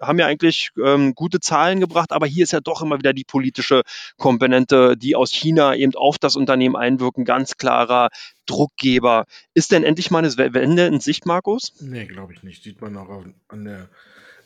haben 0.00 0.18
ja 0.18 0.26
eigentlich 0.26 0.70
ähm, 0.82 1.14
gute 1.14 1.40
Zahlen 1.40 1.80
gebracht, 1.80 2.12
aber 2.12 2.26
hier 2.26 2.44
ist 2.44 2.52
ja 2.52 2.60
doch 2.60 2.82
immer 2.82 2.98
wieder 2.98 3.12
die 3.12 3.24
politische 3.24 3.82
Komponente, 4.16 4.96
die 4.96 5.14
aus 5.14 5.30
China 5.30 5.74
eben 5.74 5.94
auf 5.94 6.18
das 6.18 6.36
Unternehmen 6.36 6.76
einwirken, 6.76 7.24
ganz 7.24 7.56
klarer 7.56 8.08
Druckgeber. 8.46 9.26
Ist 9.52 9.72
denn 9.72 9.84
endlich 9.84 10.10
mal 10.10 10.24
eine 10.24 10.54
Wende 10.54 10.86
in 10.86 11.00
Sicht, 11.00 11.26
Markus? 11.26 11.74
Nee, 11.80 12.06
glaube 12.06 12.32
ich 12.32 12.42
nicht. 12.42 12.62
Sieht 12.62 12.80
man 12.80 12.96
auch 12.96 13.24
an 13.48 13.64
der 13.64 13.88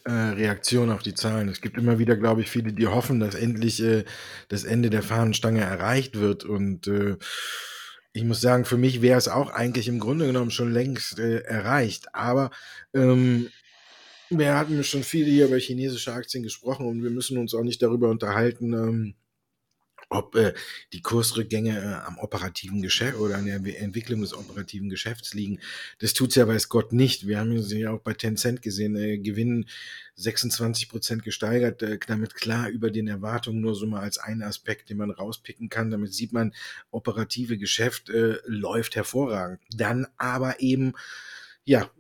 äh, 0.04 0.10
Reaktion 0.10 0.90
auf 0.90 1.02
die 1.02 1.14
Zahlen. 1.14 1.48
Es 1.48 1.60
gibt 1.60 1.78
immer 1.78 1.98
wieder, 1.98 2.16
glaube 2.16 2.40
ich, 2.40 2.50
viele, 2.50 2.72
die 2.72 2.86
hoffen, 2.86 3.20
dass 3.20 3.34
endlich 3.34 3.82
äh, 3.82 4.04
das 4.48 4.64
Ende 4.64 4.90
der 4.90 5.02
Fahnenstange 5.02 5.60
erreicht 5.60 6.18
wird 6.18 6.44
und 6.44 6.86
äh, 6.88 7.16
ich 8.14 8.22
muss 8.22 8.40
sagen, 8.40 8.64
für 8.64 8.76
mich 8.76 9.02
wäre 9.02 9.18
es 9.18 9.26
auch 9.26 9.50
eigentlich 9.50 9.88
im 9.88 9.98
Grunde 9.98 10.26
genommen 10.26 10.52
schon 10.52 10.72
längst 10.72 11.18
äh, 11.18 11.40
erreicht. 11.40 12.14
Aber 12.14 12.52
ähm, 12.94 13.50
wir 14.30 14.56
hatten 14.56 14.84
schon 14.84 15.02
viele 15.02 15.30
hier 15.30 15.46
über 15.46 15.58
chinesische 15.58 16.12
Aktien 16.12 16.44
gesprochen 16.44 16.86
und 16.86 17.02
wir 17.02 17.10
müssen 17.10 17.36
uns 17.38 17.54
auch 17.54 17.64
nicht 17.64 17.82
darüber 17.82 18.10
unterhalten, 18.10 18.72
ähm, 18.72 19.14
ob 20.14 20.36
äh, 20.36 20.54
die 20.92 21.02
Kursrückgänge 21.02 21.78
äh, 21.78 22.06
am 22.06 22.18
operativen 22.18 22.82
Geschäft 22.82 23.18
oder 23.18 23.36
an 23.36 23.46
der 23.46 23.80
Entwicklung 23.80 24.20
des 24.20 24.34
operativen 24.34 24.88
Geschäfts 24.88 25.34
liegen. 25.34 25.60
Das 25.98 26.14
tut's 26.14 26.36
ja 26.36 26.46
weiß 26.46 26.68
Gott 26.68 26.92
nicht. 26.92 27.26
Wir 27.26 27.38
haben 27.38 27.52
ja 27.52 27.90
auch 27.90 28.00
bei 28.00 28.14
Tencent 28.14 28.62
gesehen, 28.62 28.96
äh, 28.96 29.18
Gewinn 29.18 29.66
26 30.16 30.88
Prozent 30.88 31.22
gesteigert, 31.24 31.82
äh, 31.82 31.98
damit 32.06 32.34
klar 32.34 32.68
über 32.68 32.90
den 32.90 33.08
Erwartungen 33.08 33.60
nur 33.60 33.74
so 33.74 33.86
mal 33.86 34.00
als 34.00 34.18
einen 34.18 34.42
Aspekt, 34.42 34.90
den 34.90 34.98
man 34.98 35.10
rauspicken 35.10 35.68
kann. 35.68 35.90
Damit 35.90 36.14
sieht 36.14 36.32
man, 36.32 36.54
operative 36.90 37.58
Geschäft 37.58 38.08
äh, 38.10 38.38
läuft 38.46 38.96
hervorragend. 38.96 39.60
Dann 39.74 40.06
aber 40.16 40.60
eben, 40.60 40.94
ja, 41.64 41.90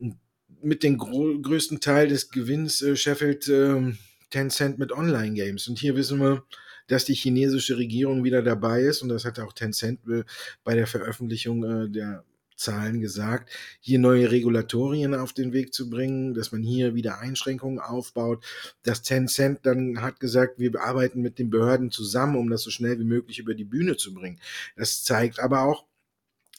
mit 0.62 0.82
dem 0.82 0.98
größten 0.98 1.80
Teil 1.80 2.08
des 2.08 2.30
Gewinns 2.30 2.80
äh, 2.80 2.96
scheffelt 2.96 3.48
äh, 3.48 3.92
Tencent 4.30 4.78
mit 4.78 4.92
Online-Games. 4.92 5.68
Und 5.68 5.78
hier 5.78 5.96
wissen 5.96 6.20
wir, 6.20 6.44
dass 6.86 7.04
die 7.04 7.14
chinesische 7.14 7.76
Regierung 7.78 8.24
wieder 8.24 8.42
dabei 8.42 8.82
ist, 8.82 9.02
und 9.02 9.08
das 9.08 9.24
hat 9.24 9.38
auch 9.40 9.52
Tencent 9.52 10.00
äh, 10.08 10.24
bei 10.64 10.74
der 10.74 10.86
Veröffentlichung 10.86 11.64
äh, 11.64 11.88
der 11.88 12.24
Zahlen 12.56 13.00
gesagt, 13.00 13.50
hier 13.80 13.98
neue 13.98 14.30
Regulatorien 14.30 15.14
auf 15.14 15.32
den 15.32 15.52
Weg 15.52 15.74
zu 15.74 15.90
bringen, 15.90 16.34
dass 16.34 16.52
man 16.52 16.62
hier 16.62 16.94
wieder 16.94 17.18
Einschränkungen 17.18 17.80
aufbaut. 17.80 18.44
Das 18.82 19.02
Tencent 19.02 19.60
dann 19.64 20.00
hat 20.00 20.20
gesagt, 20.20 20.58
wir 20.58 20.80
arbeiten 20.80 21.20
mit 21.20 21.38
den 21.38 21.50
Behörden 21.50 21.90
zusammen, 21.90 22.36
um 22.36 22.48
das 22.48 22.62
so 22.62 22.70
schnell 22.70 22.98
wie 22.98 23.04
möglich 23.04 23.38
über 23.38 23.54
die 23.54 23.64
Bühne 23.64 23.96
zu 23.96 24.14
bringen. 24.14 24.40
Das 24.76 25.02
zeigt 25.02 25.40
aber 25.40 25.62
auch, 25.62 25.84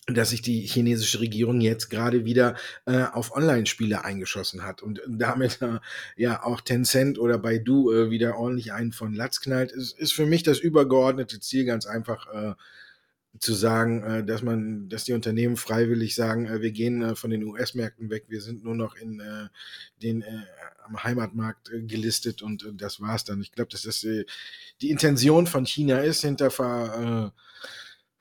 dass 0.08 0.30
sich 0.30 0.42
die 0.42 0.62
chinesische 0.62 1.20
Regierung 1.20 1.62
jetzt 1.62 1.90
gerade 1.90 2.26
wieder 2.26 2.56
äh, 2.86 3.04
auf 3.04 3.36
Online-Spiele 3.36 4.06
eingeschossen 4.06 4.64
hat 4.64 4.84
und 4.84 5.02
damit 5.08 5.62
äh, 5.62 5.80
ja 6.16 6.44
auch 6.44 6.62
Tencent 6.62 7.18
oder 7.18 7.40
Baidu 7.40 7.92
äh, 7.92 8.10
wieder 8.12 8.38
ordentlich 8.38 8.72
einen 8.72 8.92
von 8.92 9.14
Latz 9.14 9.42
knallt, 9.42 9.72
ist, 9.72 9.98
ist 9.98 10.14
für 10.14 10.28
mich 10.28 10.44
das 10.44 10.60
übergeordnete 10.60 11.40
Ziel 11.40 11.66
ganz 11.66 11.88
einfach 11.88 12.28
äh, 12.32 12.54
zu 13.40 13.54
sagen, 13.54 14.04
äh, 14.04 14.24
dass 14.24 14.42
man, 14.44 14.90
dass 14.90 15.04
die 15.04 15.14
Unternehmen 15.14 15.58
freiwillig 15.58 16.16
sagen, 16.16 16.46
äh, 16.46 16.62
wir 16.62 16.72
gehen 16.72 17.02
äh, 17.02 17.16
von 17.16 17.32
den 17.32 17.44
US-Märkten 17.44 18.10
weg, 18.10 18.26
wir 18.28 18.42
sind 18.42 18.64
nur 18.64 18.76
noch 18.76 18.96
in 18.96 19.20
äh, 19.20 19.48
den 20.02 20.22
äh, 20.22 20.44
am 20.86 21.04
Heimatmarkt 21.04 21.72
äh, 21.72 21.82
gelistet 21.82 22.42
und 22.42 22.72
das 22.76 23.02
war's 23.02 23.24
dann. 23.24 23.42
Ich 23.42 23.52
glaube, 23.52 23.72
dass 23.72 23.82
das 23.82 24.04
äh, 24.04 24.26
die 24.82 24.92
Intention 24.92 25.48
von 25.48 25.66
China 25.66 26.00
ist, 26.00 26.22
hinter 26.22 26.48
äh, 26.48 27.32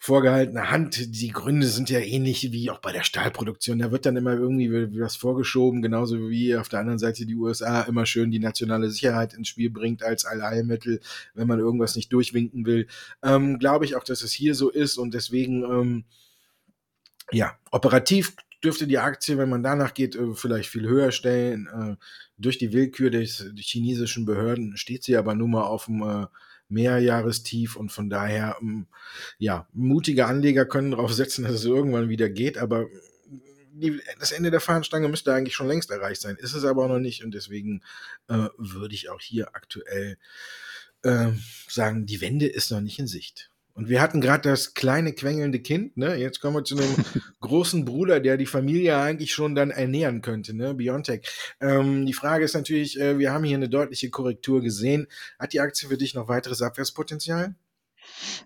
vorgehaltener 0.05 0.71
Hand. 0.71 1.15
Die 1.15 1.31
Gründe 1.31 1.67
sind 1.67 1.89
ja 1.89 1.99
ähnlich 1.99 2.53
wie 2.53 2.71
auch 2.71 2.79
bei 2.79 2.93
der 2.93 3.05
Stahlproduktion. 3.05 3.79
Da 3.79 3.91
wird 3.91 4.05
dann 4.05 4.19
immer 4.19 4.35
irgendwie 4.35 4.71
was 5.01 5.17
vorgeschoben, 5.17 5.81
genauso 5.81 6.29
wie 6.29 6.55
auf 6.57 6.69
der 6.69 6.81
anderen 6.81 6.99
Seite 6.99 7.25
die 7.25 7.37
USA 7.37 7.81
immer 7.81 8.05
schön 8.05 8.31
die 8.31 8.39
nationale 8.39 8.91
Sicherheit 8.91 9.33
ins 9.33 9.49
Spiel 9.49 9.71
bringt 9.71 10.03
als 10.03 10.27
Allheilmittel, 10.27 11.01
wenn 11.33 11.49
man 11.49 11.59
irgendwas 11.59 11.97
nicht 11.97 12.13
durchwinken 12.13 12.67
will. 12.67 12.87
Ähm, 13.23 13.59
Glaube 13.59 13.87
ich 13.87 13.97
auch, 13.97 14.05
dass 14.05 14.21
es 14.21 14.35
hier 14.35 14.55
so 14.55 14.69
ist 14.69 14.99
und 14.99 15.15
deswegen, 15.15 15.63
ähm, 15.63 16.05
ja, 17.33 17.57
operativ 17.71 18.37
dürfte 18.63 18.87
die 18.87 18.99
Aktie, 18.99 19.39
wenn 19.39 19.49
man 19.49 19.63
danach 19.63 19.95
geht, 19.95 20.17
äh, 20.17 20.35
vielleicht 20.35 20.69
viel 20.69 20.87
höher 20.87 21.13
stellen. 21.13 21.67
Äh, 21.67 21.97
durch 22.37 22.59
die 22.59 22.75
Willkür 22.75 23.09
des, 23.09 23.51
chinesischen 23.57 24.27
Behörden 24.27 24.77
steht 24.77 25.03
sie 25.03 25.17
aber 25.17 25.35
nun 25.35 25.53
mal 25.53 25.65
auf 25.65 25.87
dem 25.87 26.03
äh, 26.03 26.27
Mehrjahrestief 26.75 27.77
und 27.77 27.91
von 27.91 28.11
daher, 28.11 28.57
ähm, 28.61 28.87
ja, 29.39 29.67
mutige 29.73 30.27
Anleger 30.27 30.67
können 30.67 30.91
darauf 30.91 31.13
setzen, 31.13 31.45
dass 31.45 31.55
es 31.55 31.65
irgendwann 31.65 32.09
wieder 32.11 32.29
geht, 32.29 32.59
aber 32.59 32.87
die, 33.73 34.01
das 34.21 34.33
Ende 34.33 34.51
der 34.51 34.61
Fahnenstange 34.61 35.09
müsste 35.09 35.33
eigentlich 35.33 35.55
schon 35.55 35.69
längst 35.69 35.91
erreicht 35.91 36.21
sein, 36.21 36.37
ist 36.37 36.55
es 36.55 36.65
aber 36.65 36.87
noch 36.87 37.01
nicht 37.01 37.25
und 37.25 37.35
deswegen 37.35 37.83
äh, 38.29 38.49
würde 38.59 38.95
ich 38.95 39.09
auch 39.09 39.21
hier 39.21 39.55
aktuell 39.55 40.19
äh, 41.03 41.29
sagen, 41.69 42.07
die 42.07 42.21
Wende 42.21 42.47
ist 42.47 42.71
noch 42.71 42.81
nicht 42.81 42.99
in 42.99 43.07
Sicht. 43.07 43.51
Und 43.75 43.89
wir 43.89 44.01
hatten 44.01 44.21
gerade 44.21 44.49
das 44.49 44.75
kleine 44.75 45.13
quengelnde 45.13 45.59
Kind, 45.59 45.97
ne? 45.97 46.15
Jetzt 46.15 46.41
kommen 46.41 46.57
wir 46.57 46.65
zu 46.65 46.77
einem 46.77 46.95
großen 47.41 47.85
Bruder, 47.85 48.21
der 48.21 48.37
die 48.37 48.47
Familie 48.47 48.97
eigentlich 48.97 49.33
schon 49.33 49.57
dann 49.57 49.71
ernähren 49.71 50.23
könnte, 50.23 50.55
ne? 50.57 50.75
Biontech. 50.75 51.29
Ähm, 51.61 52.07
die 52.07 52.13
Frage 52.13 52.45
ist 52.45 52.55
natürlich, 52.55 53.01
äh, 53.01 53.19
wir 53.19 53.33
haben 53.33 53.43
hier 53.43 53.57
eine 53.57 53.69
deutliche 53.69 54.11
Korrektur 54.11 54.63
gesehen. 54.63 55.09
Hat 55.41 55.53
die 55.53 55.61
Aktie 55.61 55.89
für 55.89 55.99
dich 55.99 56.15
noch 56.15 56.29
weiteres 56.29 56.63
Abwärtspotenzial? 56.63 57.57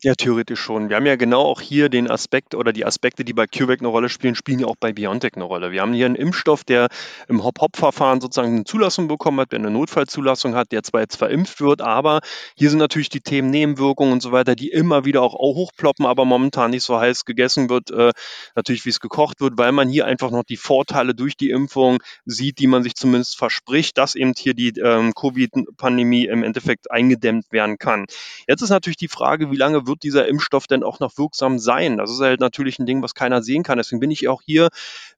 Ja, 0.03 0.15
theoretisch 0.15 0.61
schon. 0.61 0.89
Wir 0.89 0.97
haben 0.97 1.07
ja 1.07 1.17
genau 1.17 1.43
auch 1.43 1.61
hier 1.61 1.89
den 1.89 2.11
Aspekt 2.11 2.55
oder 2.55 2.73
die 2.73 2.85
Aspekte, 2.85 3.25
die 3.25 3.33
bei 3.33 3.47
CureVac 3.47 3.81
eine 3.81 3.89
Rolle 3.89 4.09
spielen, 4.09 4.35
spielen 4.35 4.61
ja 4.61 4.67
auch 4.67 4.77
bei 4.79 4.93
BioNTech 4.93 5.33
eine 5.35 5.45
Rolle. 5.45 5.73
Wir 5.73 5.83
haben 5.83 5.93
hier 5.93 6.07
einen 6.07 6.15
Impfstoff, 6.15 6.65
der 6.65 6.89
im 7.29 7.43
Hop-Hop-Verfahren 7.43 8.21
sozusagen 8.21 8.55
eine 8.55 8.65
Zulassung 8.65 9.09
bekommen 9.09 9.41
hat, 9.41 9.53
der 9.53 9.59
eine 9.59 9.71
Notfallzulassung 9.71 10.55
hat, 10.55 10.73
der 10.73 10.83
zwar 10.83 11.01
jetzt 11.01 11.17
verimpft 11.17 11.61
wird, 11.61 11.81
aber 11.81 12.21
hier 12.57 12.71
sind 12.71 12.79
natürlich 12.79 13.09
die 13.09 13.21
Themen 13.21 13.51
Nebenwirkungen 13.51 14.13
und 14.13 14.23
so 14.23 14.33
weiter, 14.33 14.55
die 14.55 14.69
immer 14.69 15.05
wieder 15.05 15.23
auch 15.23 15.35
hochploppen, 15.35 16.07
aber 16.07 16.25
momentan 16.25 16.71
nicht 16.71 16.85
so 16.85 16.99
heiß 16.99 17.25
gegessen 17.25 17.69
wird, 17.69 17.91
äh, 17.91 18.13
natürlich 18.55 18.85
wie 18.85 18.91
es 18.91 19.01
gekocht 19.01 19.41
wird, 19.41 19.59
weil 19.59 19.73
man 19.73 19.89
hier 19.89 20.07
einfach 20.07 20.31
noch 20.31 20.45
die 20.45 20.57
Vorteile 20.57 21.15
durch 21.15 21.37
die 21.37 21.51
Impfung 21.51 21.99
sieht, 22.25 22.59
die 22.59 22.67
man 22.67 22.83
sich 22.83 22.95
zumindest 22.95 23.37
verspricht, 23.37 23.99
dass 23.99 24.15
eben 24.15 24.35
hier 24.37 24.55
die 24.55 24.79
ähm, 24.81 25.13
Covid-Pandemie 25.15 26.27
im 26.27 26.45
Endeffekt 26.45 26.91
eingedämmt 26.91 27.47
werden 27.51 27.79
kann. 27.79 28.07
Jetzt 28.47 28.63
ist 28.63 28.71
natürlich 28.71 28.97
die 28.97 29.09
Frage, 29.09 29.48
wie 29.51 29.57
lange 29.57 29.87
wird 29.87 30.03
dieser 30.03 30.29
Impfstoff 30.29 30.67
denn 30.67 30.83
auch 30.83 31.01
noch 31.01 31.19
wirksam 31.19 31.59
sein? 31.59 31.97
Das 31.97 32.11
ist 32.11 32.21
halt 32.21 32.41
natürlich 32.41 32.79
ein 32.79 32.87
Ding, 32.87 33.03
was 33.03 33.15
keiner 33.15 33.43
sehen 33.43 33.63
kann. 33.63 33.79
Deswegen 33.79 34.01
bin 34.01 34.11
ich 34.11 34.29
auch 34.29 34.43
hier 34.45 34.69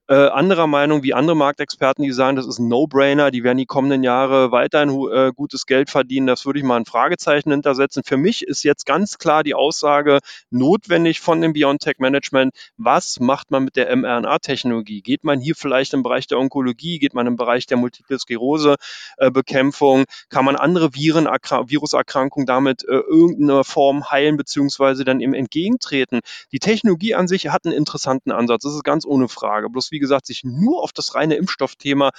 äh, 0.07 0.27
anderer 0.27 0.67
Meinung 0.67 1.03
wie 1.03 1.13
andere 1.13 1.37
Marktexperten, 1.37 2.03
die 2.03 2.11
sagen, 2.11 2.35
das 2.35 2.45
ist 2.45 2.59
ein 2.59 2.67
No-Brainer, 2.67 3.31
die 3.31 3.45
werden 3.45 3.57
die 3.57 3.65
kommenden 3.65 4.03
Jahre 4.03 4.51
weiterhin 4.51 4.89
äh, 5.09 5.31
gutes 5.33 5.65
Geld 5.65 5.89
verdienen. 5.89 6.27
Das 6.27 6.45
würde 6.45 6.59
ich 6.59 6.65
mal 6.65 6.75
ein 6.75 6.85
Fragezeichen 6.85 7.51
hintersetzen. 7.51 8.03
Für 8.05 8.17
mich 8.17 8.45
ist 8.45 8.63
jetzt 8.63 8.85
ganz 8.85 9.19
klar 9.19 9.43
die 9.43 9.55
Aussage 9.55 10.19
notwendig 10.49 11.21
von 11.21 11.39
dem 11.39 11.53
BioNTech-Management, 11.53 12.53
was 12.75 13.21
macht 13.21 13.51
man 13.51 13.63
mit 13.63 13.77
der 13.77 13.95
mRNA-Technologie? 13.95 15.01
Geht 15.01 15.23
man 15.23 15.39
hier 15.39 15.55
vielleicht 15.55 15.93
im 15.93 16.03
Bereich 16.03 16.27
der 16.27 16.39
Onkologie, 16.39 16.99
geht 16.99 17.13
man 17.13 17.25
im 17.27 17.37
Bereich 17.37 17.65
der 17.65 17.77
Multiple 17.77 18.19
Sklerose-Bekämpfung? 18.19 20.01
Äh, 20.01 20.05
Kann 20.29 20.43
man 20.43 20.57
andere 20.57 20.93
Viren, 20.93 21.25
Viruserkrankungen 21.25 22.45
damit 22.45 22.83
äh, 22.83 22.95
irgendeiner 22.95 23.63
Form 23.63 24.11
heilen, 24.11 24.20
beziehungsweise 24.37 25.03
dann 25.03 25.19
eben 25.19 25.33
entgegentreten? 25.33 26.21
Die 26.51 26.59
Technologie 26.59 27.15
an 27.15 27.27
sich 27.27 27.47
hat 27.49 27.65
einen 27.65 27.75
interessanten 27.75 28.31
Ansatz, 28.31 28.63
das 28.63 28.73
ist 28.73 28.83
ganz 28.83 29.05
ohne 29.05 29.27
Frage. 29.27 29.69
Bloß 29.69 29.91
wie 29.91 29.99
gesagt, 29.99 30.25
sich 30.25 30.43
nur 30.43 30.83
auf 30.83 30.91
das 30.93 31.15
reine 31.15 31.35
Impfstoffthema 31.35 32.11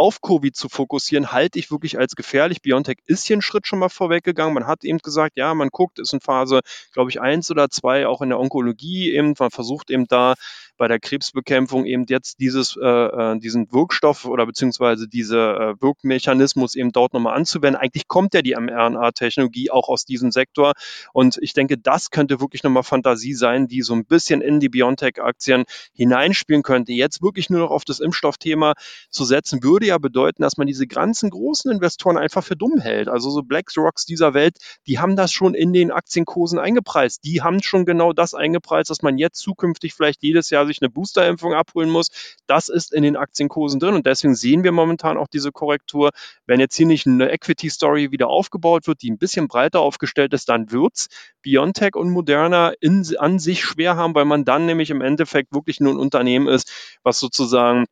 auf 0.00 0.22
Covid 0.22 0.56
zu 0.56 0.70
fokussieren, 0.70 1.30
halte 1.30 1.58
ich 1.58 1.70
wirklich 1.70 1.98
als 1.98 2.14
gefährlich. 2.14 2.62
BioNTech 2.62 2.98
ist 3.04 3.26
hier 3.26 3.34
einen 3.34 3.42
Schritt 3.42 3.66
schon 3.66 3.78
mal 3.78 3.90
vorweggegangen. 3.90 4.54
Man 4.54 4.66
hat 4.66 4.82
eben 4.82 4.98
gesagt, 4.98 5.36
ja, 5.36 5.52
man 5.52 5.68
guckt, 5.68 5.98
ist 5.98 6.14
in 6.14 6.20
Phase, 6.22 6.60
glaube 6.94 7.10
ich, 7.10 7.20
eins 7.20 7.50
oder 7.50 7.68
zwei, 7.68 8.06
auch 8.06 8.22
in 8.22 8.30
der 8.30 8.40
Onkologie 8.40 9.12
eben. 9.12 9.34
Man 9.38 9.50
versucht 9.50 9.90
eben 9.90 10.06
da 10.06 10.36
bei 10.80 10.88
der 10.88 10.98
Krebsbekämpfung 10.98 11.84
eben 11.84 12.06
jetzt 12.08 12.40
dieses, 12.40 12.74
äh, 12.74 12.86
äh, 12.86 13.38
diesen 13.38 13.70
Wirkstoff 13.70 14.24
oder 14.24 14.46
beziehungsweise 14.46 15.08
diese 15.08 15.36
äh, 15.36 15.82
Wirkmechanismus 15.82 16.74
eben 16.74 16.90
dort 16.90 17.12
nochmal 17.12 17.36
anzuwenden. 17.36 17.78
Eigentlich 17.78 18.08
kommt 18.08 18.32
ja 18.32 18.40
die 18.40 18.56
mRNA-Technologie 18.58 19.70
auch 19.70 19.90
aus 19.90 20.06
diesem 20.06 20.30
Sektor 20.32 20.72
und 21.12 21.36
ich 21.42 21.52
denke, 21.52 21.76
das 21.76 22.10
könnte 22.10 22.40
wirklich 22.40 22.62
nochmal 22.62 22.82
Fantasie 22.82 23.34
sein, 23.34 23.68
die 23.68 23.82
so 23.82 23.92
ein 23.92 24.06
bisschen 24.06 24.40
in 24.40 24.58
die 24.58 24.70
BioNTech-Aktien 24.70 25.64
hineinspielen 25.92 26.62
könnte. 26.62 26.92
Jetzt 26.92 27.20
wirklich 27.20 27.50
nur 27.50 27.60
noch 27.60 27.70
auf 27.72 27.84
das 27.84 28.00
Impfstoffthema 28.00 28.72
zu 29.10 29.26
setzen, 29.26 29.62
würde 29.62 29.84
ja 29.84 29.98
bedeuten, 29.98 30.40
dass 30.40 30.56
man 30.56 30.66
diese 30.66 30.86
ganzen 30.86 31.28
großen 31.28 31.70
Investoren 31.70 32.16
einfach 32.16 32.42
für 32.42 32.56
dumm 32.56 32.80
hält. 32.80 33.08
Also 33.08 33.28
so 33.28 33.42
BlackRocks 33.42 34.06
dieser 34.06 34.32
Welt, 34.32 34.56
die 34.86 34.98
haben 34.98 35.14
das 35.14 35.30
schon 35.30 35.52
in 35.52 35.74
den 35.74 35.90
Aktienkursen 35.90 36.58
eingepreist. 36.58 37.22
Die 37.24 37.42
haben 37.42 37.62
schon 37.62 37.84
genau 37.84 38.14
das 38.14 38.32
eingepreist, 38.32 38.88
dass 38.88 39.02
man 39.02 39.18
jetzt 39.18 39.40
zukünftig 39.40 39.92
vielleicht 39.92 40.22
jedes 40.22 40.48
Jahr 40.48 40.69
sich 40.70 40.82
eine 40.82 40.90
Boosterimpfung 40.90 41.54
abholen 41.54 41.90
muss. 41.90 42.08
Das 42.46 42.68
ist 42.68 42.92
in 42.92 43.02
den 43.02 43.16
Aktienkursen 43.16 43.80
drin 43.80 43.94
und 43.94 44.06
deswegen 44.06 44.34
sehen 44.34 44.64
wir 44.64 44.72
momentan 44.72 45.18
auch 45.18 45.28
diese 45.28 45.52
Korrektur. 45.52 46.10
Wenn 46.46 46.60
jetzt 46.60 46.76
hier 46.76 46.86
nicht 46.86 47.06
eine 47.06 47.30
Equity-Story 47.30 48.10
wieder 48.10 48.28
aufgebaut 48.28 48.86
wird, 48.86 49.02
die 49.02 49.10
ein 49.10 49.18
bisschen 49.18 49.48
breiter 49.48 49.80
aufgestellt 49.80 50.32
ist, 50.32 50.48
dann 50.48 50.70
wird's 50.70 51.08
BioNTech 51.42 51.96
und 51.96 52.10
Moderna 52.10 52.72
in, 52.80 53.04
an 53.18 53.38
sich 53.38 53.64
schwer 53.64 53.96
haben, 53.96 54.14
weil 54.14 54.24
man 54.24 54.44
dann 54.44 54.66
nämlich 54.66 54.90
im 54.90 55.00
Endeffekt 55.00 55.52
wirklich 55.52 55.80
nur 55.80 55.92
ein 55.92 55.98
Unternehmen 55.98 56.48
ist, 56.48 56.70
was 57.02 57.18
sozusagen 57.18 57.86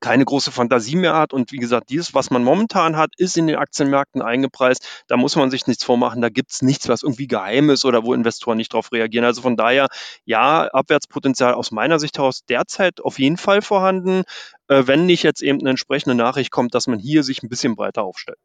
keine 0.00 0.24
große 0.24 0.52
Fantasie 0.52 0.96
mehr 0.96 1.14
hat. 1.14 1.32
Und 1.32 1.52
wie 1.52 1.58
gesagt, 1.58 1.90
dieses, 1.90 2.14
was 2.14 2.30
man 2.30 2.42
momentan 2.42 2.96
hat, 2.96 3.10
ist 3.16 3.36
in 3.36 3.46
den 3.46 3.56
Aktienmärkten 3.56 4.22
eingepreist. 4.22 4.86
Da 5.08 5.16
muss 5.16 5.36
man 5.36 5.50
sich 5.50 5.66
nichts 5.66 5.84
vormachen. 5.84 6.20
Da 6.20 6.28
gibt 6.28 6.52
es 6.52 6.62
nichts, 6.62 6.88
was 6.88 7.02
irgendwie 7.02 7.26
geheim 7.26 7.70
ist 7.70 7.84
oder 7.84 8.04
wo 8.04 8.14
Investoren 8.14 8.58
nicht 8.58 8.72
darauf 8.72 8.92
reagieren. 8.92 9.24
Also 9.24 9.42
von 9.42 9.56
daher, 9.56 9.88
ja, 10.24 10.66
Abwärtspotenzial 10.66 11.54
aus 11.54 11.70
meiner 11.70 11.98
Sicht 11.98 12.18
heraus 12.18 12.44
derzeit 12.48 13.00
auf 13.00 13.18
jeden 13.18 13.36
Fall 13.36 13.62
vorhanden, 13.62 14.24
äh, 14.68 14.82
wenn 14.86 15.06
nicht 15.06 15.22
jetzt 15.22 15.42
eben 15.42 15.60
eine 15.60 15.70
entsprechende 15.70 16.14
Nachricht 16.14 16.50
kommt, 16.50 16.74
dass 16.74 16.86
man 16.86 16.98
hier 16.98 17.22
sich 17.22 17.42
ein 17.42 17.48
bisschen 17.48 17.76
breiter 17.76 18.02
aufstellt. 18.02 18.38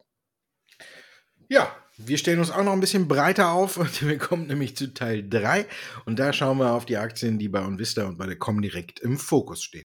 Ja, 1.48 1.70
wir 1.96 2.18
stellen 2.18 2.40
uns 2.40 2.50
auch 2.50 2.64
noch 2.64 2.72
ein 2.72 2.80
bisschen 2.80 3.06
breiter 3.06 3.50
auf 3.52 3.76
und 3.78 4.06
wir 4.06 4.18
kommen 4.18 4.46
nämlich 4.46 4.76
zu 4.76 4.92
Teil 4.92 5.28
3 5.28 5.66
und 6.06 6.18
da 6.18 6.32
schauen 6.32 6.58
wir 6.58 6.72
auf 6.72 6.86
die 6.86 6.96
Aktien, 6.96 7.38
die 7.38 7.48
bei 7.48 7.64
Onvista 7.64 8.04
und 8.04 8.18
bei 8.18 8.26
der 8.26 8.36
Comdirect 8.36 9.00
im 9.00 9.18
Fokus 9.18 9.62
stehen. 9.62 9.84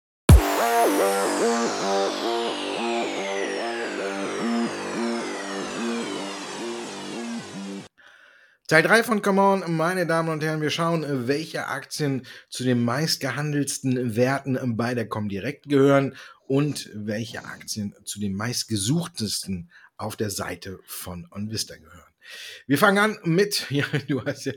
Teil 8.70 8.84
3 8.84 9.02
von 9.02 9.20
Come 9.20 9.40
On, 9.40 9.76
meine 9.76 10.06
Damen 10.06 10.28
und 10.28 10.44
Herren, 10.44 10.60
wir 10.60 10.70
schauen, 10.70 11.26
welche 11.26 11.66
Aktien 11.66 12.24
zu 12.48 12.62
den 12.62 12.84
meistgehandelsten 12.84 14.14
Werten 14.14 14.76
bei 14.76 14.94
der 14.94 15.08
Comdirect 15.08 15.68
gehören 15.68 16.14
und 16.46 16.88
welche 16.94 17.44
Aktien 17.44 17.96
zu 18.04 18.20
den 18.20 18.32
meistgesuchtesten 18.32 19.72
auf 19.96 20.14
der 20.14 20.30
Seite 20.30 20.78
von 20.86 21.26
OnVista 21.32 21.74
gehören. 21.78 22.12
Wir 22.68 22.78
fangen 22.78 22.98
an 22.98 23.18
mit, 23.24 23.66
ja, 23.70 23.86
du 24.06 24.24
hast 24.24 24.44
ja, 24.44 24.52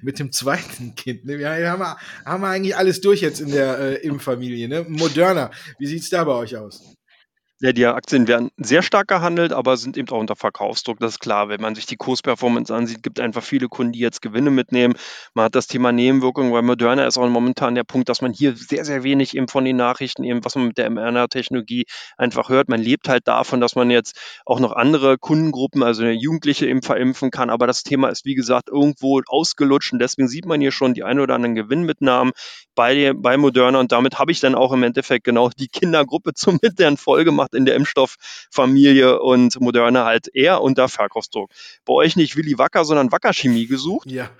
mit 0.00 0.20
dem 0.20 0.30
zweiten 0.30 0.94
Kind. 0.94 1.24
Ne? 1.24 1.40
Wir 1.40 1.68
haben, 1.72 1.82
haben 2.24 2.42
wir 2.44 2.50
eigentlich 2.50 2.76
alles 2.76 3.00
durch 3.00 3.20
jetzt 3.20 3.40
in 3.40 3.50
der 3.50 3.80
äh, 3.80 3.94
Impffamilie. 4.06 4.68
Ne? 4.68 4.86
Moderner, 4.88 5.50
wie 5.80 5.88
sieht's 5.88 6.08
da 6.08 6.22
bei 6.22 6.34
euch 6.34 6.56
aus? 6.56 6.99
Ja, 7.62 7.72
die 7.74 7.84
Aktien 7.84 8.26
werden 8.26 8.50
sehr 8.56 8.80
stark 8.80 9.08
gehandelt, 9.08 9.52
aber 9.52 9.76
sind 9.76 9.98
eben 9.98 10.08
auch 10.08 10.18
unter 10.18 10.34
Verkaufsdruck. 10.34 10.98
Das 10.98 11.12
ist 11.12 11.18
klar. 11.18 11.50
Wenn 11.50 11.60
man 11.60 11.74
sich 11.74 11.84
die 11.84 11.96
Kursperformance 11.96 12.74
ansieht, 12.74 13.02
gibt 13.02 13.20
einfach 13.20 13.42
viele 13.42 13.68
Kunden, 13.68 13.92
die 13.92 13.98
jetzt 13.98 14.22
Gewinne 14.22 14.50
mitnehmen. 14.50 14.94
Man 15.34 15.44
hat 15.44 15.54
das 15.54 15.66
Thema 15.66 15.92
Nebenwirkungen. 15.92 16.52
Bei 16.52 16.62
Moderna 16.62 17.04
ist 17.06 17.18
auch 17.18 17.28
momentan 17.28 17.74
der 17.74 17.84
Punkt, 17.84 18.08
dass 18.08 18.22
man 18.22 18.32
hier 18.32 18.56
sehr, 18.56 18.86
sehr 18.86 19.02
wenig 19.02 19.36
eben 19.36 19.46
von 19.46 19.66
den 19.66 19.76
Nachrichten, 19.76 20.24
eben 20.24 20.42
was 20.42 20.54
man 20.54 20.68
mit 20.68 20.78
der 20.78 20.88
mRNA-Technologie 20.88 21.84
einfach 22.16 22.48
hört. 22.48 22.70
Man 22.70 22.80
lebt 22.80 23.10
halt 23.10 23.28
davon, 23.28 23.60
dass 23.60 23.74
man 23.74 23.90
jetzt 23.90 24.18
auch 24.46 24.58
noch 24.58 24.72
andere 24.72 25.18
Kundengruppen, 25.18 25.82
also 25.82 26.06
Jugendliche 26.06 26.66
eben 26.66 26.80
verimpfen 26.80 27.30
kann. 27.30 27.50
Aber 27.50 27.66
das 27.66 27.82
Thema 27.82 28.08
ist, 28.08 28.24
wie 28.24 28.34
gesagt, 28.34 28.70
irgendwo 28.70 29.20
ausgelutscht. 29.26 29.92
Und 29.92 29.98
deswegen 29.98 30.28
sieht 30.28 30.46
man 30.46 30.62
hier 30.62 30.72
schon 30.72 30.94
die 30.94 31.04
ein 31.04 31.20
oder 31.20 31.34
anderen 31.34 31.56
Gewinnmitnahmen 31.56 32.32
bei, 32.74 33.12
bei 33.14 33.36
Moderna. 33.36 33.80
Und 33.80 33.92
damit 33.92 34.18
habe 34.18 34.32
ich 34.32 34.40
dann 34.40 34.54
auch 34.54 34.72
im 34.72 34.82
Endeffekt 34.82 35.24
genau 35.24 35.50
die 35.50 35.68
Kindergruppe 35.68 36.32
zum 36.34 36.58
mit 36.62 36.78
deren 36.78 36.96
Folge 36.96 37.26
gemacht 37.26 37.49
gemacht 37.50 37.54
in 37.54 37.64
der 37.64 37.76
Impfstofffamilie 37.76 39.20
und 39.20 39.60
Moderna 39.60 40.04
halt 40.04 40.28
eher 40.34 40.60
unter 40.62 40.88
Verkaufsdruck. 40.88 41.50
Bei 41.84 41.94
euch 41.94 42.16
nicht 42.16 42.36
Willi 42.36 42.58
Wacker, 42.58 42.84
sondern 42.84 43.12
Wacker 43.12 43.32
Chemie 43.32 43.66
gesucht? 43.66 44.10
Ja, 44.10 44.30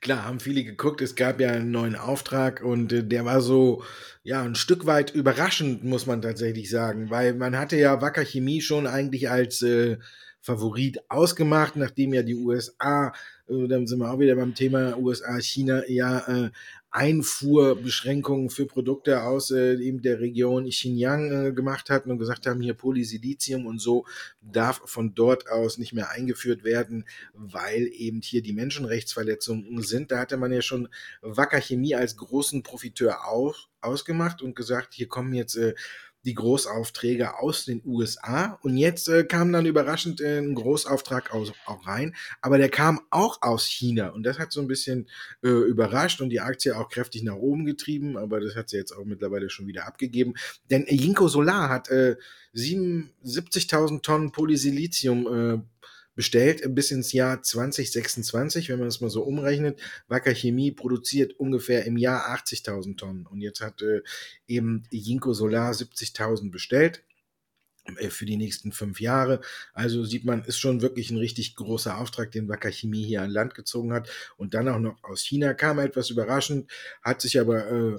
klar, 0.00 0.24
haben 0.24 0.40
viele 0.40 0.64
geguckt. 0.64 1.00
Es 1.00 1.14
gab 1.14 1.40
ja 1.40 1.50
einen 1.50 1.70
neuen 1.70 1.96
Auftrag 1.96 2.62
und 2.62 2.92
äh, 2.92 3.04
der 3.04 3.24
war 3.24 3.40
so, 3.40 3.84
ja, 4.22 4.42
ein 4.42 4.54
Stück 4.54 4.86
weit 4.86 5.14
überraschend, 5.14 5.84
muss 5.84 6.06
man 6.06 6.22
tatsächlich 6.22 6.70
sagen, 6.70 7.10
weil 7.10 7.34
man 7.34 7.58
hatte 7.58 7.76
ja 7.76 8.00
Wacker 8.00 8.24
Chemie 8.24 8.60
schon 8.60 8.86
eigentlich 8.86 9.30
als 9.30 9.62
äh, 9.62 9.98
Favorit 10.42 10.98
ausgemacht, 11.08 11.76
nachdem 11.76 12.14
ja 12.14 12.22
die 12.22 12.34
USA, 12.34 13.12
äh, 13.50 13.68
dann 13.68 13.86
sind 13.86 13.98
wir 13.98 14.10
auch 14.10 14.18
wieder 14.18 14.36
beim 14.36 14.54
Thema 14.54 14.96
USA, 14.98 15.40
China, 15.40 15.82
ja 15.88 16.46
äh, 16.46 16.50
Einfuhrbeschränkungen 16.92 18.50
für 18.50 18.66
Produkte 18.66 19.22
aus 19.22 19.52
äh, 19.52 19.74
eben 19.76 20.02
der 20.02 20.18
Region 20.18 20.68
Xinjiang 20.68 21.46
äh, 21.46 21.52
gemacht 21.52 21.88
hatten 21.88 22.10
und 22.10 22.18
gesagt 22.18 22.46
haben, 22.46 22.60
hier 22.60 22.74
Polysilizium 22.74 23.66
und 23.66 23.78
so 23.78 24.06
darf 24.40 24.82
von 24.86 25.14
dort 25.14 25.48
aus 25.48 25.78
nicht 25.78 25.92
mehr 25.92 26.10
eingeführt 26.10 26.64
werden, 26.64 27.04
weil 27.32 27.88
eben 27.92 28.22
hier 28.22 28.42
die 28.42 28.52
Menschenrechtsverletzungen 28.52 29.82
sind. 29.82 30.10
Da 30.10 30.18
hatte 30.18 30.36
man 30.36 30.52
ja 30.52 30.62
schon 30.62 30.88
Wacker 31.22 31.60
Chemie 31.60 31.94
als 31.94 32.16
großen 32.16 32.64
Profiteur 32.64 33.28
aus, 33.28 33.68
ausgemacht 33.80 34.42
und 34.42 34.56
gesagt, 34.56 34.94
hier 34.94 35.06
kommen 35.06 35.32
jetzt 35.32 35.54
äh, 35.54 35.74
die 36.24 36.34
Großaufträge 36.34 37.38
aus 37.38 37.64
den 37.64 37.82
USA. 37.84 38.58
Und 38.62 38.76
jetzt 38.76 39.08
äh, 39.08 39.24
kam 39.24 39.52
dann 39.52 39.66
überraschend 39.66 40.20
äh, 40.20 40.38
ein 40.38 40.54
Großauftrag 40.54 41.32
aus, 41.32 41.52
auch 41.66 41.86
rein. 41.86 42.14
Aber 42.42 42.58
der 42.58 42.68
kam 42.68 43.00
auch 43.10 43.40
aus 43.40 43.66
China. 43.66 44.10
Und 44.10 44.24
das 44.24 44.38
hat 44.38 44.52
so 44.52 44.60
ein 44.60 44.68
bisschen 44.68 45.08
äh, 45.42 45.48
überrascht 45.48 46.20
und 46.20 46.30
die 46.30 46.40
Aktie 46.40 46.76
auch 46.76 46.88
kräftig 46.88 47.22
nach 47.22 47.36
oben 47.36 47.64
getrieben. 47.64 48.18
Aber 48.18 48.40
das 48.40 48.54
hat 48.54 48.68
sie 48.68 48.76
jetzt 48.76 48.92
auch 48.92 49.04
mittlerweile 49.04 49.48
schon 49.48 49.66
wieder 49.66 49.86
abgegeben. 49.86 50.34
Denn 50.70 50.84
Jinko 50.88 51.28
Solar 51.28 51.68
hat 51.68 51.88
äh, 51.90 52.16
77.000 52.54 54.02
Tonnen 54.02 54.32
Polysilizium 54.32 55.26
äh, 55.26 55.79
bestellt 56.20 56.74
bis 56.74 56.90
ins 56.90 57.14
Jahr 57.14 57.42
2026, 57.42 58.68
wenn 58.68 58.78
man 58.78 58.88
das 58.88 59.00
mal 59.00 59.08
so 59.08 59.22
umrechnet. 59.22 59.80
Wacker 60.06 60.34
Chemie 60.34 60.70
produziert 60.70 61.32
ungefähr 61.40 61.86
im 61.86 61.96
Jahr 61.96 62.28
80.000 62.36 62.98
Tonnen 62.98 63.24
und 63.24 63.40
jetzt 63.40 63.62
hat 63.62 63.80
äh, 63.80 64.02
eben 64.46 64.82
Jinko 64.90 65.32
Solar 65.32 65.72
70.000 65.72 66.50
bestellt 66.50 67.02
äh, 67.96 68.10
für 68.10 68.26
die 68.26 68.36
nächsten 68.36 68.70
fünf 68.70 69.00
Jahre. 69.00 69.40
Also 69.72 70.04
sieht 70.04 70.26
man, 70.26 70.44
ist 70.44 70.58
schon 70.58 70.82
wirklich 70.82 71.10
ein 71.10 71.16
richtig 71.16 71.56
großer 71.56 71.96
Auftrag, 71.96 72.32
den 72.32 72.50
Wacker 72.50 72.70
Chemie 72.70 73.06
hier 73.06 73.22
an 73.22 73.30
Land 73.30 73.54
gezogen 73.54 73.94
hat. 73.94 74.10
Und 74.36 74.52
dann 74.52 74.68
auch 74.68 74.78
noch 74.78 75.02
aus 75.02 75.22
China 75.22 75.54
kam 75.54 75.78
etwas 75.78 76.10
überraschend, 76.10 76.70
hat 77.00 77.22
sich 77.22 77.40
aber 77.40 77.66
äh, 77.72 77.96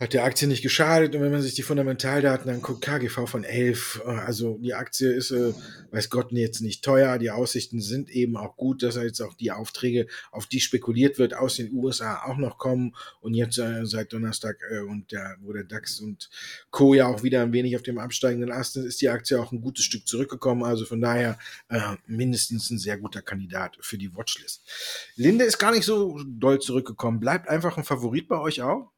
hat 0.00 0.14
der 0.14 0.24
Aktie 0.24 0.48
nicht 0.48 0.62
geschadet. 0.62 1.14
Und 1.14 1.20
wenn 1.20 1.30
man 1.30 1.42
sich 1.42 1.54
die 1.54 1.62
Fundamentaldaten 1.62 2.50
anguckt, 2.50 2.80
KGV 2.80 3.26
von 3.26 3.44
11, 3.44 4.00
äh, 4.06 4.08
also 4.08 4.56
die 4.58 4.72
Aktie 4.72 5.12
ist, 5.12 5.30
äh, 5.30 5.52
weiß 5.90 6.08
Gott, 6.08 6.32
jetzt 6.32 6.62
nicht 6.62 6.82
teuer. 6.82 7.18
Die 7.18 7.30
Aussichten 7.30 7.82
sind 7.82 8.08
eben 8.08 8.36
auch 8.38 8.56
gut, 8.56 8.82
dass 8.82 8.96
jetzt 8.96 9.20
auch 9.20 9.34
die 9.34 9.52
Aufträge, 9.52 10.06
auf 10.32 10.46
die 10.46 10.60
spekuliert 10.60 11.18
wird, 11.18 11.34
aus 11.34 11.56
den 11.56 11.70
USA 11.72 12.22
auch 12.24 12.38
noch 12.38 12.56
kommen. 12.56 12.96
Und 13.20 13.34
jetzt 13.34 13.58
äh, 13.58 13.84
seit 13.84 14.14
Donnerstag 14.14 14.56
äh, 14.70 14.80
und 14.80 15.12
der, 15.12 15.36
wo 15.42 15.52
der 15.52 15.64
DAX 15.64 16.00
und 16.00 16.30
Co. 16.70 16.94
ja 16.94 17.06
auch 17.06 17.22
wieder 17.22 17.42
ein 17.42 17.52
wenig 17.52 17.76
auf 17.76 17.82
dem 17.82 17.98
absteigenden 17.98 18.50
Ast 18.50 18.78
ist, 18.78 18.86
ist 18.86 19.02
die 19.02 19.10
Aktie 19.10 19.38
auch 19.38 19.52
ein 19.52 19.60
gutes 19.60 19.84
Stück 19.84 20.08
zurückgekommen. 20.08 20.64
Also 20.64 20.86
von 20.86 21.02
daher 21.02 21.38
äh, 21.68 21.96
mindestens 22.06 22.70
ein 22.70 22.78
sehr 22.78 22.96
guter 22.96 23.20
Kandidat 23.20 23.76
für 23.82 23.98
die 23.98 24.16
Watchlist. 24.16 24.62
Linde 25.16 25.44
ist 25.44 25.58
gar 25.58 25.72
nicht 25.72 25.84
so 25.84 26.18
doll 26.26 26.58
zurückgekommen. 26.58 27.20
Bleibt 27.20 27.50
einfach 27.50 27.76
ein 27.76 27.84
Favorit 27.84 28.26
bei 28.26 28.38
euch 28.38 28.62
auch? 28.62 28.90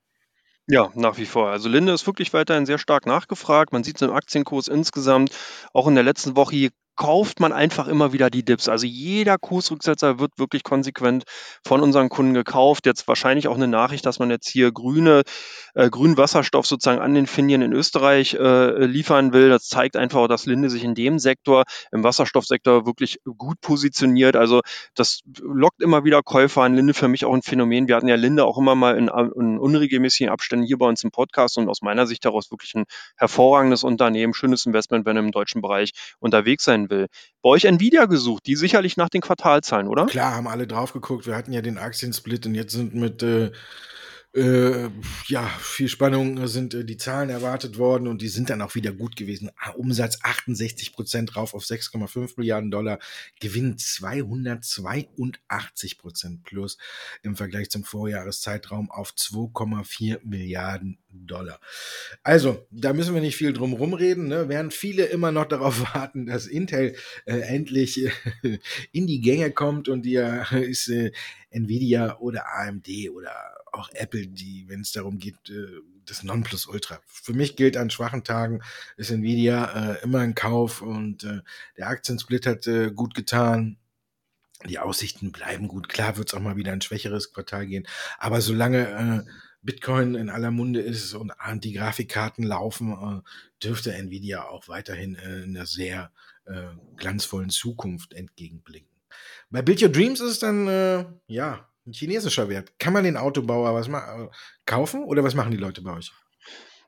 Ja, 0.68 0.90
nach 0.94 1.18
wie 1.18 1.26
vor. 1.26 1.48
Also 1.50 1.68
Linde 1.68 1.92
ist 1.92 2.06
wirklich 2.06 2.32
weiterhin 2.32 2.66
sehr 2.66 2.78
stark 2.78 3.06
nachgefragt. 3.06 3.72
Man 3.72 3.82
sieht 3.84 3.96
es 3.96 4.02
im 4.02 4.12
Aktienkurs 4.12 4.68
insgesamt. 4.68 5.30
Auch 5.72 5.88
in 5.88 5.94
der 5.94 6.04
letzten 6.04 6.36
Woche 6.36 6.70
kauft 6.96 7.40
man 7.40 7.52
einfach 7.52 7.88
immer 7.88 8.12
wieder 8.12 8.30
die 8.30 8.44
Dips. 8.44 8.68
Also 8.68 8.86
jeder 8.86 9.38
Kursrücksetzer 9.38 10.18
wird 10.18 10.32
wirklich 10.38 10.62
konsequent 10.62 11.24
von 11.66 11.80
unseren 11.80 12.08
Kunden 12.08 12.34
gekauft. 12.34 12.86
Jetzt 12.86 13.08
wahrscheinlich 13.08 13.48
auch 13.48 13.56
eine 13.56 13.68
Nachricht, 13.68 14.06
dass 14.06 14.18
man 14.18 14.30
jetzt 14.30 14.48
hier 14.48 14.72
grüne, 14.72 15.22
äh, 15.74 15.88
grünen 15.90 16.16
Wasserstoff 16.16 16.66
sozusagen 16.66 17.00
an 17.00 17.14
den 17.14 17.26
Finien 17.26 17.62
in 17.62 17.72
Österreich 17.72 18.34
äh, 18.34 18.84
liefern 18.84 19.32
will. 19.32 19.48
Das 19.48 19.68
zeigt 19.68 19.96
einfach, 19.96 20.28
dass 20.28 20.46
Linde 20.46 20.70
sich 20.70 20.84
in 20.84 20.94
dem 20.94 21.18
Sektor, 21.18 21.64
im 21.90 22.04
Wasserstoffsektor 22.04 22.86
wirklich 22.86 23.18
gut 23.24 23.60
positioniert. 23.60 24.36
Also 24.36 24.60
das 24.94 25.20
lockt 25.40 25.82
immer 25.82 26.04
wieder 26.04 26.22
Käufer 26.22 26.62
an. 26.62 26.74
Linde 26.74 26.94
für 26.94 27.08
mich 27.08 27.24
auch 27.24 27.34
ein 27.34 27.42
Phänomen. 27.42 27.88
Wir 27.88 27.96
hatten 27.96 28.08
ja 28.08 28.16
Linde 28.16 28.44
auch 28.44 28.58
immer 28.58 28.74
mal 28.74 28.96
in, 28.96 29.08
in 29.08 29.58
unregelmäßigen 29.58 30.30
Abständen 30.30 30.66
hier 30.66 30.78
bei 30.78 30.86
uns 30.86 31.02
im 31.02 31.10
Podcast 31.10 31.58
und 31.58 31.68
aus 31.68 31.82
meiner 31.82 32.06
Sicht 32.06 32.24
daraus 32.24 32.50
wirklich 32.50 32.74
ein 32.74 32.84
hervorragendes 33.16 33.82
Unternehmen, 33.82 34.34
schönes 34.34 34.66
Investment, 34.66 35.06
wenn 35.06 35.16
im 35.16 35.30
deutschen 35.30 35.62
Bereich 35.62 35.92
unterwegs 36.20 36.64
sein 36.64 36.91
will. 36.92 37.06
Bei 37.42 37.50
euch 37.50 37.64
Nvidia 37.64 38.04
gesucht, 38.04 38.46
die 38.46 38.54
sicherlich 38.54 38.96
nach 38.96 39.08
den 39.08 39.20
Quartalzahlen, 39.20 39.88
oder? 39.88 40.06
Klar, 40.06 40.34
haben 40.34 40.46
alle 40.46 40.66
drauf 40.66 40.92
geguckt. 40.92 41.26
Wir 41.26 41.34
hatten 41.34 41.52
ja 41.52 41.62
den 41.62 41.78
Aktiensplit 41.78 42.46
und 42.46 42.54
jetzt 42.54 42.72
sind 42.72 42.94
mit 42.94 43.22
äh, 43.22 43.50
äh, 44.34 44.88
ja, 45.26 45.46
viel 45.60 45.88
Spannung 45.88 46.46
sind 46.46 46.72
äh, 46.72 46.86
die 46.86 46.96
Zahlen 46.96 47.28
erwartet 47.28 47.76
worden 47.76 48.08
und 48.08 48.22
die 48.22 48.28
sind 48.28 48.48
dann 48.48 48.62
auch 48.62 48.74
wieder 48.74 48.92
gut 48.92 49.14
gewesen. 49.16 49.50
Ah, 49.56 49.72
Umsatz 49.72 50.20
68 50.22 50.94
Prozent 50.94 51.36
rauf 51.36 51.52
auf 51.52 51.64
6,5 51.64 52.32
Milliarden 52.38 52.70
Dollar, 52.70 52.98
Gewinn 53.40 53.76
282 53.76 55.98
Prozent 55.98 56.44
plus 56.44 56.78
im 57.22 57.36
Vergleich 57.36 57.68
zum 57.68 57.84
Vorjahreszeitraum 57.84 58.90
auf 58.90 59.10
2,4 59.10 60.20
Milliarden 60.24 60.98
Dollar. 61.10 61.60
Also, 62.22 62.66
da 62.70 62.94
müssen 62.94 63.14
wir 63.14 63.20
nicht 63.20 63.36
viel 63.36 63.52
drum 63.52 63.74
rumreden, 63.74 64.28
ne? 64.28 64.48
während 64.48 64.72
viele 64.72 65.04
immer 65.04 65.30
noch 65.30 65.44
darauf 65.44 65.80
warten, 65.94 66.24
dass 66.24 66.46
Intel 66.46 66.96
äh, 67.26 67.40
endlich 67.40 68.06
äh, 68.42 68.58
in 68.92 69.06
die 69.06 69.20
Gänge 69.20 69.50
kommt 69.50 69.90
und 69.90 70.06
ist 70.06 70.88
äh, 70.88 71.12
Nvidia 71.50 72.18
oder 72.18 72.46
AMD 72.54 72.88
oder 73.14 73.61
auch 73.72 73.88
Apple, 73.92 74.26
die, 74.28 74.68
wenn 74.68 74.80
es 74.80 74.92
darum 74.92 75.18
geht, 75.18 75.36
äh, 75.48 75.80
das 76.04 76.22
Nonplusultra. 76.22 77.00
Für 77.06 77.32
mich 77.32 77.56
gilt 77.56 77.76
an 77.76 77.90
schwachen 77.90 78.24
Tagen 78.24 78.60
ist 78.96 79.10
Nvidia 79.10 79.94
äh, 79.94 80.02
immer 80.02 80.20
ein 80.20 80.34
Kauf 80.34 80.82
und 80.82 81.24
äh, 81.24 81.40
der 81.76 81.88
Aktiensplit 81.88 82.46
hat 82.46 82.66
äh, 82.66 82.90
gut 82.90 83.14
getan. 83.14 83.78
Die 84.68 84.78
Aussichten 84.78 85.32
bleiben 85.32 85.66
gut. 85.66 85.88
Klar 85.88 86.16
wird 86.16 86.28
es 86.28 86.34
auch 86.34 86.40
mal 86.40 86.56
wieder 86.56 86.72
ein 86.72 86.82
schwächeres 86.82 87.32
Quartal 87.32 87.66
gehen, 87.66 87.86
aber 88.18 88.40
solange 88.40 89.24
äh, 89.26 89.30
Bitcoin 89.62 90.14
in 90.16 90.28
aller 90.28 90.50
Munde 90.50 90.80
ist 90.80 91.14
und 91.14 91.32
die 91.62 91.72
Grafikkarten 91.72 92.44
laufen, 92.44 92.92
äh, 92.92 93.64
dürfte 93.64 93.94
Nvidia 93.94 94.44
auch 94.44 94.68
weiterhin 94.68 95.14
äh, 95.14 95.42
in 95.42 95.56
einer 95.56 95.66
sehr 95.66 96.12
äh, 96.46 96.68
glanzvollen 96.96 97.50
Zukunft 97.50 98.12
entgegenblicken. 98.12 98.88
Bei 99.50 99.62
Build 99.62 99.82
Your 99.82 99.90
Dreams 99.90 100.20
ist 100.20 100.30
es 100.30 100.38
dann, 100.40 100.66
äh, 100.66 101.04
ja, 101.26 101.68
ein 101.86 101.92
chinesischer 101.92 102.48
Wert. 102.48 102.78
Kann 102.78 102.92
man 102.92 103.04
den 103.04 103.16
Autobauer 103.16 103.74
was 103.74 103.90
kaufen 104.66 105.04
oder 105.04 105.24
was 105.24 105.34
machen 105.34 105.50
die 105.50 105.56
Leute 105.56 105.82
bei 105.82 105.92
euch? 105.94 106.12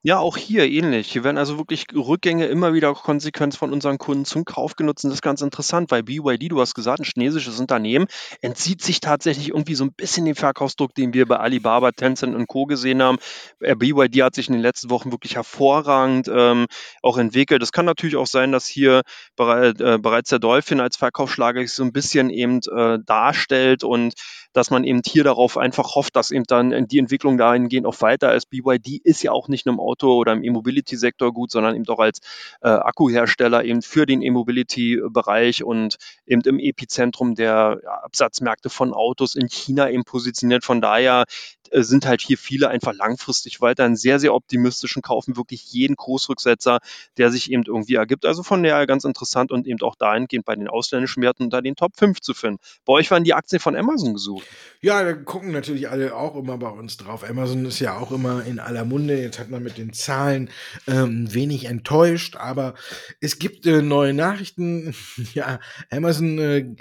Ja, 0.07 0.19
auch 0.19 0.37
hier 0.37 0.71
ähnlich. 0.71 1.11
Hier 1.11 1.25
werden 1.25 1.39
also 1.39 1.57
wirklich 1.57 1.87
Rückgänge 1.95 2.45
immer 2.45 2.75
wieder 2.75 2.93
konsequent 2.93 3.57
von 3.57 3.73
unseren 3.73 3.97
Kunden 3.97 4.27
zum 4.27 4.45
Kauf 4.45 4.77
genutzt. 4.77 5.03
Und 5.03 5.09
das 5.09 5.17
ist 5.17 5.23
ganz 5.23 5.41
interessant, 5.41 5.91
weil 5.91 6.03
BYD, 6.03 6.51
du 6.51 6.61
hast 6.61 6.75
gesagt, 6.75 7.01
ein 7.01 7.05
chinesisches 7.05 7.59
Unternehmen, 7.59 8.05
entzieht 8.43 8.83
sich 8.83 9.01
tatsächlich 9.01 9.49
irgendwie 9.49 9.75
so 9.75 9.83
ein 9.83 9.95
bisschen 9.95 10.27
dem 10.27 10.37
Verkaufsdruck, 10.37 10.95
den 10.95 11.15
wir 11.15 11.25
bei 11.25 11.39
Alibaba, 11.39 11.93
Tencent 11.93 12.35
und 12.35 12.47
Co. 12.49 12.67
gesehen 12.67 13.03
haben. 13.03 13.17
Äh, 13.61 13.77
BYD 13.77 14.21
hat 14.21 14.35
sich 14.35 14.49
in 14.49 14.53
den 14.53 14.61
letzten 14.61 14.91
Wochen 14.91 15.11
wirklich 15.11 15.37
hervorragend 15.37 16.29
ähm, 16.31 16.67
auch 17.01 17.17
entwickelt. 17.17 17.63
Es 17.63 17.73
kann 17.73 17.87
natürlich 17.87 18.17
auch 18.17 18.27
sein, 18.27 18.53
dass 18.53 18.67
hier 18.67 19.05
bereit, 19.37 19.81
äh, 19.81 19.97
bereits 19.97 20.29
der 20.29 20.39
Dolphin 20.39 20.81
als 20.81 20.99
Verkaufsschlager 20.99 21.63
sich 21.63 21.73
so 21.73 21.83
ein 21.83 21.93
bisschen 21.95 22.29
eben 22.29 22.61
äh, 22.77 22.99
darstellt 23.07 23.85
und 23.85 24.13
dass 24.55 24.71
man 24.71 24.85
eben 24.85 25.03
hier 25.05 25.25
darauf 25.25 25.59
einfach 25.59 25.97
hofft, 25.97 26.17
dass 26.17 26.31
eben 26.31 26.45
dann 26.45 26.87
die 26.87 26.99
Entwicklung 26.99 27.37
dahingehend 27.37 27.87
auch 27.87 28.01
weiter 28.01 28.35
ist. 28.35 28.47
BYD 28.47 29.01
ist 29.05 29.23
ja 29.23 29.33
auch 29.33 29.49
nicht 29.49 29.67
nur 29.67 29.75
im 29.75 29.81
Auto- 29.81 30.17
oder 30.17 30.33
im 30.33 30.45
E-Mobility-Sektor 30.45 31.35
gut, 31.35 31.51
sondern 31.51 31.75
eben 31.75 31.85
doch 31.85 31.99
als 31.99 32.21
äh, 32.63 32.69
Akkuhersteller 32.69 33.65
eben 33.65 33.83
für 33.83 34.07
den 34.07 34.23
E-Mobility-Bereich 34.23 35.65
und 35.65 35.97
eben 36.25 36.41
im 36.43 36.59
Epizentrum 36.59 37.35
der 37.35 37.81
ja, 37.83 37.91
Absatzmärkte 38.05 38.71
von 38.71 38.95
Autos 38.95 39.35
in 39.35 39.49
China 39.49 39.91
eben 39.91 40.05
positioniert. 40.05 40.65
Von 40.65 40.81
daher 40.81 41.25
äh, 41.71 41.83
sind 41.83 42.07
halt 42.07 42.21
hier 42.21 42.39
viele 42.39 42.69
einfach 42.69 42.95
langfristig 42.95 43.61
weiter 43.61 43.85
einen 43.85 43.97
sehr, 43.97 44.21
sehr 44.21 44.35
optimistischen 44.35 45.03
kaufen 45.03 45.37
wirklich 45.37 45.65
jeden 45.73 45.97
Kursrücksetzer, 45.97 46.79
der 47.17 47.31
sich 47.31 47.51
eben 47.51 47.65
irgendwie 47.67 47.95
ergibt. 47.95 48.25
Also 48.25 48.43
von 48.43 48.63
daher 48.63 48.87
ganz 48.87 49.05
interessant 49.05 49.51
und 49.51 49.67
eben 49.67 49.81
auch 49.83 49.97
dahingehend 49.97 50.45
bei 50.45 50.55
den 50.55 50.69
ausländischen 50.69 51.23
Werten 51.23 51.45
unter 51.45 51.61
den 51.61 51.75
Top 51.75 51.97
5 51.97 52.21
zu 52.21 52.35
finden. 52.35 52.61
Bei 52.85 52.93
euch 52.93 53.11
waren 53.11 53.25
die 53.25 53.35
Aktien 53.35 53.61
von 53.61 53.77
Amazon 53.77 54.15
gesucht. 54.15 54.44
Ja, 54.81 55.03
da 55.03 55.15
gucken 55.15 55.51
natürlich 55.53 55.89
alle 55.89 56.15
auch 56.15 56.37
immer 56.37 56.59
bei 56.59 56.69
uns 56.69 56.99
drauf. 56.99 57.25
Amazon 57.25 57.65
ist 57.65 57.81
ja 57.81 57.97
auch 57.97 58.13
immer 58.13 58.45
in 58.45 58.59
aller 58.59 58.85
Munde. 58.85 59.19
Jetzt 59.19 59.39
hat 59.39 59.49
man 59.49 59.63
mit 59.63 59.79
den 59.79 59.95
Zahlen 59.95 60.51
ähm, 60.87 61.33
wenig 61.33 61.65
enttäuscht, 61.65 62.37
aber 62.37 62.75
es 63.23 63.39
gibt 63.39 63.65
äh, 63.65 63.81
neue 63.81 64.13
Nachrichten. 64.13 64.95
ja, 65.33 65.59
Amazon 65.91 66.39
äh, 66.39 66.75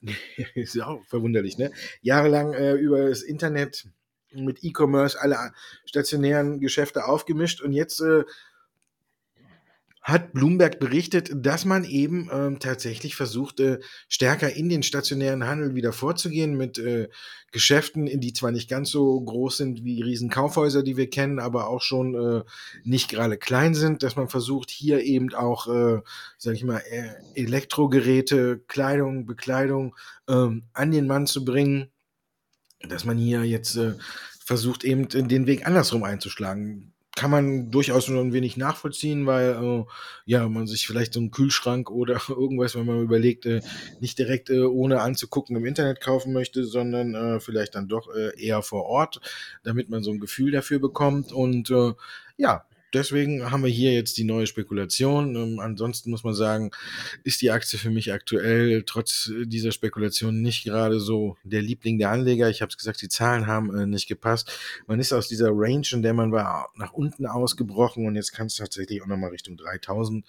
ist 0.54 0.74
ja 0.74 0.86
auch 0.86 1.04
verwunderlich, 1.04 1.58
ne? 1.58 1.70
Jahrelang 2.00 2.54
äh, 2.54 2.72
über 2.72 3.08
das 3.08 3.20
Internet 3.20 3.86
mit 4.32 4.64
E-Commerce 4.64 5.20
alle 5.20 5.52
stationären 5.84 6.60
Geschäfte 6.60 7.04
aufgemischt 7.04 7.60
und 7.60 7.72
jetzt 7.72 8.00
äh, 8.00 8.24
hat 10.02 10.32
Bloomberg 10.32 10.78
berichtet, 10.78 11.30
dass 11.34 11.64
man 11.64 11.84
eben 11.84 12.30
ähm, 12.32 12.58
tatsächlich 12.58 13.16
versucht, 13.16 13.60
äh, 13.60 13.80
stärker 14.08 14.54
in 14.54 14.68
den 14.68 14.82
stationären 14.82 15.46
Handel 15.46 15.74
wieder 15.74 15.92
vorzugehen 15.92 16.56
mit 16.56 16.78
äh, 16.78 17.08
Geschäften, 17.52 18.06
die 18.20 18.32
zwar 18.32 18.50
nicht 18.50 18.70
ganz 18.70 18.90
so 18.90 19.20
groß 19.20 19.58
sind 19.58 19.84
wie 19.84 20.02
Riesenkaufhäuser, 20.02 20.82
die 20.82 20.96
wir 20.96 21.10
kennen, 21.10 21.38
aber 21.38 21.68
auch 21.68 21.82
schon 21.82 22.14
äh, 22.14 22.42
nicht 22.84 23.10
gerade 23.10 23.36
klein 23.36 23.74
sind, 23.74 24.02
dass 24.02 24.16
man 24.16 24.28
versucht, 24.28 24.70
hier 24.70 25.02
eben 25.02 25.34
auch, 25.34 25.68
äh, 25.68 26.00
sag 26.38 26.54
ich 26.54 26.64
mal, 26.64 26.82
äh, 26.90 27.10
Elektrogeräte, 27.34 28.62
Kleidung, 28.68 29.26
Bekleidung 29.26 29.94
ähm, 30.28 30.62
an 30.72 30.90
den 30.90 31.06
Mann 31.06 31.26
zu 31.26 31.44
bringen 31.44 31.90
dass 32.88 33.04
man 33.04 33.18
hier 33.18 33.44
jetzt 33.44 33.76
äh, 33.76 33.94
versucht, 34.44 34.84
eben 34.84 35.08
den 35.08 35.46
Weg 35.46 35.66
andersrum 35.66 36.02
einzuschlagen. 36.02 36.92
Kann 37.20 37.30
man 37.30 37.70
durchaus 37.70 38.08
nur 38.08 38.22
ein 38.22 38.32
wenig 38.32 38.56
nachvollziehen, 38.56 39.26
weil 39.26 39.50
äh, 39.50 39.84
ja 40.24 40.48
man 40.48 40.66
sich 40.66 40.86
vielleicht 40.86 41.12
so 41.12 41.20
einen 41.20 41.30
Kühlschrank 41.30 41.90
oder 41.90 42.18
irgendwas, 42.30 42.74
wenn 42.76 42.86
man 42.86 43.02
überlegt, 43.02 43.44
äh, 43.44 43.60
nicht 44.00 44.18
direkt 44.18 44.48
äh, 44.48 44.62
ohne 44.62 45.02
anzugucken 45.02 45.54
im 45.54 45.66
Internet 45.66 46.00
kaufen 46.00 46.32
möchte, 46.32 46.64
sondern 46.64 47.14
äh, 47.14 47.38
vielleicht 47.38 47.74
dann 47.74 47.88
doch 47.88 48.08
äh, 48.14 48.42
eher 48.42 48.62
vor 48.62 48.86
Ort, 48.86 49.20
damit 49.64 49.90
man 49.90 50.02
so 50.02 50.12
ein 50.12 50.18
Gefühl 50.18 50.50
dafür 50.50 50.78
bekommt. 50.78 51.30
Und 51.30 51.70
äh, 51.70 51.92
ja, 52.38 52.64
deswegen 52.92 53.50
haben 53.50 53.64
wir 53.64 53.70
hier 53.70 53.92
jetzt 53.92 54.18
die 54.18 54.24
neue 54.24 54.46
Spekulation. 54.46 55.36
Ähm, 55.36 55.60
ansonsten 55.60 56.10
muss 56.10 56.24
man 56.24 56.34
sagen, 56.34 56.70
ist 57.24 57.42
die 57.42 57.50
Aktie 57.50 57.78
für 57.78 57.90
mich 57.90 58.12
aktuell 58.12 58.82
trotz 58.84 59.30
dieser 59.44 59.72
Spekulation 59.72 60.42
nicht 60.42 60.64
gerade 60.64 61.00
so 61.00 61.36
der 61.44 61.62
Liebling 61.62 61.98
der 61.98 62.10
Anleger. 62.10 62.50
Ich 62.50 62.62
habe 62.62 62.70
es 62.70 62.78
gesagt, 62.78 63.02
die 63.02 63.08
Zahlen 63.08 63.46
haben 63.46 63.74
äh, 63.76 63.86
nicht 63.86 64.08
gepasst. 64.08 64.50
Man 64.86 65.00
ist 65.00 65.12
aus 65.12 65.28
dieser 65.28 65.50
Range, 65.52 65.86
in 65.92 66.02
der 66.02 66.14
man 66.14 66.32
war, 66.32 66.70
nach 66.76 66.92
unten 66.92 67.26
ausgebrochen 67.26 68.06
und 68.06 68.16
jetzt 68.16 68.32
kann 68.32 68.46
es 68.46 68.56
tatsächlich 68.56 69.02
auch 69.02 69.06
nochmal 69.06 69.30
Richtung 69.30 69.56
3000 69.56 70.24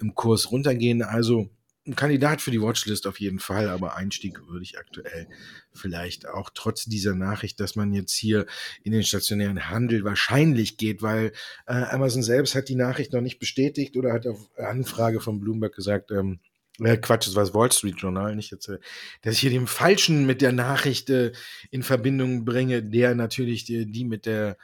im 0.00 0.14
Kurs 0.14 0.50
runtergehen. 0.50 1.02
Also 1.02 1.48
ein 1.86 1.96
Kandidat 1.96 2.40
für 2.40 2.52
die 2.52 2.60
Watchlist 2.60 3.06
auf 3.06 3.18
jeden 3.18 3.40
Fall, 3.40 3.68
aber 3.68 3.96
Einstieg 3.96 4.46
würde 4.46 4.62
ich 4.62 4.78
aktuell 4.78 5.26
vielleicht 5.72 6.28
auch 6.28 6.50
trotz 6.54 6.84
dieser 6.84 7.14
Nachricht, 7.14 7.58
dass 7.58 7.74
man 7.74 7.92
jetzt 7.92 8.12
hier 8.12 8.46
in 8.84 8.92
den 8.92 9.02
stationären 9.02 9.68
Handel 9.68 10.04
wahrscheinlich 10.04 10.76
geht, 10.76 11.02
weil 11.02 11.32
äh, 11.66 11.72
Amazon 11.72 12.22
selbst 12.22 12.54
hat 12.54 12.68
die 12.68 12.76
Nachricht 12.76 13.12
noch 13.12 13.20
nicht 13.20 13.40
bestätigt 13.40 13.96
oder 13.96 14.12
hat 14.12 14.26
auf 14.26 14.48
Anfrage 14.56 15.20
von 15.20 15.40
Bloomberg 15.40 15.74
gesagt, 15.74 16.12
ähm, 16.12 16.38
äh, 16.80 16.96
Quatsch, 16.96 17.26
das 17.26 17.34
war 17.34 17.44
das 17.44 17.54
Wall 17.54 17.72
Street 17.72 17.98
Journal, 17.98 18.36
nicht 18.36 18.52
jetzt, 18.52 18.68
äh, 18.68 18.78
dass 19.22 19.34
ich 19.34 19.40
hier 19.40 19.50
den 19.50 19.66
Falschen 19.66 20.24
mit 20.24 20.40
der 20.40 20.52
Nachricht 20.52 21.10
äh, 21.10 21.32
in 21.70 21.82
Verbindung 21.82 22.44
bringe, 22.44 22.82
der 22.82 23.14
natürlich 23.16 23.64
die, 23.64 23.90
die 23.90 24.04
mit 24.04 24.26
der 24.26 24.56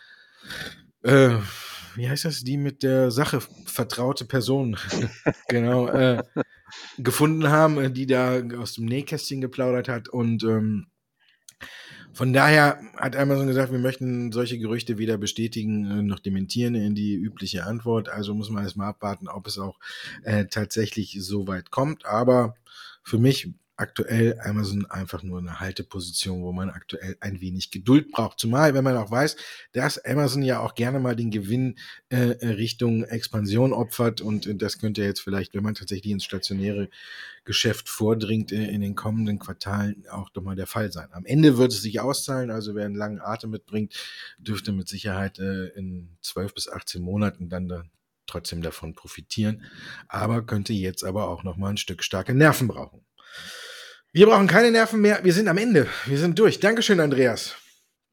äh, 1.02 1.36
wie 1.98 2.08
heißt 2.08 2.24
das, 2.24 2.44
die 2.44 2.56
mit 2.56 2.82
der 2.82 3.10
Sache 3.10 3.40
vertraute 3.40 4.24
Person, 4.24 4.76
genau, 5.48 5.88
äh, 5.88 6.22
gefunden 6.96 7.48
haben, 7.48 7.78
äh, 7.78 7.90
die 7.90 8.06
da 8.06 8.40
aus 8.56 8.74
dem 8.74 8.86
Nähkästchen 8.86 9.40
geplaudert 9.40 9.88
hat. 9.88 10.08
Und 10.08 10.44
ähm, 10.44 10.86
von 12.12 12.32
daher 12.32 12.80
hat 12.96 13.16
Amazon 13.16 13.48
gesagt, 13.48 13.72
wir 13.72 13.78
möchten 13.78 14.32
solche 14.32 14.58
Gerüchte 14.58 14.98
weder 14.98 15.18
bestätigen 15.18 15.84
äh, 15.90 16.02
noch 16.02 16.20
dementieren 16.20 16.76
in 16.76 16.94
die 16.94 17.14
übliche 17.14 17.64
Antwort. 17.64 18.08
Also 18.08 18.32
muss 18.34 18.50
man 18.50 18.62
erstmal 18.62 18.88
abwarten, 18.88 19.28
ob 19.28 19.46
es 19.48 19.58
auch 19.58 19.78
äh, 20.22 20.46
tatsächlich 20.46 21.18
so 21.20 21.48
weit 21.48 21.70
kommt. 21.70 22.06
Aber 22.06 22.54
für 23.02 23.18
mich 23.18 23.52
aktuell 23.78 24.38
Amazon 24.42 24.86
einfach 24.86 25.22
nur 25.22 25.38
eine 25.38 25.60
Halteposition, 25.60 26.42
wo 26.42 26.52
man 26.52 26.68
aktuell 26.68 27.16
ein 27.20 27.40
wenig 27.40 27.70
Geduld 27.70 28.10
braucht. 28.10 28.40
Zumal, 28.40 28.74
wenn 28.74 28.82
man 28.82 28.96
auch 28.96 29.10
weiß, 29.10 29.36
dass 29.72 30.04
Amazon 30.04 30.42
ja 30.42 30.58
auch 30.60 30.74
gerne 30.74 30.98
mal 30.98 31.14
den 31.14 31.30
Gewinn 31.30 31.78
äh, 32.08 32.16
Richtung 32.44 33.04
Expansion 33.04 33.72
opfert 33.72 34.20
und 34.20 34.60
das 34.60 34.78
könnte 34.78 35.02
jetzt 35.02 35.20
vielleicht, 35.20 35.54
wenn 35.54 35.62
man 35.62 35.74
tatsächlich 35.74 36.12
ins 36.12 36.24
stationäre 36.24 36.90
Geschäft 37.44 37.88
vordringt, 37.88 38.50
in, 38.50 38.62
in 38.62 38.80
den 38.80 38.96
kommenden 38.96 39.38
Quartalen 39.38 40.04
auch 40.10 40.28
doch 40.30 40.42
mal 40.42 40.56
der 40.56 40.66
Fall 40.66 40.90
sein. 40.90 41.08
Am 41.12 41.24
Ende 41.24 41.56
wird 41.56 41.72
es 41.72 41.80
sich 41.80 42.00
auszahlen, 42.00 42.50
also 42.50 42.74
wer 42.74 42.84
einen 42.84 42.96
langen 42.96 43.20
Atem 43.20 43.50
mitbringt, 43.50 43.94
dürfte 44.38 44.72
mit 44.72 44.88
Sicherheit 44.88 45.38
äh, 45.38 45.68
in 45.68 46.16
12 46.22 46.52
bis 46.52 46.68
18 46.68 47.00
Monaten 47.00 47.48
dann 47.48 47.68
da 47.68 47.84
trotzdem 48.26 48.60
davon 48.60 48.94
profitieren, 48.94 49.64
aber 50.08 50.44
könnte 50.44 50.72
jetzt 50.72 51.04
aber 51.04 51.28
auch 51.28 51.44
noch 51.44 51.56
mal 51.56 51.70
ein 51.70 51.76
Stück 51.76 52.02
starke 52.02 52.34
Nerven 52.34 52.66
brauchen. 52.66 53.04
Wir 54.18 54.26
brauchen 54.26 54.48
keine 54.48 54.72
Nerven 54.72 55.00
mehr. 55.00 55.20
Wir 55.22 55.32
sind 55.32 55.46
am 55.46 55.58
Ende. 55.58 55.86
Wir 56.06 56.18
sind 56.18 56.36
durch. 56.40 56.58
Dankeschön, 56.58 56.98
Andreas. 56.98 57.54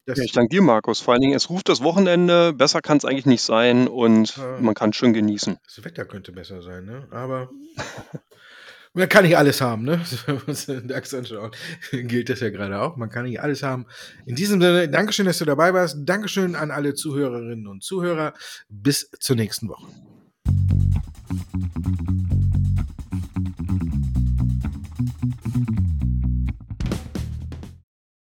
Ja, 0.06 0.14
ich 0.16 0.30
danke 0.30 0.50
dir, 0.50 0.62
Markus. 0.62 1.00
Vor 1.00 1.12
allen 1.14 1.20
Dingen, 1.20 1.34
es 1.34 1.50
ruft 1.50 1.68
das 1.68 1.82
Wochenende. 1.82 2.52
Besser 2.52 2.80
kann 2.80 2.98
es 2.98 3.04
eigentlich 3.04 3.26
nicht 3.26 3.42
sein 3.42 3.88
und 3.88 4.36
ja. 4.36 4.58
man 4.60 4.76
kann 4.76 4.92
schön 4.92 5.12
genießen. 5.12 5.58
Das 5.64 5.84
Wetter 5.84 6.04
könnte 6.04 6.30
besser 6.30 6.62
sein, 6.62 6.84
ne? 6.84 7.08
Aber 7.10 7.50
man 8.94 9.08
kann 9.08 9.24
nicht 9.24 9.36
alles 9.36 9.60
haben, 9.60 9.82
ne? 9.82 10.00
Wenn 10.26 10.36
wir 10.36 10.48
uns 10.48 10.66
den 10.66 10.86
DAX 10.86 11.12
anschauen, 11.12 11.50
gilt 11.90 12.28
das 12.28 12.38
ja 12.38 12.50
gerade 12.50 12.80
auch. 12.80 12.96
Man 12.96 13.10
kann 13.10 13.24
nicht 13.24 13.40
alles 13.40 13.64
haben. 13.64 13.86
In 14.26 14.36
diesem 14.36 14.60
Sinne, 14.60 14.88
Dankeschön, 14.88 15.26
dass 15.26 15.38
du 15.38 15.44
dabei 15.44 15.74
warst. 15.74 15.96
Dankeschön 16.04 16.54
an 16.54 16.70
alle 16.70 16.94
Zuhörerinnen 16.94 17.66
und 17.66 17.82
Zuhörer. 17.82 18.32
Bis 18.68 19.10
zur 19.18 19.34
nächsten 19.34 19.68
Woche. 19.68 19.88